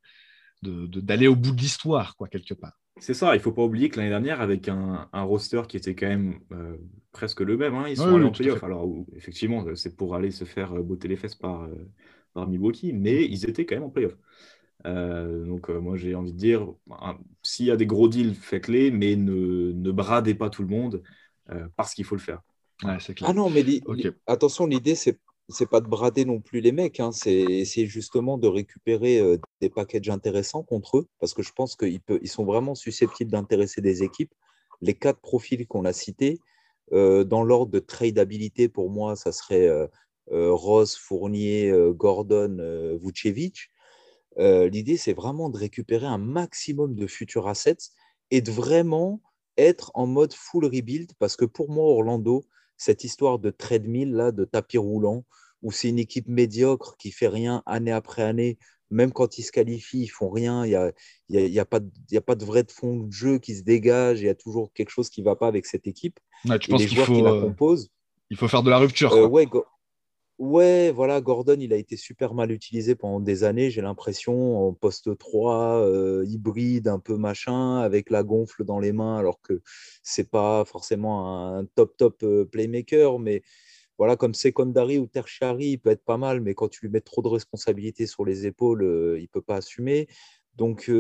[0.64, 2.80] d'aller au bout de l'histoire, quoi, quelque part.
[3.00, 5.96] C'est ça, il ne faut pas oublier que l'année dernière, avec un, roster qui était
[5.96, 6.78] quand même euh,
[7.12, 8.64] presque le même, hein, ils sont allés en playoff.
[8.64, 11.76] Alors, effectivement, c'est pour aller se faire euh, botter les fesses par, euh,
[12.34, 14.18] par Milwaukee, mais ils étaient quand même en playoff.
[14.84, 16.68] donc, moi, j'ai envie de dire,
[17.44, 21.04] s'il y a des gros deals, faites-les, mais ne, ne, bradez pas tout le monde
[21.76, 22.42] parce qu'il faut le faire.
[22.84, 23.64] Ah non, mais
[24.28, 25.20] attention, l'idée, c'est
[25.50, 27.12] c'est pas de brader non plus les mecs, hein.
[27.12, 31.76] c'est essayer justement de récupérer euh, des packages intéressants contre eux, parce que je pense
[31.76, 34.34] qu'ils ils sont vraiment susceptibles d'intéresser des équipes.
[34.82, 36.40] Les quatre profils qu'on a cités,
[36.92, 39.88] euh, dans l'ordre de tradabilité, pour moi, ça serait euh,
[40.30, 42.58] Ross, Fournier, Gordon,
[43.02, 43.70] Vucevic.
[44.38, 47.94] L'idée, c'est vraiment de récupérer un maximum de futurs assets
[48.30, 49.22] et de vraiment
[49.58, 52.44] être en mode full rebuild, parce que pour moi, Orlando,
[52.78, 55.26] cette histoire de treadmill, là, de tapis roulant,
[55.64, 58.58] où c'est une équipe médiocre qui fait rien année après année,
[58.90, 60.92] même quand ils se qualifient, ils font rien, il n'y a,
[61.30, 63.64] y a, y a, pas de, a pas de vrai fond de jeu qui se
[63.64, 66.20] dégage, il y a toujours quelque chose qui ne va pas avec cette équipe.
[66.60, 67.78] tu penses qu'il faut, euh,
[68.30, 69.48] il faut faire de la rupture euh, ouais,
[70.40, 74.72] Ouais, voilà, Gordon, il a été super mal utilisé pendant des années, j'ai l'impression, en
[74.74, 79.62] poste 3, euh, hybride, un peu machin, avec la gonfle dans les mains, alors que
[80.04, 83.42] c'est pas forcément un top, top euh, playmaker, mais
[83.98, 87.02] voilà, comme secondary ou tertiary, il peut être pas mal, mais quand tu lui mets
[87.02, 90.08] trop de responsabilités sur les épaules, euh, il peut pas assumer.
[90.56, 90.92] Donc,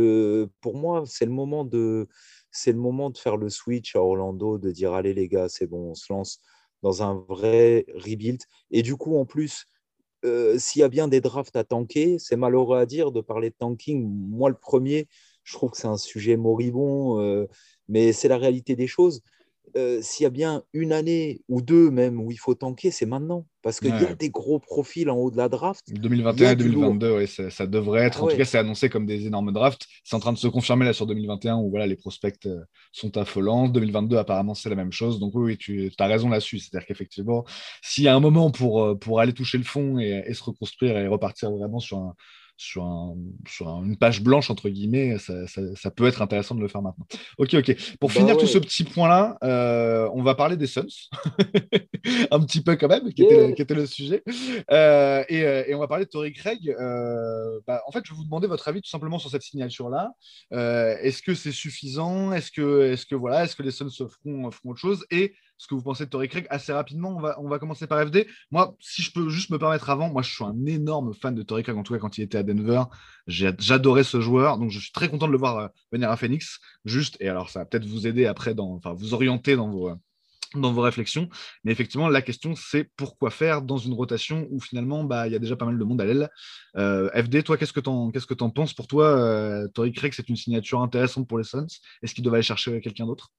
[0.62, 2.08] pour moi, c'est le moment de
[2.52, 5.68] c'est le moment de faire le switch à Orlando, de dire allez les gars, c'est
[5.68, 6.42] bon, on se lance
[6.84, 8.42] dans un vrai rebuild.
[8.72, 9.66] Et du coup, en plus,
[10.26, 13.50] euh, s'il y a bien des drafts à tanker, c'est malheureux à dire de parler
[13.52, 14.04] de tanking.
[14.10, 15.08] Moi, le premier,
[15.44, 17.48] je trouve que c'est un sujet moribond, euh,
[17.88, 19.22] mais c'est la réalité des choses.
[19.76, 23.06] Euh, s'il y a bien une année ou deux même où il faut tanker, c'est
[23.06, 23.46] maintenant.
[23.62, 25.84] Parce qu'il y a des gros profils en haut de la draft.
[25.92, 28.20] 2021 2022, ça, devrait être.
[28.22, 29.88] Ah en tout cas, c'est annoncé comme des énormes drafts.
[30.06, 32.62] C'est en train de se confirmer là sur 2021 où voilà, les prospects euh,
[32.94, 33.68] sont affolants.
[33.68, 35.20] 2022, apparemment, c'est la même chose.
[35.20, 36.60] Donc oui, tu as raison là-dessus.
[36.60, 37.44] C'est-à-dire qu'effectivement,
[37.82, 40.98] s'il y a un moment pour, euh, pour aller toucher le fond et, se reconstruire
[40.98, 42.16] et repartir vraiment sur un,
[42.58, 47.06] sur, une page blanche, entre guillemets, ça, peut être intéressant de le faire maintenant.
[47.38, 47.76] Ok, ok.
[48.00, 50.88] Pour bah finir tout ce petit point-là, euh, on va parler des Suns,
[52.32, 54.24] un petit peu quand même, qui, était, le sujet.
[54.72, 56.76] Euh, et, on va parler de Tory Craig.
[57.68, 60.12] Bah, en fait, je vais vous demander votre avis tout simplement sur cette signature-là.
[60.52, 62.32] est-ce que c'est suffisant?
[62.34, 65.06] Est-ce que, est que, voilà, est-ce que les Suns feront, feront autre chose?
[65.12, 67.16] Et ce que vous pensez de Tory Craig assez rapidement.
[67.16, 68.28] On va, on va commencer par FD.
[68.52, 71.44] Moi, si je peux juste me permettre avant, moi je suis un énorme fan de
[71.44, 72.84] Tory Craig, en tout cas quand il était à Denver.
[73.28, 76.60] J'adorais ce joueur, donc je suis très content de le voir euh, venir à Phoenix.
[76.86, 79.92] Juste, et alors ça va peut-être vous aider après, dans, enfin vous orienter dans vos,
[80.56, 81.30] dans vos réflexions.
[81.64, 85.36] Mais effectivement, la question, c'est pourquoi faire dans une rotation où finalement, bah, il y
[85.36, 86.30] a déjà pas mal de monde à l'aile?
[86.78, 88.74] Euh, FD, toi, qu'est-ce que tu que en penses?
[88.74, 91.68] Pour toi, euh, Tory Craig, c'est une signature intéressante pour les Suns.
[92.02, 93.30] Est-ce qu'il devait aller chercher quelqu'un d'autre?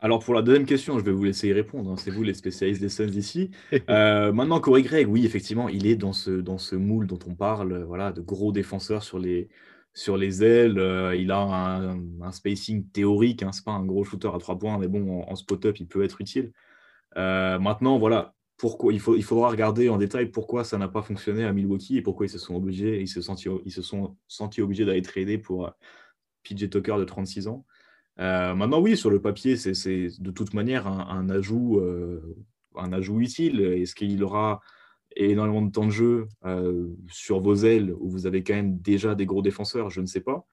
[0.00, 1.90] Alors pour la deuxième question, je vais vous laisser y répondre.
[1.90, 1.96] Hein.
[1.96, 3.50] C'est vous les spécialistes des Suns ici.
[3.90, 7.34] Euh, maintenant, Corey Gregg, oui, effectivement, il est dans ce, dans ce moule dont on
[7.34, 9.48] parle, euh, voilà, de gros défenseurs sur les,
[9.94, 10.78] sur les ailes.
[10.78, 13.42] Euh, il a un, spacing théorique.
[13.42, 13.52] Hein.
[13.52, 16.04] Ce n'est pas un gros shooter à trois points, mais bon, en, spot-up, il peut
[16.04, 16.52] être utile.
[17.16, 21.44] maintenant, voilà, pourquoi, il, faut, il faudra regarder en détail pourquoi ça n'a pas fonctionné
[21.44, 24.62] à Milwaukee et pourquoi ils se sont obligés, ils se, senti, ils se sont sentis
[24.62, 25.72] obligés d'aller trader pour
[26.44, 27.64] PJ Tucker de 36 ans.
[28.20, 32.36] Euh, maintenant, oui, sur le papier, c'est de toute manière un, ajout, euh,
[32.76, 33.60] un ajout utile.
[33.60, 34.60] Est-ce qu'il aura
[35.16, 39.14] énormément de temps de jeu euh, sur vos ailes où vous avez quand même déjà
[39.14, 39.90] des gros défenseurs?
[39.90, 40.46] Je ne sais pas.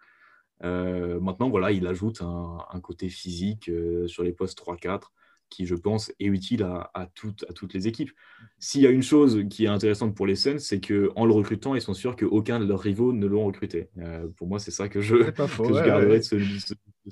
[0.62, 3.72] maintenant, voilà, il ajoute un, côté physique
[4.08, 5.12] sur les postes 3-4
[5.50, 8.12] qui, je pense, est utile à, toutes, à toutes les équipes.
[8.60, 11.76] S'il y a une chose qui est intéressante pour les Suns, c'est qu'en le recrutant,
[11.76, 13.90] ils sont sûrs qu'aucun de leurs rivaux ne l'ont recruté.
[14.38, 15.16] pour moi, c'est ça que je,
[15.86, 16.36] garderai De, ce,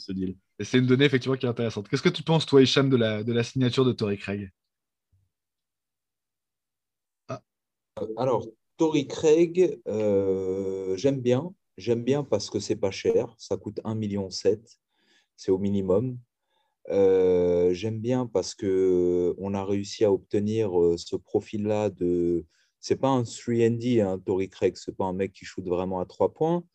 [0.09, 0.35] deal.
[0.59, 1.87] Et c'est une donnée effectivement qui est intéressante.
[1.89, 4.51] Qu'est-ce que tu penses, toi, Hicham, de la, de la signature de Tory Craig?
[7.27, 7.41] Ah.
[8.17, 8.47] Alors,
[8.77, 11.53] Tory Craig, euh, j'aime bien.
[11.77, 13.33] J'aime bien parce que c'est pas cher.
[13.37, 14.29] Ça coûte 1,7 million.
[15.35, 16.19] C'est au minimum.
[16.89, 22.45] Euh, j'aime bien parce qu'on a réussi à obtenir euh, ce profil-là de.
[22.79, 26.05] C'est pas un 3D, hein, Tory Craig, c'est pas un mec qui shoot vraiment à
[26.05, 26.65] trois points,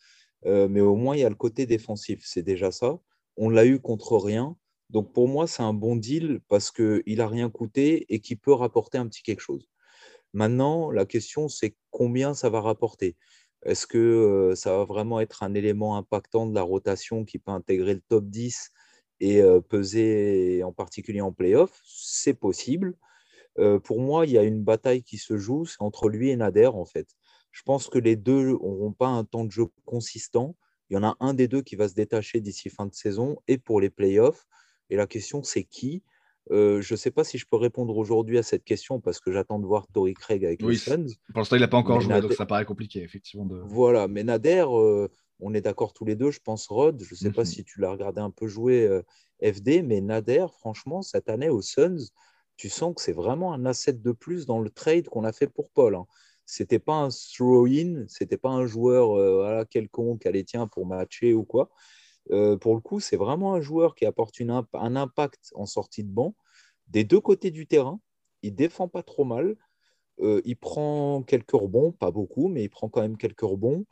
[0.47, 2.99] euh, mais au moins il y a le côté défensif, c'est déjà ça.
[3.39, 4.57] On l'a eu contre rien,
[4.91, 8.53] donc pour moi c'est un bon deal parce qu'il a rien coûté et qu'il peut
[8.53, 9.69] rapporter un petit quelque chose.
[10.33, 13.17] Maintenant, la question c'est combien ça va rapporter?
[13.65, 17.95] Est-ce que ça va vraiment être un élément impactant de la rotation qui peut intégrer
[17.95, 18.73] le top 10
[19.21, 22.97] et peser en particulier en playoff, c'est possible.
[23.85, 26.67] pour moi, il y a une bataille qui se joue, c'est entre lui et Nader
[26.67, 27.09] en fait.
[27.51, 30.55] Je pense que les deux n'auront pas un temps de jeu consistant.
[30.91, 33.39] Il y en a un des deux qui va se détacher d'ici fin de saison
[33.47, 34.47] et pour les playoffs.
[34.91, 36.03] Et la question, c'est qui?
[36.51, 39.59] Je ne sais pas si je peux répondre aujourd'hui à cette question parce que j'attends
[39.59, 41.07] de voir Tory Craig avec les Suns.
[41.33, 43.45] Pour l'instant, il n'a pas encore joué, donc ça paraît compliqué, effectivement.
[43.45, 43.61] De...
[43.67, 44.65] Voilà, mais Nader,
[45.41, 47.03] on est d'accord tous les deux, je pense, Rod.
[47.03, 47.47] Je ne sais pas mhm.
[47.47, 49.03] si tu l'as regardé un peu jouer euh,
[49.43, 52.09] FD, mais Nader, franchement, cette année aux Suns,
[52.57, 55.47] tu sens que c'est vraiment un asset de plus dans le trade qu'on a fait
[55.47, 55.95] pour Paul.
[55.95, 56.07] Hein.
[56.49, 60.87] Ce n'était pas un throw-in, ce n'était pas un joueur euh, quelconque, allez, tiens, pour
[60.87, 61.71] matcher ou quoi.
[62.31, 66.11] Euh, pour le coup, c'est vraiment un joueur qui apporte un impact en sortie de
[66.11, 66.35] banc
[66.89, 68.01] des deux côtés du terrain.
[68.43, 69.57] Il défend pas trop mal.
[70.21, 73.87] il prend quelques rebonds, pas beaucoup, mais il prend quand même quelques rebonds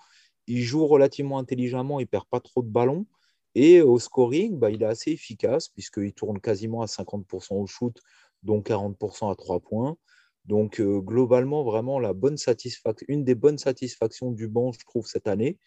[0.47, 3.07] il joue relativement intelligemment, il perd pas trop de ballons.
[3.55, 7.99] Et au scoring, bah, il est assez efficace puisqu'il tourne quasiment à 50% au shoot,
[8.43, 9.97] dont 40% à 3 points.
[10.47, 15.07] Donc euh, globalement, vraiment la bonne satisfaction, une des bonnes satisfactions du banc, je trouve,
[15.07, 15.59] cette année,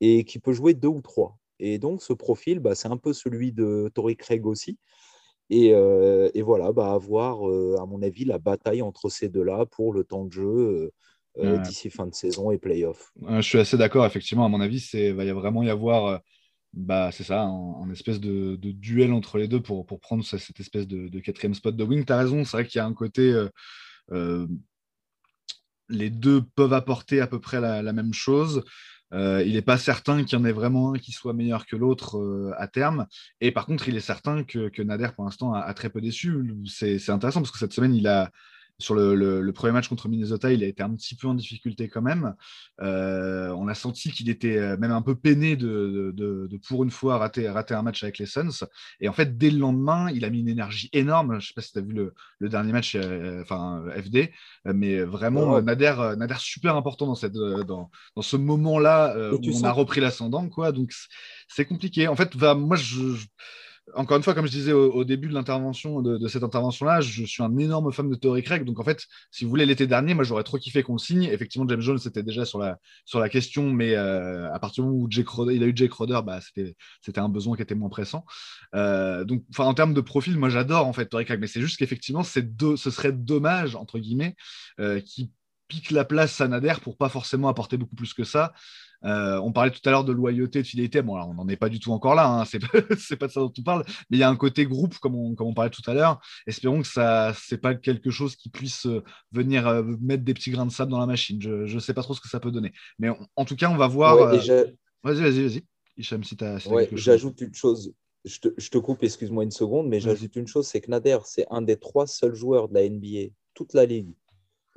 [0.00, 1.38] et qui peut jouer deux ou trois.
[1.58, 4.78] Et donc ce profil, bah, c'est un peu celui de Tory Craig aussi.
[5.50, 9.92] Et, euh, voilà, bah, avoir, euh, à mon avis, la bataille entre ces deux-là pour
[9.92, 10.92] le temps de jeu
[11.64, 13.12] d'ici fin de saison et playoff.
[13.22, 14.44] je suis assez d'accord, effectivement.
[14.44, 16.20] À mon avis, il va y vraiment y avoir,
[16.72, 20.86] bah, c'est ça, un, espèce de, duel entre les deux pour, pour prendre cette espèce
[20.86, 22.04] de, quatrième spot de wing.
[22.04, 23.32] Tu as raison, c'est vrai qu'il y a un côté.
[23.32, 23.48] Euh,
[25.88, 28.64] les deux peuvent apporter à peu près la, même chose.
[29.12, 32.52] il n'est pas certain qu'il y en ait vraiment un qui soit meilleur que l'autre
[32.56, 33.06] à terme.
[33.40, 36.54] Et par contre, il est certain que, Nader, pour l'instant, a, a, très peu déçu.
[36.66, 38.30] C'est intéressant parce que cette semaine, il a,
[38.80, 42.02] sur le, premier match contre Minnesota, il a été un petit peu en difficulté quand
[42.02, 42.34] même.
[42.80, 47.18] Euh, on a senti qu'il était euh, même un peu peiné de, pour une fois
[47.18, 48.66] rater, rater, un match avec les Suns.
[49.00, 51.32] Et en fait, dès le lendemain, il a mis une énergie énorme.
[51.32, 54.30] Je ne sais pas si tu as vu le, dernier match, euh, enfin FD,
[54.64, 57.90] mais vraiment Nader, Nader super important dans, cette, dans,
[58.20, 60.42] ce moment-là où on a repris l'ascendant.
[60.42, 60.94] Donc
[61.48, 62.08] c'est compliqué.
[62.08, 63.16] En fait, moi, je
[63.94, 67.92] encore une fois, comme je disais au, début de cette intervention-là, je suis un énorme
[67.92, 68.64] fan de Torrey Craig.
[68.64, 71.24] Donc, en fait, si vous voulez, l'été dernier, moi, j'aurais trop kiffé qu'on signe.
[71.24, 74.90] Effectivement, James Jones, c'était déjà sur la, sur la question, mais euh, à partir du
[74.90, 77.88] moment où Jake il a eu Jake Roder, bah, c'était un besoin qui était moins
[77.88, 78.24] pressant.
[78.74, 81.40] Euh, donc, en termes de profil, moi, j'adore, en fait, Torrey Craig.
[81.40, 82.40] Mais c'est juste qu'effectivement, ce
[82.76, 84.34] serait dommage, entre guillemets,
[84.80, 85.32] euh, qui
[85.68, 88.52] pique la place à Nader pour pas forcément apporter beaucoup plus que ça.
[89.04, 91.02] Euh, on parlait tout à l'heure de loyauté, de fidélité.
[91.02, 92.44] Bon, on n'en est pas du tout encore là, hein.
[92.46, 94.98] c'est pas, pas de ça dont on parle, mais il y a un côté groupe,
[94.98, 96.20] comme on, comme on parlait tout à l'heure.
[96.46, 99.02] Espérons que ça c'est pas quelque chose qui puisse euh,
[99.32, 101.40] venir euh, mettre des petits grains de sable dans la machine.
[101.40, 102.72] Je ne sais pas trop ce que ça peut donner.
[102.98, 104.16] Mais en tout cas, on va voir.
[104.16, 104.70] vas-y,
[105.02, 105.62] vas-y, vas-y.
[105.96, 106.58] Hicham, si tu as.
[106.92, 107.92] J'ajoute une chose.
[108.24, 111.16] Je te, je te coupe, excuse-moi une seconde, mais j'ajoute une chose c'est que Nader,
[111.24, 114.12] c'est un des trois seuls joueurs de la NBA, toute la ligue,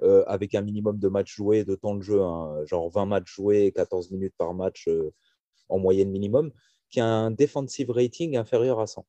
[0.04, 3.36] euh, avec un minimum de matchs joués, de temps de jeu, hein, genre 20 matchs
[3.36, 5.14] joués, 14 minutes par match euh,
[5.70, 6.52] en moyenne minimum,
[6.90, 9.06] qui a un defensive rating inférieur à 100.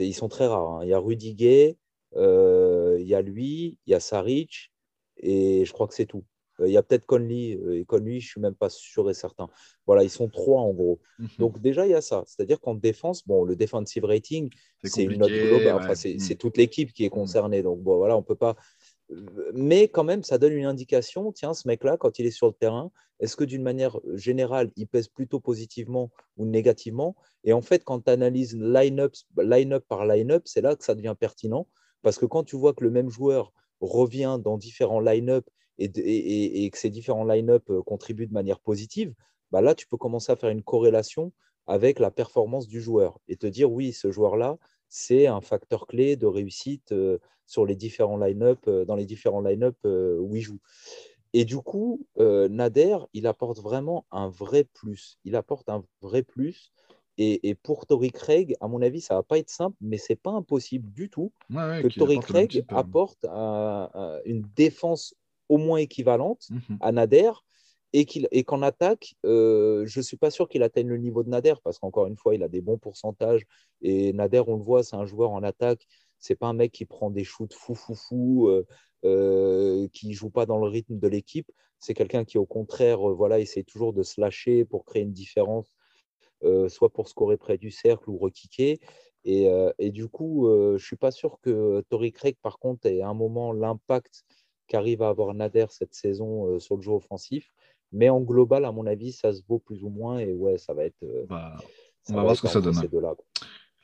[0.00, 0.68] Ils sont très rares.
[0.68, 0.80] Hein.
[0.84, 1.78] Il y a Rudy Gay,
[2.16, 4.70] euh, il y a lui, il y a Saric,
[5.16, 6.24] et je crois que c'est tout.
[6.60, 9.48] Il y a peut-être Conley, et Conley, je ne suis même pas sûr et certain.
[9.86, 11.00] Voilà, ils sont trois en gros.
[11.18, 11.28] Mhm.
[11.38, 12.24] Donc déjà, il y a ça.
[12.26, 14.50] C'est-à-dire qu'en défense, bon, le defensive rating,
[14.82, 15.96] c'est une note globale.
[15.96, 16.36] c'est mhm.
[16.36, 17.62] toute l'équipe qui est concernée.
[17.62, 18.56] Donc bon, voilà, on ne peut pas
[19.54, 22.52] mais quand même, ça donne une indication, tiens, ce mec-là, quand il est sur le
[22.52, 22.90] terrain,
[23.20, 27.16] est-ce que d'une manière générale, il pèse plutôt positivement ou négativement?
[27.44, 31.16] Et en fait, quand tu analyses line-up line par line-up, c'est là que ça devient
[31.18, 31.66] pertinent,
[32.02, 35.48] parce que quand tu vois que le même joueur revient dans différents line-up
[35.78, 39.14] et, que ces différents line-up euh, contribuent de manière positive,
[39.50, 41.32] bah là, tu peux commencer à faire une corrélation
[41.66, 46.16] avec la performance du joueur et te dire, oui, ce joueur-là, c'est un facteur clé
[46.16, 50.42] de réussite euh, sur les différents line-up, euh, dans les différents line-up euh, où il
[50.42, 50.60] joue.
[51.34, 55.18] Et du coup, Nader, il apporte vraiment un vrai plus.
[55.24, 56.72] Il apporte un vrai plus.
[57.18, 60.30] Et, pour Tori Craig, à mon avis, ça va pas être simple, mais c'est pas
[60.30, 63.26] impossible du tout que Tori Craig apporte
[64.24, 65.14] une défense
[65.50, 67.32] au moins équivalente mmh à Nader
[67.92, 71.54] et qu'en attaque, euh, je ne suis pas sûr qu'il atteigne le niveau de Nader,
[71.64, 73.46] parce qu'encore une fois, il a des bons pourcentages.
[73.80, 75.86] Et Nader, on le voit, c'est un joueur en attaque.
[76.18, 78.66] C'est pas un mec qui prend des shoots fou, fou, fou, euh,
[79.04, 81.50] euh, qui joue pas dans le rythme de l'équipe.
[81.78, 85.76] C'est quelqu'un qui, au contraire, voilà, essaie toujours de se lâcher pour créer une différence,
[86.66, 88.80] soit pour scorer près du cercle ou rekicker.
[89.24, 89.48] Et,
[89.78, 93.14] et du coup, je suis pas sûr que Tori Craig, par contre, ait à un
[93.14, 94.24] moment l'impact
[94.66, 97.52] qu'arrive à avoir Nader cette saison sur le jeu offensif.
[97.92, 100.18] Mais en global, à mon avis, ça se vaut plus ou moins.
[100.18, 101.02] Et ouais, ça va être.
[101.02, 101.56] Euh, bah,
[102.08, 102.74] on va voir ce que ça donne.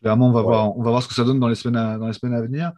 [0.00, 1.96] Clairement, on va, voir, on va voir ce que ça donne dans les semaines à,
[1.96, 2.72] dans les semaines à venir.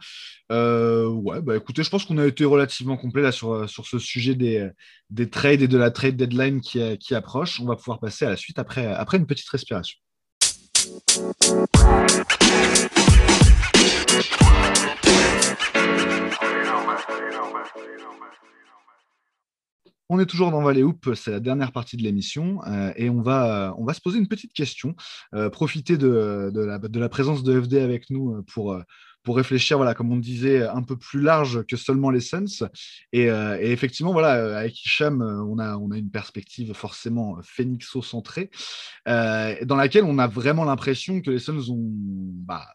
[0.49, 3.99] Euh, ouais, bah écoutez, je pense qu'on a été relativement complet là sur, sur ce
[3.99, 4.69] sujet des,
[5.09, 7.59] des trades et de la trade deadline qui, qui approche.
[7.59, 9.97] On va pouvoir passer à la suite après, après une petite respiration.
[20.09, 23.21] On est toujours dans Valley Hoop, c'est la dernière partie de l'émission euh, et on
[23.21, 24.95] va, on va se poser une petite question,
[25.35, 28.81] euh, profiter de, la, présence de FD avec nous euh, pour,
[29.23, 32.69] pour réfléchir, voilà, comme on disait, un peu plus large que seulement les Suns.
[33.11, 38.49] Et, effectivement, voilà, avec Hicham, on a, on a une perspective forcément phénixo-centrée,
[39.05, 42.65] dans laquelle on a vraiment l'impression que les Suns ont bah,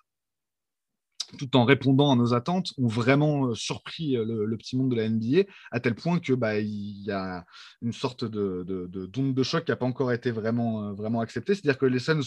[1.39, 4.97] tout en répondant à nos attentes, ont vraiment euh, surpris euh, le, petit monde de
[4.97, 7.45] la NBA, à tel point que bah, y a
[7.81, 11.55] une sorte de, de, de, choc qui n'a pas encore été vraiment, euh, vraiment accepté.
[11.55, 12.23] C'est-à-dire que les Suns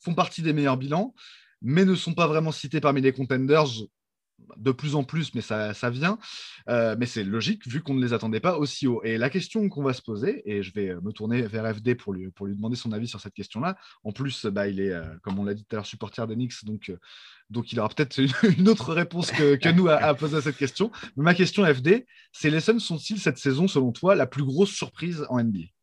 [0.00, 1.14] font partie des meilleurs bilans,
[1.62, 3.64] mais ne sont pas vraiment cités parmi les contenders
[4.56, 6.18] de plus en plus, mais ça, ça vient.
[6.68, 9.02] Euh, mais c'est logique, vu qu'on ne les attendait pas aussi haut.
[9.04, 12.12] Et la question qu'on va se poser, et je vais me tourner vers FD pour
[12.12, 13.76] lui, pour lui demander son avis sur cette question-là.
[14.04, 16.64] En plus, bah, il est, euh, comme on l'a dit tout à l'heure, supporter d'Enix,
[16.64, 16.98] donc, euh,
[17.50, 20.90] donc il aura peut-être une, autre réponse que, nous à, à, poser à cette question.
[21.16, 24.70] Mais ma question FD, c'est les Suns sont-ils cette saison, selon toi, la plus grosse
[24.70, 25.75] surprise en NBA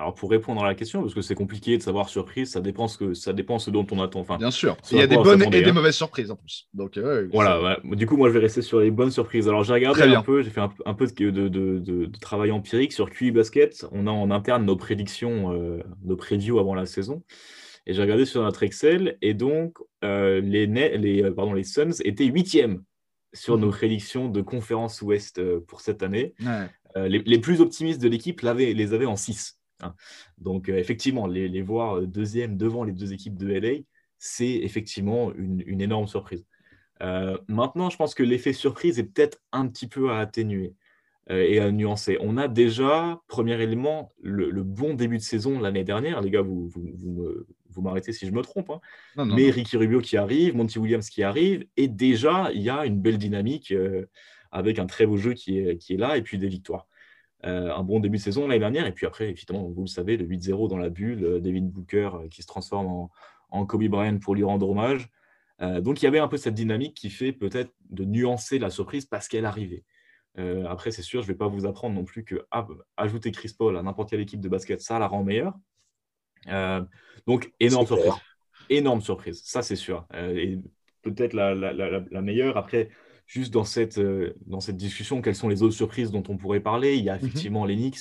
[0.00, 2.88] alors pour répondre à la question, parce que c'est compliqué de savoir surprise, ça dépend
[2.88, 4.20] ce que ça dépend ce dont on attend.
[4.20, 4.78] Enfin, Bien sûr.
[4.90, 5.72] Il y a des bonnes et des hein.
[5.72, 6.68] mauvaises surprises en plus.
[6.72, 7.78] Donc euh, voilà.
[7.84, 9.46] Du coup, moi je vais rester sur les bonnes surprises.
[9.46, 13.30] Alors j'ai regardé un peu, j'ai fait un, peu de, de, travail empirique sur QI
[13.30, 13.86] Basket.
[13.92, 17.22] On a en interne nos prédictions, euh, nos previews avant la saison.
[17.86, 22.24] Et j'ai regardé sur notre Excel et donc euh, les, les, pardon, les Suns étaient
[22.24, 22.82] huitièmes
[23.34, 23.72] sur nos mmh.
[23.72, 26.34] prédictions de conférence Ouest pour cette année.
[26.96, 29.59] Les, les, plus optimistes de l'équipe les avaient en 6.
[29.82, 29.94] Hein.
[30.38, 33.82] Donc, euh, effectivement, les, voir euh, deuxième devant les deux équipes de LA,
[34.18, 36.46] c'est effectivement une, énorme surprise.
[37.02, 40.74] Euh, maintenant, je pense que l'effet surprise est peut-être un petit peu à atténuer
[41.28, 42.18] et à nuancer.
[42.20, 46.20] On a déjà, premier élément, le, bon début de saison l'année dernière.
[46.22, 46.68] Les gars, vous,
[47.70, 49.24] vous m'arrêtez si je me trompe, hein.
[49.24, 53.00] mais Ricky Rubio qui arrive, Monty Williams qui arrive, et déjà, il y a une
[53.00, 54.06] belle dynamique euh,
[54.50, 56.86] avec un très beau jeu qui est, qui est là, et puis des victoires.
[57.44, 60.16] Euh, un bon début de saison l'année dernière, et puis après, évidemment, vous le savez,
[60.16, 63.10] le 8-0 dans la bulle, euh, David Booker qui se transforme en,
[63.50, 65.10] en, Kobe Bryant pour lui rendre hommage.
[65.80, 69.06] donc il y avait un peu cette dynamique qui fait peut-être de nuancer la surprise
[69.06, 69.84] parce qu'elle arrivait.
[70.68, 73.54] après, c'est sûr, je ne vais pas vous apprendre non plus que ah, ajouter Chris
[73.58, 75.54] Paul à n'importe quelle équipe de basket, ça la rend meilleure.
[76.48, 76.82] Euh,
[77.26, 78.12] donc, énorme surprise.
[78.68, 80.06] Énorme surprise, ça c'est sûr.
[80.14, 80.58] Euh, et
[81.02, 82.56] peut-être la, meilleure.
[82.56, 82.90] Après,
[83.30, 86.60] juste dans cette, euh, dans cette discussion, quelles sont les autres surprises dont on pourrait
[86.60, 86.96] parler?
[86.96, 87.24] Il y a mhm.
[87.24, 88.00] effectivement les Knicks.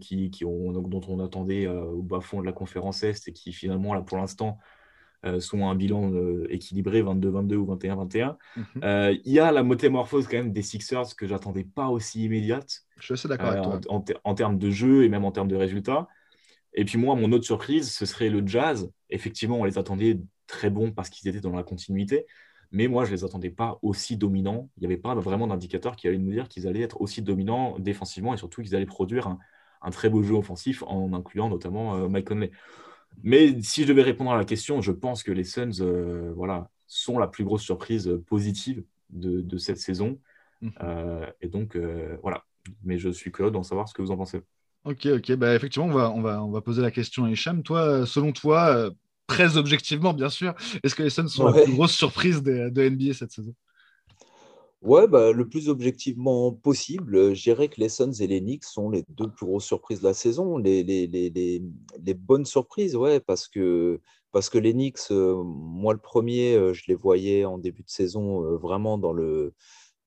[0.00, 3.52] qui, qui ont, dont on attendait au bas fond de la conférence Est et qui
[3.52, 4.58] finalement, là, pour l'instant,
[5.38, 6.12] sont à un bilan
[6.48, 8.36] équilibré 22-22 ou 21-21.
[8.56, 9.20] Mhm.
[9.24, 12.84] Il y a la métamorphose quand même des Sixers que j'attendais pas aussi immédiate.
[12.98, 13.80] Je suis assez d'accord avec toi.
[13.90, 16.08] En, en, termes de jeu et même en termes de résultats.
[16.72, 18.90] Et puis moi, mon autre surprise, ce serait le jazz.
[19.08, 22.26] Effectivement, on les attendait très bons parce qu'ils étaient dans la continuité.
[22.72, 24.70] Mais moi, je ne les attendais pas aussi dominants.
[24.76, 27.78] Il n'y avait pas vraiment d'indicateur qui allait nous dire qu'ils allaient être aussi dominants
[27.78, 29.36] défensivement et surtout qu'ils allaient produire
[29.82, 32.52] un, très beau jeu offensif en incluant notamment euh, Mike Conley.
[33.24, 36.70] Mais si je devais répondre à la question, je pense que les Suns euh, voilà,
[36.86, 40.20] sont la plus grosse surprise positive de, cette saison.
[40.60, 40.68] Mmh.
[40.82, 41.76] Euh, et donc,
[42.22, 42.44] voilà.
[42.84, 44.42] Mais je suis curieux d'en savoir ce que vous en pensez.
[44.84, 45.32] Ok, ok.
[45.32, 47.64] Bah, effectivement, on va, on, va, on va poser la question à Hicham.
[47.64, 48.90] Toi, selon toi,
[49.30, 52.88] très objectivement, bien sûr, est-ce que les Suns sont la plus grosse surprise de, de
[52.88, 53.54] NBA cette saison?
[54.82, 58.64] Ouais, bah, le plus objectivement possible, euh, je dirais que les Suns et les Knicks
[58.64, 60.56] sont les deux plus grosses surprises de la saison.
[60.56, 61.62] Les, les, les,
[62.02, 64.00] les bonnes surprises, ouais, parce que,
[64.32, 68.56] parce que les Knicks, euh, moi le premier, je les voyais en début de saison
[68.56, 69.52] vraiment dans le,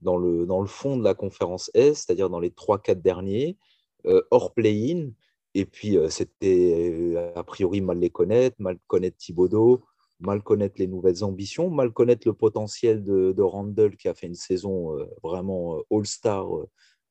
[0.01, 3.57] dans, le, dans le fond de la conférence Est, c'est-à-dire dans les 3-4 derniers.
[4.05, 5.11] Euh, hors play-in.
[5.55, 9.83] Et puis, euh, c'était euh, a priori mal les connaître, mal connaître Thibodeau,
[10.19, 14.35] mal connaître les nouvelles ambitions, mal connaître le potentiel de, Randall qui a fait une
[14.35, 16.47] saison vraiment all-star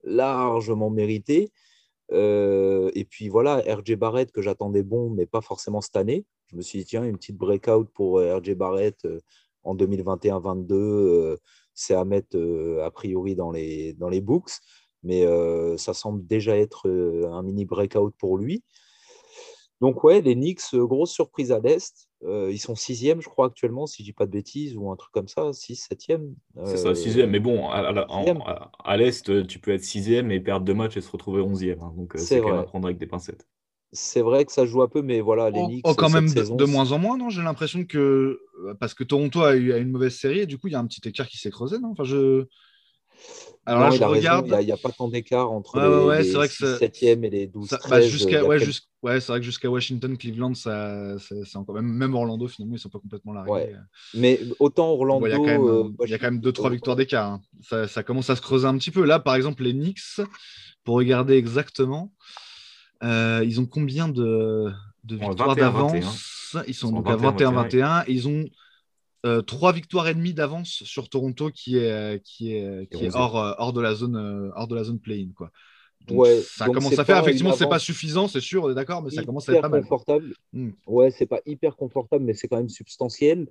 [0.03, 1.51] largement méritée.
[2.11, 6.25] et puis voilà, RJ Barrett que j'attendais bon, mais pas forcément cette année.
[6.47, 9.07] Je me suis dit, tiens, une petite breakout pour RJ Barrett
[9.63, 11.37] en 2021-22,
[11.75, 12.39] c'est à mettre
[12.83, 14.53] a priori dans les, dans les books
[15.03, 18.63] mais euh, ça semble déjà être euh, un mini breakout pour lui.
[19.81, 22.09] Donc ouais, les Knicks, euh, grosse surprise à l'Est.
[22.23, 25.11] ils sont sixième, je crois, actuellement, si je dis pas de bêtises, ou un truc
[25.13, 26.35] comme ça, 6, septième.
[26.65, 27.31] C'est ça, sixième.
[27.31, 31.43] Mais bon, à, l'Est, tu peux être sixième et perdre deux matchs et se retrouver
[31.43, 31.83] onzième.
[31.83, 31.93] Hein.
[31.97, 33.47] donc c'est quand même à prendre avec des pincettes.
[33.95, 35.87] C'est vrai que ça joue un peu, mais voilà, les Knicks.
[35.87, 37.29] Oh, quand même de, moins en moins, non?
[37.29, 38.41] J'ai l'impression que.
[38.81, 40.87] Parce que Toronto a eu une mauvaise série, et du coup, il y a un
[40.87, 41.91] petit écart qui s'est creusé, non?
[41.91, 42.47] Enfin, je.
[43.65, 44.57] Alors là, je regarde.
[44.61, 48.45] Il n'y a, pas tant d'écart entre les, 7e et les 12 ça, bah, jusqu'à,
[48.45, 48.59] ouais,
[49.03, 52.79] ouais, c'est vrai que jusqu'à Washington, Cleveland, ça, c'est, encore même, même Orlando, finalement, ils
[52.79, 53.53] ne sont pas complètement largués.
[53.53, 53.75] Ouais.
[54.15, 55.27] Mais autant Orlando.
[55.27, 57.31] Il y a quand même, 2-3 euh, victoires d'écart.
[57.33, 57.41] Hein.
[57.61, 59.05] Ça, ça, commence à se creuser un petit peu.
[59.05, 60.21] Là, par exemple, les Knicks,
[60.83, 62.13] pour regarder exactement,
[63.05, 64.71] euh, ils ont combien de,
[65.05, 66.53] de victoires d'avance?
[66.67, 68.05] Ils sont, donc à 21-21.
[68.09, 68.47] Ils ont euh,
[69.47, 73.39] trois victoires et demie d'avance sur Toronto qui est, euh, qui est, qui est hors,
[73.39, 75.31] euh, hors, de la zone, hors de la zone play-in.
[75.37, 75.51] Quoi.
[76.11, 77.19] ouais, ça commence à faire.
[77.19, 79.81] Effectivement, c'est pas suffisant, c'est sûr, on est d'accord, mais ça commence à être pas
[79.81, 80.35] confortable.
[80.53, 80.71] Hmm.
[80.87, 83.49] Ouais, c'est pas hyper confortable, mais c'est quand même substantiel.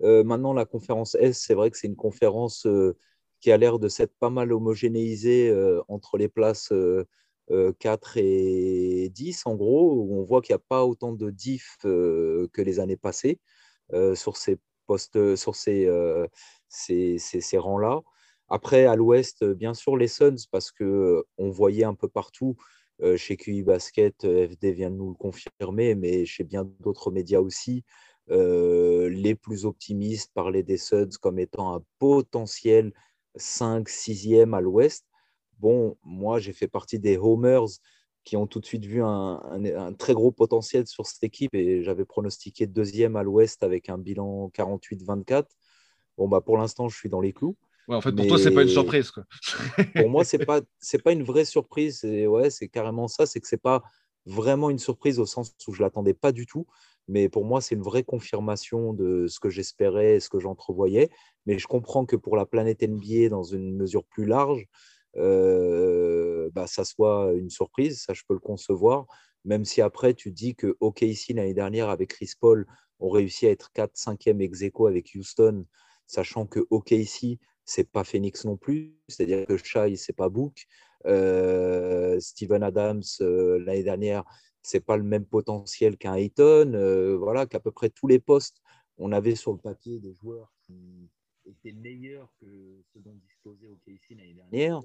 [0.00, 2.66] maintenant, la conférence S, c'est vrai que c'est une conférence
[3.40, 5.54] qui a l'air de s'être pas mal homogénéisée
[5.86, 6.72] entre les places
[7.78, 11.76] 4 et 10, en gros, où on voit qu'il n'y a pas autant de diff
[11.82, 13.38] que les années passées
[14.14, 14.58] sur ces
[14.92, 16.26] poste, sur ces, euh,
[16.68, 18.00] ces, ces, rangs-là.
[18.48, 22.56] Après, à l'ouest, bien sûr, les Suns, parce qu'on voyait un peu partout,
[23.02, 27.40] euh, chez QI Basket, FD vient de nous le confirmer, mais chez bien d'autres médias
[27.40, 27.84] aussi,
[28.30, 32.92] euh, les plus optimistes parlaient des Suns comme étant un potentiel
[33.36, 35.06] 5, 6e à l'ouest.
[35.58, 37.80] Bon, moi, j'ai fait partie des homers
[38.24, 39.40] qui ont tout de suite vu un,
[39.98, 44.50] très gros potentiel sur cette équipe et j'avais pronostiqué deuxième à l'ouest avec un bilan
[44.54, 45.46] 48-24.
[46.18, 47.56] Bon, bah, pour l'instant, je suis dans les clous.
[47.88, 49.10] Ouais, en fait, pour toi, c'est pas une surprise.
[49.10, 49.24] Quoi.
[49.96, 52.04] pour moi, c'est pas c'est pas une vraie surprise.
[52.04, 53.26] Ouais, c'est carrément ça.
[53.26, 53.82] C'est que c'est pas
[54.24, 56.66] vraiment une surprise au sens où je l'attendais pas du tout.
[57.08, 61.10] Mais pour moi, c'est une vraie confirmation de ce que j'espérais, ce que j'entrevoyais.
[61.46, 64.68] Mais je comprends que pour la planète NBA, dans une mesure plus large,
[65.16, 69.06] euh, bah, ça soit une surprise, ça je peux le concevoir,
[69.44, 72.66] même si après tu dis que OKC l'année dernière avec Chris Paul
[73.00, 75.66] ont réussi à être 4 5e ex aequo avec Houston,
[76.06, 80.66] sachant que OKC c'est pas Phoenix non plus, c'est-à-dire que Shai c'est pas Book,
[81.06, 84.24] euh, Steven Adams euh, l'année dernière
[84.62, 87.18] c'est pas le même potentiel qu'un Ayton.
[87.18, 88.62] voilà, qu'à peu près tous les postes,
[88.96, 91.10] on avait sur le papier des joueurs qui
[91.46, 92.46] étaient meilleurs que
[92.92, 94.80] ceux dont disposait OKC l'année dernière.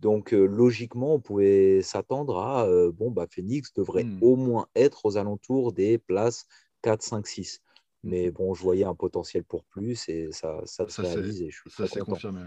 [0.00, 4.22] Donc, logiquement, on pouvait s'attendre à bon, bah, Phoenix devrait hmm.
[4.22, 6.46] au moins être aux alentours des places
[6.82, 7.62] 4, 5, 6.
[8.04, 11.60] Mais bon, je voyais un potentiel pour plus et ça, ça, se réalise et je
[11.60, 12.42] suis ça très confirmé.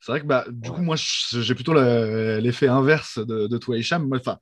[0.00, 4.12] C'est vrai que bah, du coup, moi, j'ai plutôt l'effet inverse de, de toi, Hicham.
[4.14, 4.38] Enfin,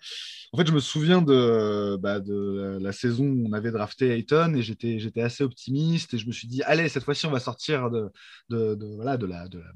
[0.52, 4.54] en fait, je me souviens de, bah, de la saison où on avait drafté Ayton
[4.54, 7.90] et j'étais assez optimiste et je me suis dit, allez, cette fois-ci, on va sortir
[7.90, 8.10] de,
[8.50, 9.72] de, de voilà, de, la, de, la,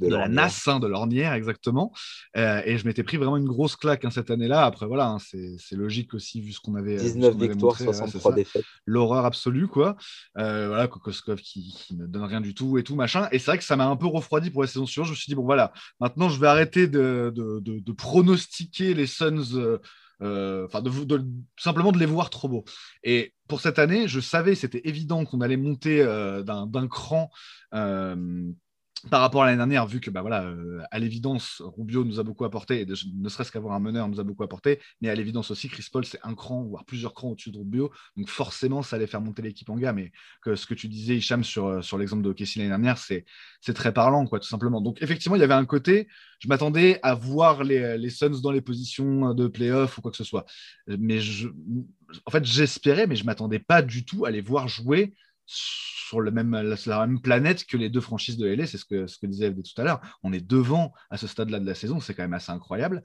[0.00, 1.92] de, la NAS, hein, de l'ornière, exactement.
[2.36, 4.64] Euh, et je m'étais pris vraiment une grosse claque hein, cette année-là.
[4.64, 6.96] Après, voilà, hein, c'est logique aussi, vu ce qu'on avait.
[6.96, 8.64] 19 victoires, 63 défaites.
[8.86, 9.96] L'horreur absolue, quoi.
[10.38, 13.28] Euh, voilà, Kokoskov qui, ne donne rien du tout et tout, machin.
[13.32, 15.06] Et c'est vrai que ça m'a un peu refroidi pour la saison suivante.
[15.06, 19.78] Je me suis dit, bon, voilà, maintenant, je vais arrêter de, de, pronostiquer les Suns.
[20.20, 20.90] Euh, enfin, de,
[21.56, 22.64] simplement de les voir trop beaux.
[23.04, 26.04] Et pour cette année, je savais, c'était évident qu'on allait monter
[26.44, 27.30] d'un cran
[29.10, 32.22] par rapport à l'année dernière, vu que bah, voilà, euh, à l'évidence, Rubio nous a
[32.22, 35.50] beaucoup apporté, et ne serait-ce qu'avoir un meneur nous a beaucoup apporté, mais à l'évidence
[35.50, 38.96] aussi, Chris Paul, c'est un cran, voire plusieurs crans au-dessus de Rubio, donc forcément, ça
[38.96, 39.98] allait faire monter l'équipe en gamme.
[39.98, 40.12] Et
[40.42, 43.24] que ce que tu disais, Hicham, sur, euh, sur l'exemple de Kessie l'année dernière, c'est,
[43.74, 44.80] très parlant, quoi, tout simplement.
[44.80, 46.08] Donc effectivement, il y avait un côté,
[46.40, 50.16] je m'attendais à voir les, les Suns dans les positions de playoff ou quoi que
[50.16, 50.46] ce soit.
[50.86, 51.20] Mais
[52.24, 55.14] en fait, j'espérais, mais je m'attendais pas du tout à les voir jouer
[55.48, 59.26] sur la, même planète que les deux franchises de LA, c'est ce que, ce que
[59.26, 60.00] disait FD tout à l'heure.
[60.22, 63.02] On est devant à ce stade-là de la saison, c'est quand même assez incroyable.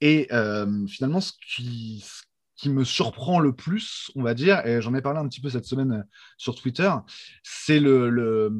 [0.00, 2.04] Et euh, finalement, ce qui,
[2.56, 5.50] qui me surprend le plus, on va dire, et j'en ai parlé un petit peu
[5.50, 6.02] cette semaine euh,
[6.36, 6.90] sur Twitter,
[7.42, 8.52] c'est le,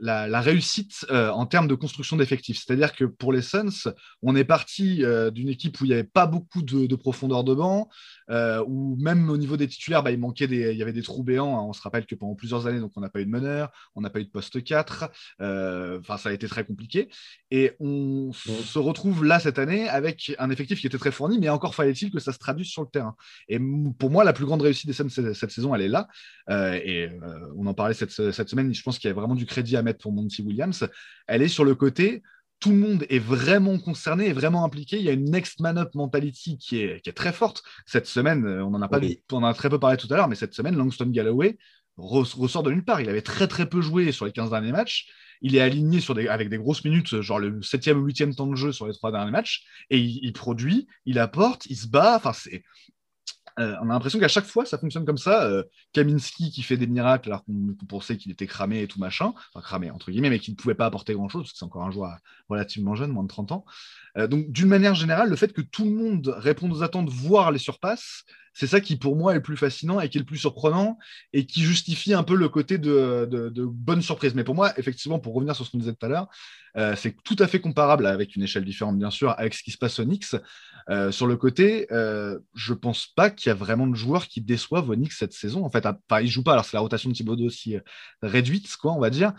[0.00, 2.62] la, réussite euh, en termes de construction d'effectifs.
[2.64, 3.92] C'est-à-dire que pour les Suns,
[4.22, 7.54] on est parti euh, d'une équipe où il n'y avait pas beaucoup de, profondeur de
[7.54, 7.88] banc,
[8.30, 11.02] euh, où même au niveau des titulaires, bah, il manquait des, il y avait des
[11.02, 11.58] trous béants.
[11.58, 11.64] Hein.
[11.68, 14.00] On se rappelle que pendant plusieurs années, donc on n'a pas eu de meneur, on
[14.00, 15.10] n'a pas eu de poste 4.
[15.40, 17.08] Enfin, ça a été très compliqué.
[17.50, 21.48] Et on se retrouve là cette année avec un effectif qui était très fourni, mais
[21.48, 23.14] encore fallait-il que ça se traduise sur le terrain.
[23.48, 23.58] Et
[23.98, 26.08] pour moi, la plus grande réussite des Suns cette, saison, elle est là.
[26.50, 27.08] et
[27.56, 28.72] on en parlait cette, cette semaine.
[28.72, 30.86] Je pense qu'il y a vraiment du crédit à pour Monty Williams,
[31.26, 32.22] elle est sur le côté
[32.60, 34.98] tout le monde est vraiment concerné, est vraiment impliqué.
[34.98, 37.62] Il y a une next man up mentality qui est, qui est très forte.
[37.86, 39.00] Cette semaine, euh, on en a pas
[39.32, 41.58] on en a très peu parlé tout à l'heure, mais cette semaine, Langston Galloway
[41.96, 43.00] ressort de nulle part.
[43.00, 45.08] Il avait très très peu joué sur les 15 derniers matchs.
[45.40, 48.46] Il est aligné sur des, avec des grosses minutes, genre le 7e ou 8e temps
[48.46, 51.86] de jeu sur les trois derniers matchs, et il, il produit, il apporte, il se
[51.86, 52.16] bat.
[52.16, 52.64] Enfin, c'est
[53.58, 55.44] euh, on a l'impression qu'à chaque fois, ça fonctionne comme ça.
[55.44, 59.32] Euh, Kaminski qui fait des miracles alors qu'on pensait qu'il était cramé et tout machin,
[59.52, 61.84] enfin cramé entre guillemets, mais qu'il ne pouvait pas apporter grand-chose parce que c'est encore
[61.84, 62.16] un joueur
[62.48, 63.64] relativement jeune, moins de 30 ans.
[64.16, 67.50] Euh, donc d'une manière générale, le fait que tout le monde réponde aux attentes, voire
[67.50, 68.24] les surpasse,
[68.58, 70.98] c'est ça qui pour moi est le plus fascinant et qui est le plus surprenant
[71.32, 74.34] et qui justifie un peu le côté de, de, bonne surprise.
[74.34, 76.26] Mais pour moi, effectivement, pour revenir sur ce qu'on disait tout à l'heure,
[76.76, 79.70] euh, c'est tout à fait comparable avec une échelle différente, bien sûr, avec ce qui
[79.70, 80.34] se passe au Knicks.
[80.90, 84.40] Euh, sur le côté, euh, je pense pas qu'il y a vraiment de joueurs qui
[84.40, 85.64] déçoivent au Knicks cette saison.
[85.64, 86.54] En fait, enfin, ils jouent pas.
[86.54, 87.76] Alors c'est la rotation de Thibaudot aussi
[88.22, 89.34] réduite, quoi, on va dire.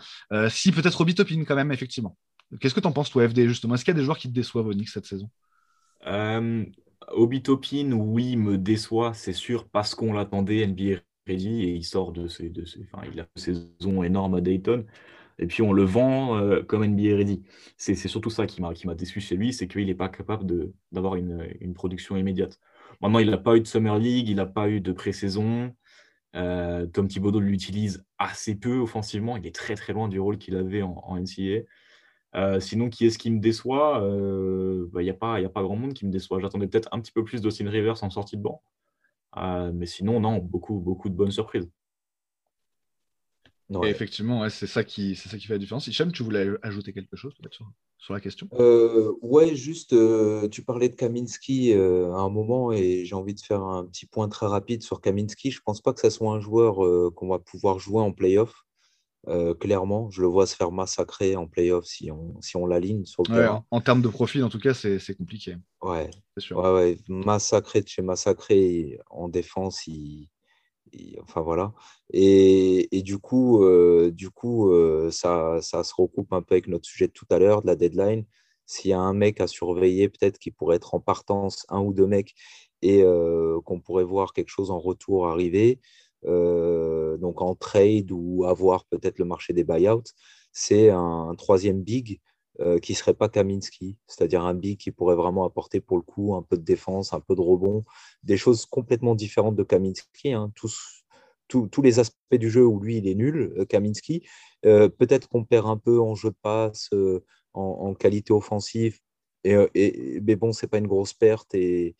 [0.48, 2.16] si peut-être Robbie Topin quand même, effectivement.
[2.58, 3.74] Qu'est-ce que tu en penses, toi, FD, justement?
[3.74, 5.28] Est-ce qu'il y a des joueurs qui te déçoivent au Knicks cette saison?
[7.08, 12.28] Obitopin, oui, me déçoit, c'est sûr, parce qu'on l'attendait NBA ready et il sort de
[12.28, 12.64] ses, de
[13.12, 14.86] il a une saison énorme à Dayton.
[15.38, 17.42] Et puis on le vend euh, comme NBA ready.
[17.78, 21.48] C'est surtout ça qui m'a déçu chez lui, c'est qu'il n'est pas capable d'avoir une,
[21.60, 22.60] une, production immédiate.
[23.00, 25.74] Maintenant, il n'a pas eu de Summer League, il n'a pas eu de pré-saison.
[26.36, 29.38] Euh, Tom Thibodeau l'utilise assez peu offensivement.
[29.38, 31.62] Il est très très loin du rôle qu'il avait en, en NCAA.
[32.36, 33.98] Euh, sinon, qui est-ce qui me déçoit?
[34.02, 36.40] Il euh, n'y bah, a, pas, a pas grand monde qui me déçoit.
[36.40, 38.62] J'attendais peut-être un petit peu plus d'Austin Rivers en sortie de banc.
[39.36, 41.68] Euh, mais sinon, non, beaucoup, beaucoup de bonnes surprises.
[43.84, 45.86] effectivement, c'est ça, qui, ça qui fait la différence.
[45.88, 48.48] Hicham, tu voulais ajouter quelque chose sur, sur la question?
[49.22, 49.94] Ouais, juste,
[50.50, 54.28] tu parlais de Kaminski à un moment et j'ai envie de faire un petit point
[54.28, 55.50] très rapide sur Kaminski.
[55.50, 56.76] Je ne pense pas que ce soit un joueur
[57.14, 58.64] qu'on va pouvoir jouer en playoff.
[59.28, 63.04] Euh, clairement, je le vois se faire massacrer en playoff si on, si on l'aligne
[63.04, 63.64] sur le terrain.
[63.70, 65.56] En, termes de profil, en tout cas, c'est compliqué.
[65.82, 66.56] Ouais, c'est sûr.
[66.56, 66.98] Ouais, ouais.
[67.08, 70.28] Massacré de chez massacré en défense, il,
[71.22, 71.74] enfin voilà.
[72.12, 76.66] Et, et du coup, euh, du coup euh, ça, ça, se recoupe un peu avec
[76.66, 78.24] notre sujet de tout à l'heure, de la deadline.
[78.64, 81.92] S'il y a un mec à surveiller, peut-être qui pourrait être en partance, un ou
[81.92, 82.34] deux mecs,
[82.82, 83.02] et
[83.64, 85.80] qu'on pourrait voir quelque chose en retour arriver.
[86.26, 90.02] Euh, donc en trade ou avoir peut-être le marché des buyouts,
[90.52, 92.20] c'est un, troisième big
[92.82, 96.34] qui ne serait pas Kaminski, c'est-à-dire un big qui pourrait vraiment apporter pour le coup
[96.34, 97.86] un peu de défense, un peu de rebond,
[98.22, 100.34] des choses complètement différentes de Kaminski.
[100.34, 100.52] Hein.
[100.54, 101.06] tous,
[101.48, 104.26] tous les aspects du jeu où lui, il est nul, Kaminski.
[104.60, 106.90] Peut-être qu'on perd un peu en jeu de passe,
[107.54, 108.98] en, qualité offensive,
[109.44, 111.54] et, mais bon, ce n'est pas une grosse perte.
[111.54, 111.96] Et,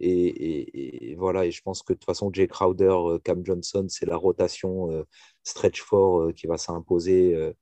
[0.00, 4.16] et, voilà, et je pense que de toute façon, Jay Crowder, Cam Johnson, c'est la
[4.16, 5.04] rotation
[5.42, 7.52] stretch fort qui va s'imposer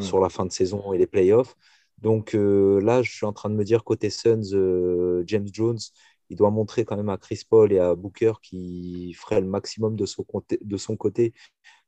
[0.00, 1.56] sur la fin de saison et les playoffs.
[1.98, 5.78] Donc là, je suis en train de me dire, côté Suns, James Jones,
[6.30, 9.94] il doit montrer quand même à Chris Paul et à Booker qu'il ferait le maximum
[9.96, 11.34] de son côté, de son côté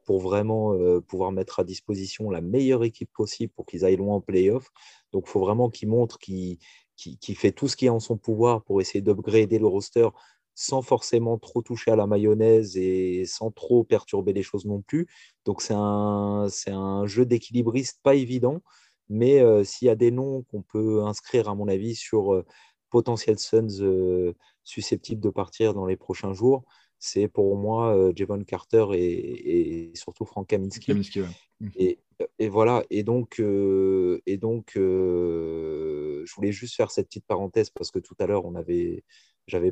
[0.05, 0.77] pour vraiment
[1.09, 4.69] pouvoir mettre à disposition la meilleure équipe possible pour qu'ils aillent loin en playoff.
[5.13, 6.59] Donc, il faut vraiment qu'il montre qu'il
[6.97, 10.09] qui, fait tout ce qui est en son pouvoir pour essayer d'upgrader le roster
[10.55, 15.07] sans forcément trop toucher à la mayonnaise et sans trop perturber les choses non plus.
[15.45, 18.63] Donc c'est un, un jeu d'équilibriste pas évident,
[19.09, 22.45] mais euh, s'il y a des noms qu'on peut inscrire, à mon avis, sur euh,
[22.91, 26.65] potentiels Suns euh, susceptibles de partir dans les prochains jours,
[26.99, 30.95] c'est pour moi Javon Carter et, surtout Frank Kaminski.
[30.95, 31.69] Mmh.
[31.77, 31.99] et,
[32.39, 37.99] et, voilà, et donc, et donc je voulais juste faire cette petite parenthèse parce que
[37.99, 39.03] tout à l'heure, on avait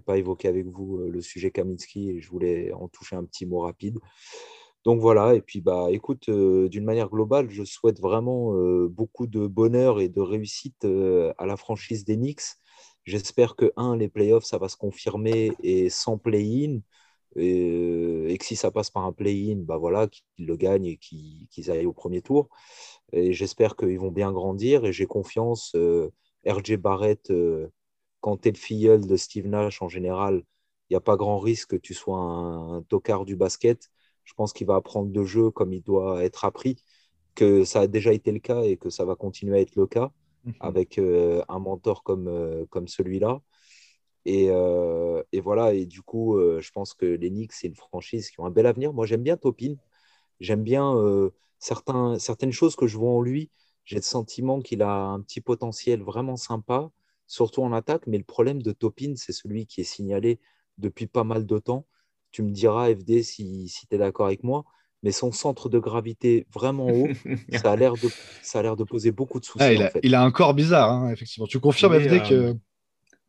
[0.05, 3.61] pas évoqué avec vous le sujet Kaminski et je voulais en toucher un petit mot
[3.61, 3.99] rapide.
[4.85, 8.53] Donc voilà, et puis bah écoute, d'une manière globale, je souhaite vraiment
[8.89, 10.85] beaucoup de bonheur et de réussite
[11.39, 12.43] à la franchise des Knicks.
[13.05, 16.81] J'espère que, un, les playoffs, ça va se confirmer et sans play-in.
[17.37, 21.71] Et, que si ça passe par un play-in, bah voilà, qu'ils le gagnent et qu'ils
[21.71, 22.49] aillent au premier tour.
[23.13, 25.77] Et j'espère qu'ils vont bien grandir et j'ai confiance.
[26.47, 27.33] RJ Barrett,
[28.21, 30.43] quand tu es le filleul de Steve Nash en général,
[30.89, 33.91] il n'y a pas grand risque que tu sois un, tocard du basket.
[34.25, 36.77] Je pense qu'il va apprendre de jeu comme il doit être appris,
[37.35, 39.87] que ça a déjà été le cas et que ça va continuer à être le
[39.87, 40.11] cas
[40.45, 40.55] mhm.
[40.61, 43.41] avec euh, un mentor comme, euh, comme celui-là.
[44.27, 48.31] Et, euh, et, voilà, et du coup, je pense que les Knicks, c'est une franchise
[48.31, 48.93] qui ont un bel avenir.
[48.93, 49.75] Moi, j'aime bien Topin.
[50.41, 50.95] J'aime bien
[51.59, 53.51] certains, certaines choses que je vois en lui.
[53.85, 56.91] J'ai le sentiment qu'il a un petit potentiel vraiment sympa
[57.27, 58.07] surtout en attaque.
[58.07, 60.39] Mais le problème de Topin, c'est celui qui est signalé
[60.79, 61.87] depuis pas mal de temps.
[62.31, 64.65] Tu me diras, FD, si, si tu es d'accord avec moi.
[65.03, 67.09] Mais son centre de gravité vraiment haut,
[67.53, 68.09] ça a l'air de,
[68.43, 69.65] ça a l'air de poser beaucoup de soucis.
[69.65, 71.47] Ah, il, a, il, a, un corps bizarre, hein, effectivement.
[71.47, 72.35] Tu confirmes, FD, que.
[72.35, 72.55] Euh,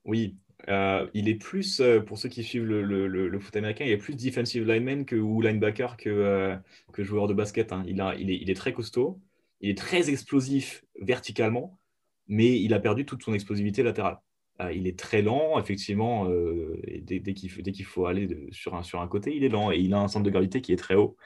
[0.06, 0.38] oui,
[0.70, 3.98] euh, il est plus, euh, pour ceux qui suivent le, le, foot américain, il est
[3.98, 6.58] plus defensive lineman que, ou linebacker que,
[6.92, 7.72] que joueur de basket.
[7.72, 7.84] Hein.
[7.88, 9.20] Il, a, il, est, il, est, très costaud,
[9.62, 11.80] il est très explosif verticalement,
[12.28, 14.18] mais il a perdu toute son explosivité latérale.
[14.62, 19.08] Euh, il est très lent, effectivement, euh, dès, qu'il faut aller sur, un, sur un
[19.08, 21.18] côté, il est lent et il a un centre de gravité qui est très haut.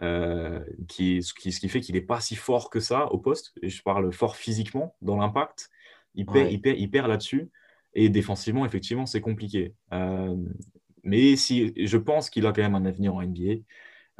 [0.00, 3.52] Euh, qui, ce, qui, fait qu'il n'est pas si fort que ça au poste.
[3.62, 5.70] Et je parle fort physiquement dans l'impact.
[6.14, 7.50] Il, perd, là-dessus.
[7.94, 9.74] Et défensivement, effectivement, c'est compliqué.
[11.04, 13.62] mais si, je pense qu'il a quand même un avenir en NBA.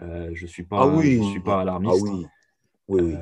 [0.00, 2.04] je ne suis, pas, ah je suis pas alarmiste.
[2.06, 2.26] Ah oui.
[2.88, 3.14] Oui,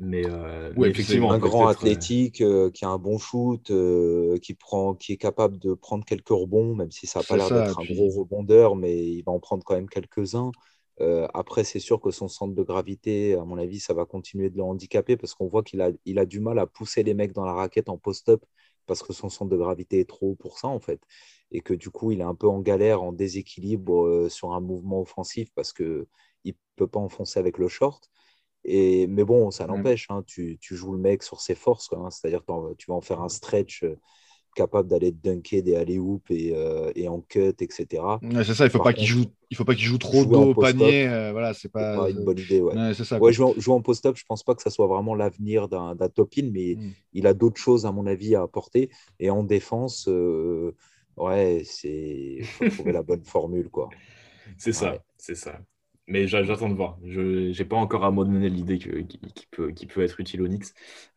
[0.00, 3.70] mais, euh, effectivement, un grand euh, athlétique euh, qui a un bon shoot,
[4.40, 7.50] qui, prend, qui est capable de prendre quelques rebonds, même si ça n'a pas l'air
[7.50, 10.52] d'être un gros rebondeur, mais il va en prendre quand même quelques-uns.
[11.34, 14.56] après, c'est sûr que son centre de gravité, à mon avis, ça va continuer de
[14.56, 17.32] le handicaper parce qu'on voit qu'il a, il a du mal à pousser les mecs
[17.32, 18.42] dans la raquette en post-up
[18.90, 21.00] parce que son centre de gravité est trop haut pour ça, en fait.
[21.52, 25.00] Et que du coup, il est un peu en galère, en déséquilibre sur un mouvement
[25.00, 26.06] offensif parce qu'il
[26.44, 28.10] ne peut pas enfoncer avec le short.
[28.64, 32.10] Et, mais bon, ça n'empêche, hein, tu, tu, joues le mec sur ses forces, hein,
[32.10, 33.96] c'est-à-dire que tu vas en faire un stretch euh,
[34.54, 37.86] capable d'aller dunker des alley hoop et, euh, et, en cut, etc.
[38.44, 40.50] c'est ça, il ne faut, pas qu'il joue, il faut pas qu'il joue trop d'eau
[40.50, 41.08] au panier.
[41.08, 42.10] Euh, voilà, c'est pas...
[42.10, 42.60] une bonne idée.
[42.60, 42.94] Ouais.
[42.94, 45.68] c'est ça, ouais jouer, en, post-up, je ne pense pas que ça soit vraiment l'avenir
[45.68, 46.92] d'un top-in, mais mm.
[47.14, 48.90] il a d'autres choses, à mon avis, à apporter.
[49.18, 50.08] Et en défense,
[51.16, 53.68] ouais, c'est faut trouver la bonne formule.
[53.70, 53.88] quoi.
[54.58, 55.60] C'est ça, c'est ça.
[56.10, 56.98] Mais j'attends de voir.
[57.06, 59.06] Je n'ai pas encore abandonné l'idée qu'il
[59.52, 60.66] peut, peut être utile au Knicks,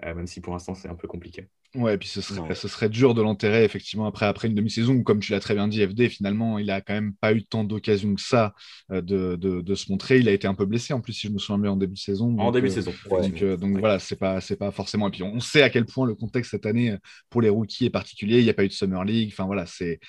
[0.06, 1.48] euh, même si pour l'instant c'est un peu compliqué.
[1.74, 4.94] Ouais, et puis ce serait, ce serait dur de l'enterrer, effectivement, après, après une demi-saison
[4.94, 7.44] où, comme tu l'as très bien dit, FD, finalement, il a quand même pas eu
[7.44, 8.54] tant d'occasions que ça
[8.92, 10.20] euh, de, de, se montrer.
[10.20, 11.96] Il a été un peu blessé, en plus, si je me souviens bien, en début
[11.96, 12.38] de saison.
[12.38, 12.94] en début de euh, saison.
[13.10, 15.08] donc, donc voilà, c'est pas, pas forcément.
[15.08, 16.96] Et puis on sait à quel point le contexte cette année,
[17.32, 18.38] pour les rookies, est particulier.
[18.38, 19.32] Il n'y a pas eu de Summer League.
[19.34, 20.00] Enfin voilà, c'est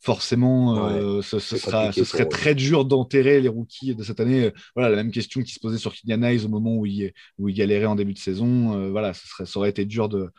[0.00, 4.52] forcément, euh, ce, sera, ce, serait très dur d'enterrer les rookies de cette année.
[4.74, 7.48] Voilà, la même question qui se posait sur Kylian Hayes au moment où il, où
[7.48, 8.78] il galérait en début de saison.
[8.78, 10.30] Euh, voilà, ce serait, ça aurait été dur de,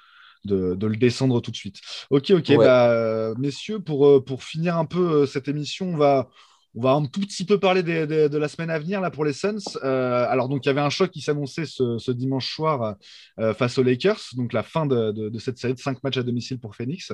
[0.45, 1.81] de, le descendre tout de suite.
[2.09, 6.29] Ok, ok, bah, messieurs, pour, euh, pour finir un peu cette émission, on va,
[6.75, 9.33] On va un tout petit peu parler de la semaine à venir là pour les
[9.33, 9.57] Suns.
[9.83, 12.95] Euh, alors donc il y avait un choc qui s'annonçait ce, dimanche soir
[13.39, 16.59] euh, face aux Lakers, donc la fin de, cette série de cinq matchs à domicile
[16.59, 17.11] pour Phoenix.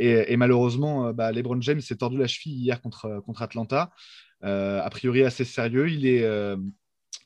[0.00, 3.90] Et, malheureusement, bah, LeBron James s'est tordu la cheville hier contre, Atlanta.
[4.42, 5.88] a priori assez sérieux.
[5.88, 6.26] Il est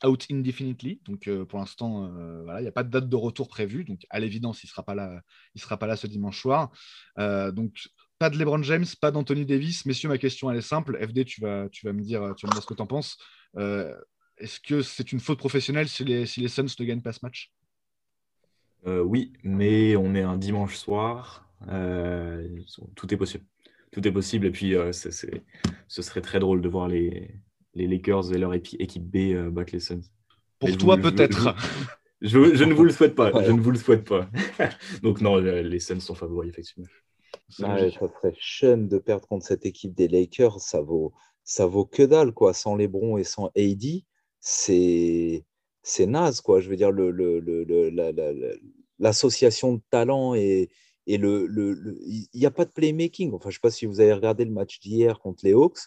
[0.04, 1.00] out indefinitely.
[1.06, 2.10] Donc pour l'instant,
[2.44, 3.84] voilà, il n'y a pas de date de retour prévue.
[3.84, 4.82] Donc à l'évidence, il ne sera
[5.78, 5.96] pas là.
[5.96, 6.70] Ce dimanche soir.
[8.22, 9.84] Pas de LeBron James, pas d'Anthony Davis.
[9.84, 10.96] Messieurs, ma question elle est simple.
[11.04, 12.86] FD, tu vas, tu vas me dire, tu vas me dire ce que tu en
[12.86, 13.18] penses.
[13.56, 13.92] Euh,
[14.38, 17.18] est-ce que c'est une faute professionnelle si les, si les Suns ne gagnent pas ce
[17.24, 17.50] match?
[18.86, 21.50] Euh, Oui, mais on est un dimanche soir.
[21.66, 22.46] Euh,
[22.94, 23.44] tout est possible.
[23.90, 24.46] Tout est possible.
[24.46, 27.34] Et puis, ce serait très drôle de voir les,
[27.74, 30.02] les Lakers et leur équipe B battre les Suns.
[30.60, 31.56] Pour toi, peut-être.
[32.20, 33.32] Je, ne vous le souhaite pas.
[33.44, 34.30] Je ne vous le souhaite pas.
[35.02, 36.86] Donc, non, les Suns sont favoris, effectivement.
[37.52, 40.60] Ça, ferait chum de perdre contre cette équipe des Lakers.
[40.60, 41.12] Ça vaut,
[41.44, 42.54] ça vaut que dalle, quoi.
[42.54, 44.02] Sans LeBron et sans AD,
[44.40, 45.44] c'est
[46.06, 46.60] naze, quoi.
[46.60, 47.10] Je veux dire, le,
[48.98, 50.70] l'association de talent et,
[51.06, 51.48] et le,
[52.06, 53.32] il n'y a pas de playmaking.
[53.32, 55.80] Enfin, je ne sais pas si vous avez regardé le match d'hier contre les Hawks.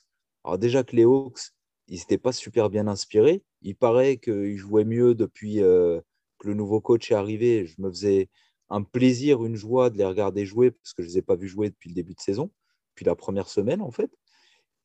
[0.43, 1.51] Alors déjà que les Hawks,
[1.87, 3.43] ils n'étaient pas super bien inspirés.
[3.61, 5.99] Il paraît qu'ils jouaient mieux depuis euh,
[6.39, 7.65] que le nouveau coach est arrivé.
[7.65, 8.29] Je me faisais,
[8.69, 11.35] un plaisir, une joie de les regarder jouer, parce que je ne les ai pas
[11.35, 12.51] vus jouer depuis le début de saison,
[12.93, 14.11] depuis la première semaine en fait.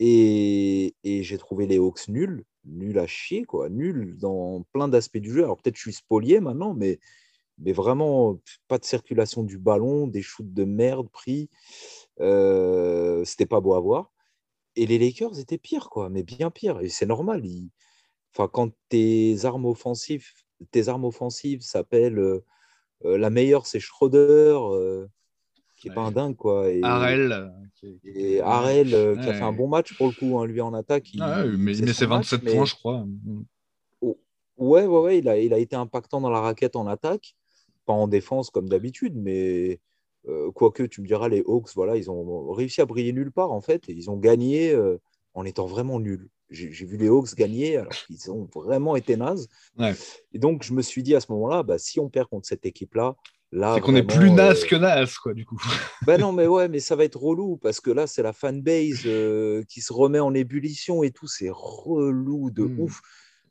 [0.01, 5.33] Et, j'ai trouvé les Hawks nuls, nuls à chier, quoi, nuls dans plein d'aspects du
[5.33, 5.45] jeu.
[5.45, 7.01] Alors peut-être je suis spolié maintenant, mais,
[7.59, 11.51] mais vraiment pas de circulation du ballon, des shoots de merde pris.
[12.21, 14.13] Euh, C'était pas beau à voir.
[14.77, 16.81] Et les Lakers étaient pires, quoi, mais bien pires.
[16.81, 17.43] Et c'est normal.
[18.35, 20.27] Enfin, quand tes armes offensives,
[20.71, 22.45] tes armes offensives s'appellent euh,
[23.05, 25.07] la meilleure, c'est Schroeder, euh,
[25.77, 26.37] qui n'est pas un dingue.
[26.37, 26.71] Quoi.
[26.71, 27.53] Et, Harel.
[28.05, 30.75] Et Harel, euh, qui a fait un bon match pour le coup, hein, lui en
[30.75, 31.15] attaque.
[31.15, 33.07] Il, ah mais il met ses 27 points, je crois.
[34.01, 34.19] Oh,
[34.59, 37.35] ouais, ouais, ouais, il a, il a été impactant dans la raquette en attaque,
[37.87, 39.81] pas en défense comme d'habitude, mais
[40.55, 43.63] quoique tu me diras, les Hawks, voilà, ils ont réussi à briller nulle part en
[43.63, 44.79] fait, et ils ont gagné
[45.33, 49.49] en étant vraiment nuls j'ai vu les Hawks gagner alors qu'ils ont vraiment été nazes.
[50.33, 52.67] Et donc, je me suis dit à ce moment-là, bah, si on perd contre cette
[52.67, 53.17] équipe-là,
[53.53, 53.75] là.
[53.75, 55.61] C'est qu'on est plus naze euh, que naze, quoi, du coup.
[56.07, 59.03] Ben non, mais ouais, mais ça va être relou parce que là, c'est la fanbase
[59.07, 61.29] euh, qui se remet en ébullition et tout.
[61.29, 62.81] C'est relou de hmm.
[62.81, 63.01] ouf.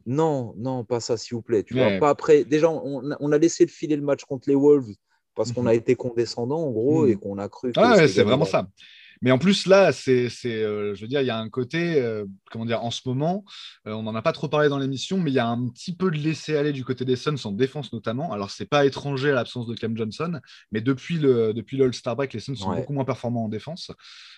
[0.06, 1.64] Non, non, pas ça, s'il vous plaît.
[1.64, 2.44] Tu vois, pas après.
[2.44, 4.94] Déjà, on, a laissé filer le match contre les Wolves
[5.36, 5.78] parce qu'on a mhm.
[5.78, 7.12] été condescendant, en gros, hmm.
[7.12, 7.72] et qu'on a cru.
[7.72, 8.68] Que ah c'est vraiment ça.
[9.22, 12.26] Mais en plus, là, c'est, euh, je veux dire, il y a un côté, euh,
[12.52, 13.44] comment dire, en ce moment,
[13.86, 15.94] euh, on n'en a pas trop parlé dans l'émission, mais il y a un petit
[15.94, 18.32] peu de laisser-aller du côté des Suns en défense notamment.
[18.32, 20.40] Alors, c'est pas étranger à l'absence de Cam Johnson,
[20.72, 23.91] mais depuis le, depuis le All-Star Break, les Suns sont beaucoup moins performants en défense.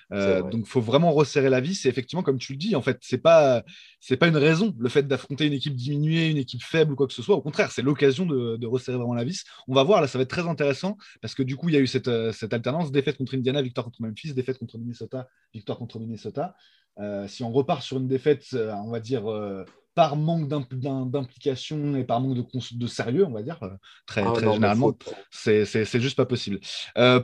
[0.09, 1.75] donc, il faut vraiment resserrer la vis.
[1.75, 3.63] C'est effectivement, comme tu le dis, en fait, c'est pas,
[3.99, 7.07] c'est pas une raison, le fait d'affronter une équipe diminuée, une équipe faible ou quoi
[7.07, 7.35] que ce soit.
[7.35, 9.43] Au contraire, c'est l'occasion de, de, resserrer vraiment la vis.
[9.67, 11.77] On va voir, là, ça va être très intéressant parce que du coup, il y
[11.77, 15.77] a eu cette, cette alternance défaite contre Indiana, victoire contre Memphis, défaite contre Minnesota, victoire
[15.77, 16.55] contre Minnesota.
[16.99, 19.65] Euh, si on repart sur une défaite, euh, on va dire, euh,
[19.95, 23.59] par manque d'implication et par manque de, de, sérieux, on va dire,
[24.05, 24.93] très, ah très généralement,
[25.29, 26.59] c'est juste pas possible.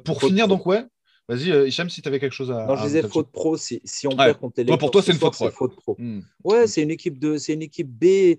[0.03, 0.85] pour finir, donc, ouais,
[1.29, 2.65] Vas-y, Hicham, si tu avais quelque chose à.
[2.65, 3.57] Non, je disais faute pro.
[3.57, 5.97] Si, si on perd contre les Pour toi, c'est une faute pro.
[5.97, 6.21] Hmm.
[6.45, 8.37] Ouais, c'est une équipe de, c'est une équipe B.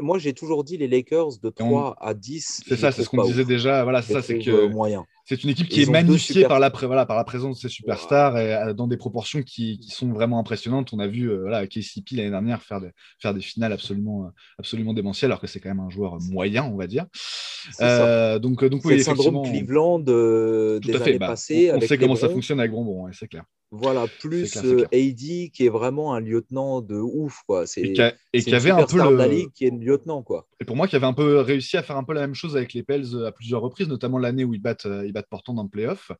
[0.00, 2.62] Moi, j'ai toujours dit les Lakers de 3 à 10.
[2.66, 3.84] C'est ça, c'est ce qu'on disait déjà.
[3.84, 4.66] Voilà, ça, c'est que.
[4.66, 5.06] Moyen.
[5.28, 8.38] C'est une équipe qui est magnifiée par, la, voilà, par la présence de ses superstars
[8.38, 10.94] et euh, dans des proportions qui, qui, sont vraiment impressionnantes.
[10.94, 14.28] On a vu euh, voilà, KCP l'année dernière faire des, faire des finales absolument, euh,
[14.58, 17.04] absolument démentielles, alors que c'est quand même un joueur moyen, on va dire.
[17.82, 21.72] Euh, donc, donc, oui, le syndrome Cleveland euh, des années bah, passées.
[21.74, 23.44] On, sait comment ça fonctionne avec Bonbon, c'est clair.
[23.70, 27.42] Voilà, plus AD qui est vraiment un lieutenant de ouf.
[27.46, 27.64] Quoi.
[27.76, 29.50] Et qui, avait un peu le...
[29.50, 30.22] qui est lieutenant.
[30.22, 30.46] Quoi.
[30.60, 32.56] Et pour moi, qui avait un peu réussi à faire un peu la même chose
[32.56, 35.64] avec les Pels à plusieurs reprises, notamment l'année où ils battent, ils battent Portland dans
[35.64, 36.10] le playoff.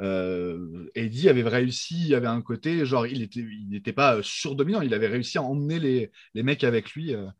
[0.00, 4.80] Euh, Eddie avait réussi, il avait un côté, genre, il n'était il n'était pas surdominant,
[4.80, 7.14] il avait réussi à emmener les, les mecs avec lui.
[7.14, 7.30] Euh, euh,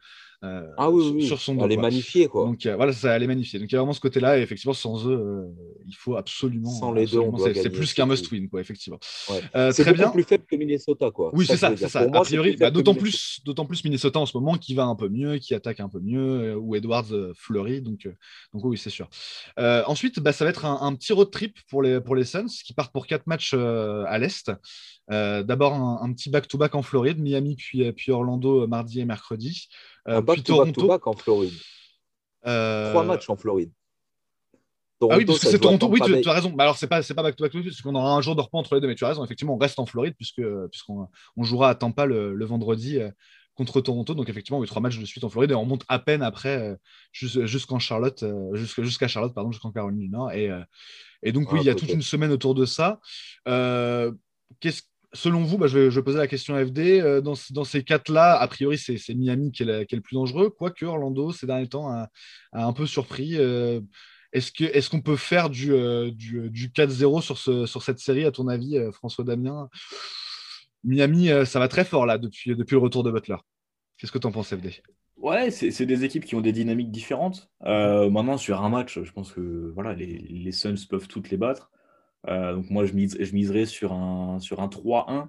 [0.43, 1.67] ah oui, sur son dos.
[1.67, 2.47] les magnifier, quoi.
[2.47, 3.59] Donc euh, voilà, ça allait magnifier.
[3.59, 5.47] Donc il y a vraiment ce côté-là, et effectivement, sans eux, euh,
[5.87, 6.71] il faut absolument.
[6.71, 7.21] Sans les deux,
[7.55, 8.99] c'est plus qu'un must-win, quoi, effectivement.
[9.03, 10.11] c'est très bien.
[10.11, 11.31] plus faible que Minnesota, quoi.
[11.35, 12.01] Oui, c'est ça, c'est ça.
[12.01, 15.09] a priori, bah, d'autant plus, d'autant plus Minnesota en ce moment qui va un peu
[15.09, 18.09] mieux, qui attaque un peu mieux, où Edwards fleurit, donc,
[18.55, 19.09] donc oui, c'est sûr.
[19.59, 22.73] ensuite, bah, ça va être un, petit road trip pour les, pour les Suns qui
[22.73, 24.51] partent pour quatre matchs à l'Est.
[25.11, 29.69] D'abord, un, petit back-to-back en Floride, Miami puis, puis Orlando mardi et mercredi.
[30.09, 31.53] Euh, un back to back, en Floride.
[32.47, 33.71] Euh, Trois matchs en Floride.
[35.03, 35.89] ah oui, parce que c'est Toronto.
[35.89, 36.55] Oui, tu, as raison.
[36.59, 38.89] alors, c'est pas, pas back-to-back, parce qu'on aura un jour de repos entre les deux,
[38.89, 39.25] mais tu as raison.
[39.25, 42.99] Effectivement, on reste en Floride, puisqu'on on jouera à Tampa le, le vendredi
[43.55, 44.15] contre Toronto.
[44.15, 46.79] Donc, effectivement, oui, trois matchs de suite en Floride et on monte à peine après
[47.13, 48.25] jusqu'en Charlotte,
[48.55, 50.33] jusqu'à Charlotte, pardon, jusqu'en Caroline du Nord.
[50.33, 50.51] Et,
[51.23, 53.01] et donc, oui, ah, il y a toute une semaine autour de ça.
[53.45, 54.83] Qu'est-ce
[55.13, 57.21] selon vous, bah, je, vais, poser la question à FD.
[57.23, 61.33] dans, dans, ces quatre-là, a priori, c'est Miami qui est, le plus dangereux, quoique Orlando,
[61.33, 62.09] ces derniers temps, a,
[62.53, 63.37] un peu surpris.
[64.33, 65.73] Est-ce qu'on peut faire du,
[66.13, 69.69] du, du 4-0 sur, ce, sur cette série, à ton avis, François Damien?
[70.85, 73.37] Miami, ça va très fort là depuis, le retour de Butler.
[73.99, 74.83] Qu'est-ce que tu en penses, FD
[75.17, 77.51] Ouais, c'est des équipes qui ont des dynamiques différentes.
[77.61, 81.71] maintenant, sur un match, je pense que voilà, les Suns peuvent toutes les battre.
[82.29, 85.29] Euh, donc moi, je, je miserais sur un, sur un 3-1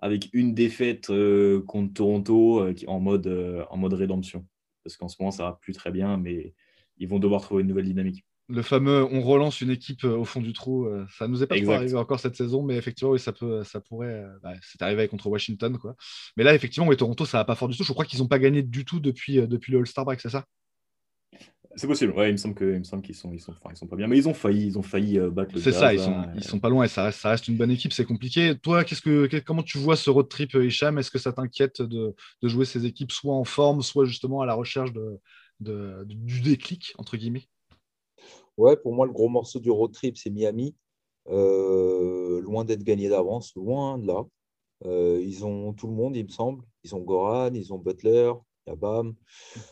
[0.00, 4.46] avec une défaite euh, contre Toronto euh, en, mode, en mode rédemption.
[4.84, 6.54] Parce qu'en ce moment, ça va plus très bien, mais
[6.98, 8.24] ils vont devoir trouver une nouvelle dynamique.
[8.48, 10.86] Le fameux on relance une équipe au fond du trou,
[11.16, 13.80] ça nous est pas trop arrivé encore cette saison, mais effectivement, oui, ça, peut, ça
[13.80, 14.26] pourrait.
[14.42, 15.78] Bah, c'est arrivé contre Washington.
[15.78, 15.94] Quoi.
[16.36, 17.84] Mais là, effectivement, oui, Toronto, ça va pas fort du tout.
[17.84, 20.44] Je crois qu'ils n'ont pas gagné du tout depuis, depuis le All-Star Break, c'est ça?
[21.76, 23.76] C'est possible, ouais, il me semble que, il me semble qu'ils sont, ils sont, ils
[23.76, 25.60] sont pas bien, mais ils ont failli, ils ont failli euh, battre le.
[25.60, 27.56] C'est ça, ils sont, hein, ils sont pas loin et ça reste, ça reste une
[27.56, 28.56] bonne équipe, c'est compliqué.
[28.58, 30.98] Toi, qu'est-ce que, comment tu vois ce road trip, euh, Hicham?
[30.98, 34.46] Est-ce que ça t'inquiète de, de, jouer ces équipes soit en forme, soit justement à
[34.46, 35.18] la recherche de,
[35.60, 37.48] de, du déclic entre guillemets?
[38.58, 40.76] Ouais, pour moi, le gros morceau du road trip, c'est Miami.
[41.28, 44.24] Euh, loin d'être gagné d'avance, loin de là.
[44.84, 46.64] ils ont tout le monde, il me semble.
[46.84, 48.32] Ils ont Goran, ils ont Butler,
[48.66, 49.14] Bam.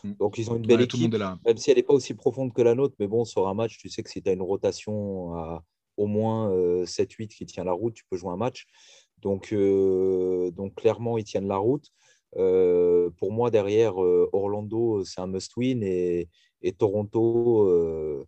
[0.03, 0.15] Mhm.
[0.15, 2.75] Donc, ils ont une belle équipe, même si elle n'est pas aussi profonde que la
[2.75, 2.95] nôtre.
[2.99, 5.63] Mais bon, sur un match, tu sais que si tu as une rotation à
[5.97, 6.49] au moins
[6.85, 8.65] 7-8 euh, qui tient la route, tu peux jouer un match.
[9.21, 11.91] Donc, euh, donc clairement, ils tiennent la route.
[12.37, 15.83] Euh, pour moi, derrière, Orlando, c'est un must-win.
[15.83, 16.29] Et,
[16.61, 18.25] et, Toronto,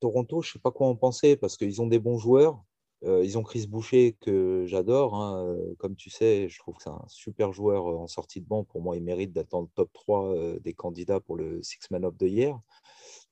[0.00, 2.62] Toronto, je ne sais pas quoi en penser parce qu'ils ont des bons joueurs.
[3.04, 5.16] Ils ont Chris Boucher que j'adore.
[5.16, 8.64] Hein, comme tu sais, je trouve que c'est un super joueur en sortie de banc.
[8.64, 12.04] Pour moi, il mérite d'être dans le top 3 des candidats pour le Six Man
[12.04, 12.60] of the Year.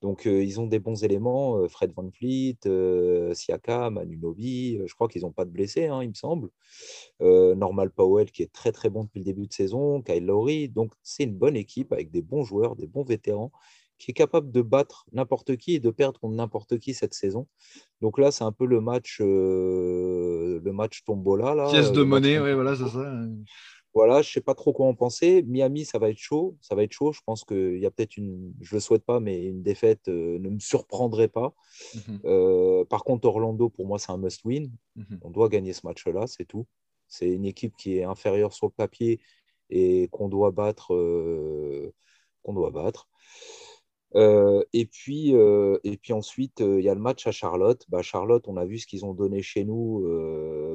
[0.02, 1.68] Donc, ils ont des bons éléments.
[1.68, 2.58] Fred Van Fleet,
[3.32, 4.80] Siakam, Anunobi.
[4.84, 6.50] je crois qu'ils n'ont pas de blessés, hein, il me semble.
[7.20, 10.02] Normal Powell, qui est très, très bon depuis le début de saison.
[10.02, 10.68] Kyle Lowry.
[10.68, 13.52] Donc, c'est une bonne équipe avec des bons joueurs, des bons vétérans
[14.00, 17.46] qui est capable de battre n'importe qui et de perdre contre n'importe qui cette saison.
[18.00, 21.54] Donc là, c'est un peu le match, euh, le match tombola.
[21.54, 23.12] Là, Pièce de monnaie, oui, voilà, c'est ça.
[23.92, 25.42] Voilà, je ne sais pas trop quoi en penser.
[25.42, 26.56] Miami, ça va être chaud.
[26.62, 27.12] Ça va être chaud.
[27.12, 30.08] Je pense qu'il y a peut-être une, je ne le souhaite pas, mais une défaite
[30.08, 31.52] euh, ne me surprendrait pas.
[31.94, 32.20] Mhm.
[32.24, 34.70] Euh, par contre, Orlando, pour moi, c'est un must-win.
[34.96, 35.18] Mhm.
[35.22, 36.66] On doit gagner ce match-là, c'est tout.
[37.06, 39.20] C'est une équipe qui est inférieure sur le papier
[39.68, 40.94] et qu'on doit battre.
[42.42, 43.08] qu'on doit battre.
[44.16, 47.84] Euh, et, puis, euh, et puis ensuite, euh, il y a le match à Charlotte.
[47.88, 50.06] Bah, Charlotte, on a vu ce qu'ils ont donné chez nous.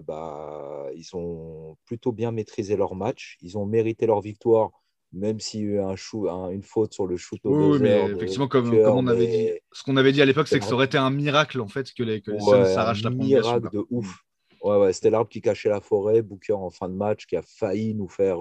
[0.07, 3.37] bah, ils ont plutôt bien maîtrisé leur match.
[3.41, 4.71] Ils ont mérité leur victoire,
[5.11, 5.95] même s'il y a eu un
[6.29, 9.49] un, une faute sur le shoot au Oui, mais effectivement, comme, comme, on avait dit,
[9.71, 11.91] ce qu'on avait dit à l'époque, c'est que ça aurait été un miracle en fait
[11.93, 14.21] que les, que les s'arrachent la miracle de ouf.
[14.61, 16.21] Ouais, ouais, c'était l'arbre qui cachait la forêt.
[16.23, 18.39] Booker en fin de match qui a failli nous faire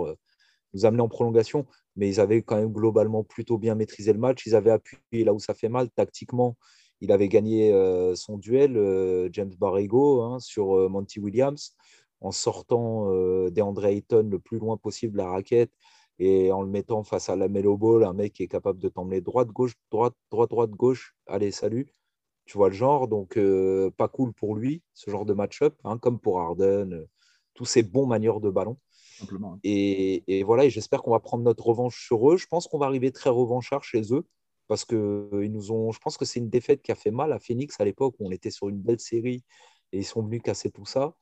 [0.74, 4.46] nous amener en prolongation mais ils avaient quand même globalement plutôt bien maîtrisé le match.
[4.46, 5.90] Ils avaient appuyé là où ça fait mal.
[5.90, 6.56] Tactiquement,
[7.00, 11.74] il avait gagné euh, son duel, euh, James Barrego, hein, sur euh, Monty Williams,
[12.20, 13.10] en sortant
[13.50, 15.70] DeAndre Ayton le plus loin possible la raquette
[16.18, 18.88] et en le mettant face à la Melo Ball, un mec qui est capable de
[18.88, 21.14] t'emmener droite, gauche, droite, droite, droite, gauche.
[21.26, 21.88] Allez, salut.
[22.46, 23.38] Tu vois le genre, donc
[23.96, 27.06] pas cool pour lui, ce genre de match-up, hein, comme pour Harden,
[27.54, 28.78] tous ces bons manieurs de ballon.
[29.20, 29.58] Hein.
[29.62, 32.36] Et, voilà, et j'espère qu'on va prendre notre revanche sur eux.
[32.36, 34.26] Je pense qu'on va arriver très revanchard chez eux
[34.68, 35.92] parce que ils nous ont.
[35.92, 38.26] Je pense que c'est une défaite qui a fait mal à Phoenix à l'époque où
[38.26, 39.44] on était sur une belle série
[39.92, 41.14] et ils sont venus casser tout ça.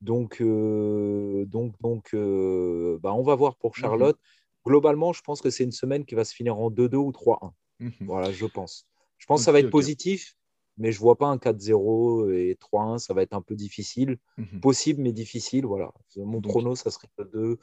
[0.00, 3.80] Donc, euh, donc, donc, euh, bah, on va voir pour mhm.
[3.80, 4.18] Charlotte.
[4.66, 7.52] Globalement, je pense que c'est une semaine qui va se finir en 2-2 ou 3-1.
[7.80, 7.92] Mhm.
[8.00, 8.86] Voilà, je pense.
[9.18, 10.36] Je pense que ça va être positif
[10.78, 14.18] mais je vois pas un 4-0 et 3-1, ça va être un peu difficile.
[14.38, 14.60] Mhm.
[14.60, 15.66] Possible, mais difficile.
[15.66, 15.92] Voilà.
[16.16, 17.58] Mon prono, ça serait 2,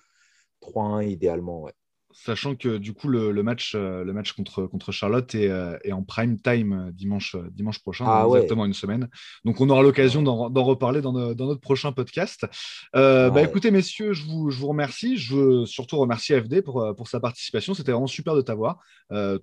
[0.62, 1.64] 3-1 idéalement.
[1.64, 1.74] Ouais
[2.14, 6.04] sachant que du coup le, match, euh, le match contre, contre Charlotte est, euh, en
[6.04, 9.10] prime time euh, dimanche, dimanche prochain, ah exactement une semaine.
[9.46, 12.46] Donc on aura l'occasion d'en reparler dans, notre prochain podcast.
[12.94, 15.18] bah, écoutez messieurs, je vous, je vous, remercie.
[15.18, 17.74] Je veux surtout remercier FD pour, pour sa participation.
[17.74, 18.80] C'était vraiment super de t'avoir.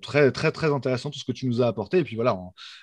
[0.01, 1.99] très très très intéressant tout ce que tu nous as apporté.
[1.99, 2.37] Et puis voilà,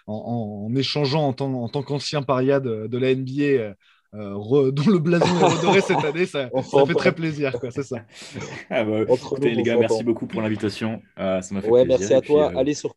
[0.07, 3.75] en, échangeant en tant, en tant qu'ancien paria de, de la NBA
[4.15, 6.51] euh, dont le blason est redoré cette année, ça,
[6.87, 7.57] fait très plaisir.
[7.71, 7.99] C'est ça.
[8.71, 9.05] Ah bah,
[9.41, 11.03] les gars, merci beaucoup pour l'invitation.
[11.19, 12.53] Euh, ça m'a fait ouais, Merci à toi.
[12.53, 12.95] Euh, allez, sur,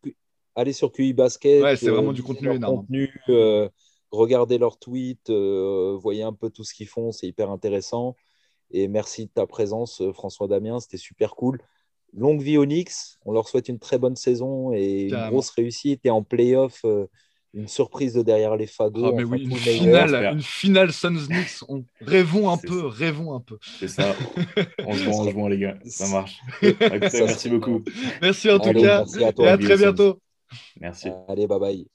[0.54, 1.62] allez sur QI Basket.
[1.62, 2.86] Ouais, c'est vraiment du contenu énorme.
[2.86, 3.10] Contenu,
[4.10, 8.16] regardez leurs tweets, voyez un peu tout ce qu'ils font, c'est hyper intéressant.
[8.72, 11.60] Et merci de ta présence, François Damien, c'était super cool.
[12.12, 16.00] Longue vie Onyx, on leur souhaite une très bonne saison et une grosse réussite.
[16.04, 16.84] Et en playoff,
[17.54, 19.06] une surprise de derrière les fagots.
[19.06, 21.62] Ah, mais oui, une, finale, une finale Suns Knicks.
[21.68, 21.84] On...
[22.00, 23.58] Rêvons un peu, rêvons un peu.
[23.78, 24.14] C'est ça.
[24.86, 25.78] On se voit, on se les gars.
[25.84, 26.40] Ça marche.
[26.62, 27.82] merci beaucoup.
[28.22, 29.04] Merci en tout cas.
[29.18, 30.20] et à très bientôt.
[30.80, 31.08] Merci.
[31.28, 31.86] Allez, bye bye.